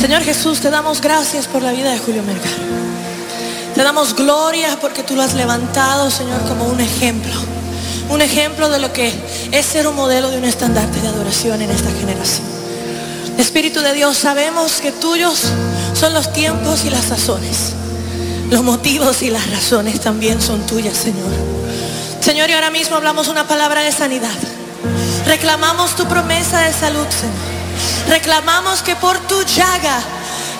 Señor 0.00 0.22
Jesús, 0.22 0.60
te 0.60 0.70
damos 0.70 1.02
gracias 1.02 1.46
por 1.46 1.60
la 1.60 1.72
vida 1.72 1.92
de 1.92 1.98
Julio 1.98 2.22
Melgar. 2.22 2.50
Te 3.74 3.82
damos 3.82 4.16
gloria 4.16 4.78
porque 4.80 5.02
tú 5.02 5.14
lo 5.14 5.22
has 5.22 5.34
levantado, 5.34 6.10
Señor, 6.10 6.40
como 6.48 6.64
un 6.64 6.80
ejemplo. 6.80 7.34
Un 8.08 8.22
ejemplo 8.22 8.70
de 8.70 8.78
lo 8.78 8.90
que 8.94 9.12
es 9.52 9.66
ser 9.66 9.86
un 9.86 9.94
modelo 9.94 10.30
de 10.30 10.38
un 10.38 10.46
estandarte 10.46 11.02
de 11.02 11.08
adoración 11.08 11.60
en 11.60 11.70
esta 11.70 11.90
generación. 11.90 12.46
Espíritu 13.36 13.80
de 13.80 13.92
Dios, 13.92 14.16
sabemos 14.16 14.80
que 14.80 14.90
tuyos 14.90 15.42
son 15.92 16.14
los 16.14 16.32
tiempos 16.32 16.86
y 16.86 16.90
las 16.90 17.04
sazones. 17.04 17.74
Los 18.48 18.62
motivos 18.62 19.20
y 19.20 19.28
las 19.28 19.50
razones 19.50 20.00
también 20.00 20.40
son 20.40 20.64
tuyas, 20.66 20.96
Señor. 20.96 21.30
Señor, 22.22 22.48
y 22.48 22.54
ahora 22.54 22.70
mismo 22.70 22.96
hablamos 22.96 23.28
una 23.28 23.46
palabra 23.46 23.82
de 23.82 23.92
sanidad. 23.92 24.38
Reclamamos 25.26 25.94
tu 25.94 26.06
promesa 26.06 26.60
de 26.60 26.72
salud, 26.72 27.06
Señor. 27.10 27.55
Reclamamos 28.08 28.82
que 28.82 28.96
por 28.96 29.18
tu 29.26 29.42
llaga 29.42 30.00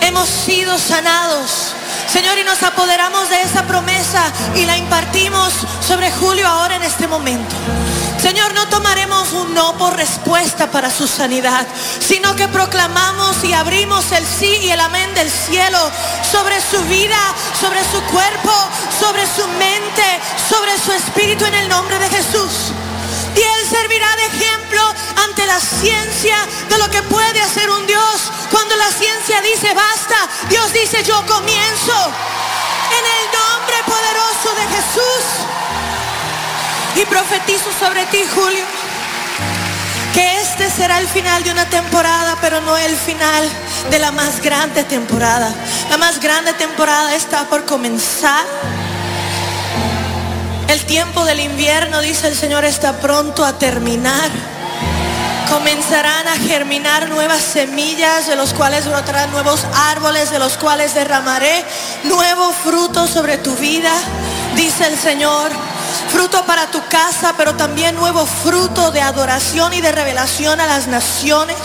hemos 0.00 0.28
sido 0.28 0.78
sanados. 0.78 1.74
Señor, 2.08 2.38
y 2.38 2.44
nos 2.44 2.62
apoderamos 2.62 3.28
de 3.28 3.42
esa 3.42 3.64
promesa 3.66 4.22
y 4.54 4.64
la 4.64 4.76
impartimos 4.76 5.52
sobre 5.86 6.10
Julio 6.12 6.46
ahora 6.46 6.76
en 6.76 6.82
este 6.82 7.06
momento. 7.06 7.54
Señor, 8.20 8.54
no 8.54 8.66
tomaremos 8.68 9.32
un 9.32 9.54
no 9.54 9.76
por 9.76 9.96
respuesta 9.96 10.70
para 10.70 10.90
su 10.90 11.06
sanidad, 11.06 11.66
sino 12.00 12.34
que 12.34 12.48
proclamamos 12.48 13.44
y 13.44 13.52
abrimos 13.52 14.10
el 14.12 14.24
sí 14.24 14.58
y 14.62 14.70
el 14.70 14.80
amén 14.80 15.14
del 15.14 15.30
cielo 15.30 15.78
sobre 16.30 16.60
su 16.60 16.82
vida, 16.84 17.18
sobre 17.60 17.80
su 17.84 18.00
cuerpo, 18.12 18.52
sobre 18.98 19.26
su 19.26 19.46
mente, 19.58 20.20
sobre 20.48 20.78
su 20.78 20.92
espíritu 20.92 21.44
en 21.44 21.54
el 21.54 21.68
nombre 21.68 21.98
de 21.98 22.08
Jesús. 22.08 22.72
Servirá 23.76 24.16
de 24.16 24.24
ejemplo 24.26 24.80
ante 25.24 25.44
la 25.44 25.60
ciencia 25.60 26.36
de 26.70 26.78
lo 26.78 26.88
que 26.88 27.02
puede 27.02 27.42
hacer 27.42 27.68
un 27.68 27.86
Dios. 27.86 28.32
Cuando 28.50 28.74
la 28.76 28.90
ciencia 28.90 29.42
dice 29.42 29.74
basta, 29.74 30.16
Dios 30.48 30.72
dice 30.72 31.02
yo 31.04 31.14
comienzo. 31.26 31.92
En 32.96 33.04
el 33.16 33.24
nombre 33.38 33.76
poderoso 33.84 34.48
de 34.56 34.66
Jesús. 34.76 35.24
Y 36.96 37.04
profetizo 37.04 37.70
sobre 37.78 38.06
ti, 38.06 38.24
Julio, 38.34 38.64
que 40.14 40.40
este 40.40 40.70
será 40.70 40.98
el 40.98 41.08
final 41.08 41.44
de 41.44 41.50
una 41.50 41.66
temporada, 41.66 42.38
pero 42.40 42.62
no 42.62 42.78
el 42.78 42.96
final 42.96 43.46
de 43.90 43.98
la 43.98 44.10
más 44.10 44.40
grande 44.40 44.84
temporada. 44.84 45.52
La 45.90 45.98
más 45.98 46.18
grande 46.18 46.54
temporada 46.54 47.14
está 47.14 47.44
por 47.44 47.66
comenzar. 47.66 48.46
El 50.68 50.84
tiempo 50.84 51.24
del 51.24 51.40
invierno, 51.40 52.00
dice 52.00 52.26
el 52.26 52.34
Señor, 52.34 52.64
está 52.64 52.94
pronto 52.94 53.44
a 53.44 53.56
terminar. 53.56 54.30
Comenzarán 55.48 56.26
a 56.26 56.36
germinar 56.36 57.08
nuevas 57.08 57.40
semillas, 57.40 58.26
de 58.26 58.34
los 58.34 58.52
cuales 58.52 58.88
brotarán 58.88 59.30
nuevos 59.30 59.64
árboles, 59.74 60.30
de 60.32 60.40
los 60.40 60.56
cuales 60.56 60.94
derramaré 60.94 61.64
nuevo 62.02 62.52
fruto 62.52 63.06
sobre 63.06 63.38
tu 63.38 63.54
vida, 63.54 63.92
dice 64.56 64.88
el 64.88 64.98
Señor. 64.98 65.52
Fruto 66.10 66.44
para 66.44 66.66
tu 66.66 66.84
casa, 66.88 67.34
pero 67.36 67.54
también 67.54 67.94
nuevo 67.94 68.26
fruto 68.26 68.90
de 68.90 69.00
adoración 69.00 69.72
y 69.72 69.80
de 69.80 69.92
revelación 69.92 70.60
a 70.60 70.66
las 70.66 70.88
naciones. 70.88 71.56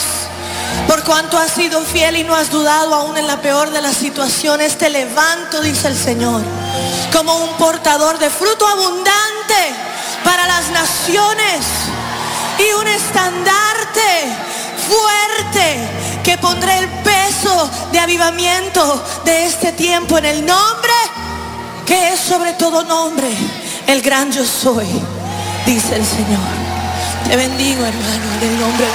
Por 0.88 1.03
cuanto 1.03 1.38
has 1.38 1.52
sido 1.52 1.81
fiel 1.81 2.18
y 2.18 2.23
no 2.23 2.35
has 2.35 2.49
dudado 2.49 2.93
aún 2.95 3.18
en 3.18 3.27
la 3.27 3.41
peor 3.41 3.72
de 3.72 3.81
las 3.81 3.95
situaciones, 3.95 4.77
te 4.77 4.89
levanto, 4.89 5.61
dice 5.61 5.88
el 5.88 5.98
Señor, 5.98 6.41
como 7.14 7.35
un 7.38 7.57
portador 7.57 8.19
de 8.19 8.30
fruto 8.30 8.68
abundante 8.68 9.76
para 10.23 10.48
las 10.48 10.69
naciones 10.72 11.65
y 12.60 12.73
un 12.73 12.88
estandarte 12.88 14.02
fuerte 14.89 15.89
que 16.23 16.38
pondré 16.38 16.80
el 16.80 16.89
peso 17.03 17.69
de 17.91 17.99
avivamiento 17.99 19.03
de 19.26 19.45
este 19.45 19.72
tiempo 19.72 20.18
en 20.18 20.26
el 20.26 20.45
nombre 20.45 20.91
que 21.91 22.14
es 22.14 22.22
sobre 22.22 22.53
todo 22.53 22.84
nombre, 22.84 23.27
el 23.85 24.02
gran 24.02 24.31
yo 24.31 24.45
soy, 24.45 24.88
dice 25.65 25.98
el 25.98 26.06
Señor. 26.06 26.39
Te 27.27 27.35
bendigo, 27.35 27.85
hermano, 27.85 28.26
en 28.41 28.49
el 28.49 28.60
nombre 28.61 28.85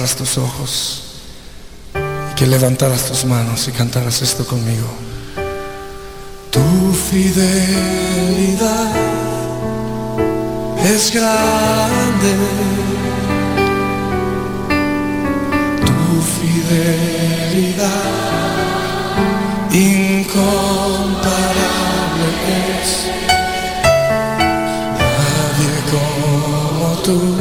cerraras 0.00 0.16
tus 0.16 0.38
ojos 0.38 1.02
y 1.94 2.34
que 2.34 2.46
levantaras 2.46 3.04
tus 3.04 3.24
manos 3.26 3.68
y 3.68 3.72
cantaras 3.72 4.22
esto 4.22 4.46
conmigo. 4.46 4.88
Tu 6.50 6.92
fidelidad 7.10 8.92
es 10.84 11.12
grande. 11.12 12.34
Tu 15.84 16.22
fidelidad 16.38 18.04
incomparable 19.70 21.20
es. 22.80 23.06
Nadie 24.98 25.72
como 25.90 26.88
tú. 27.02 27.39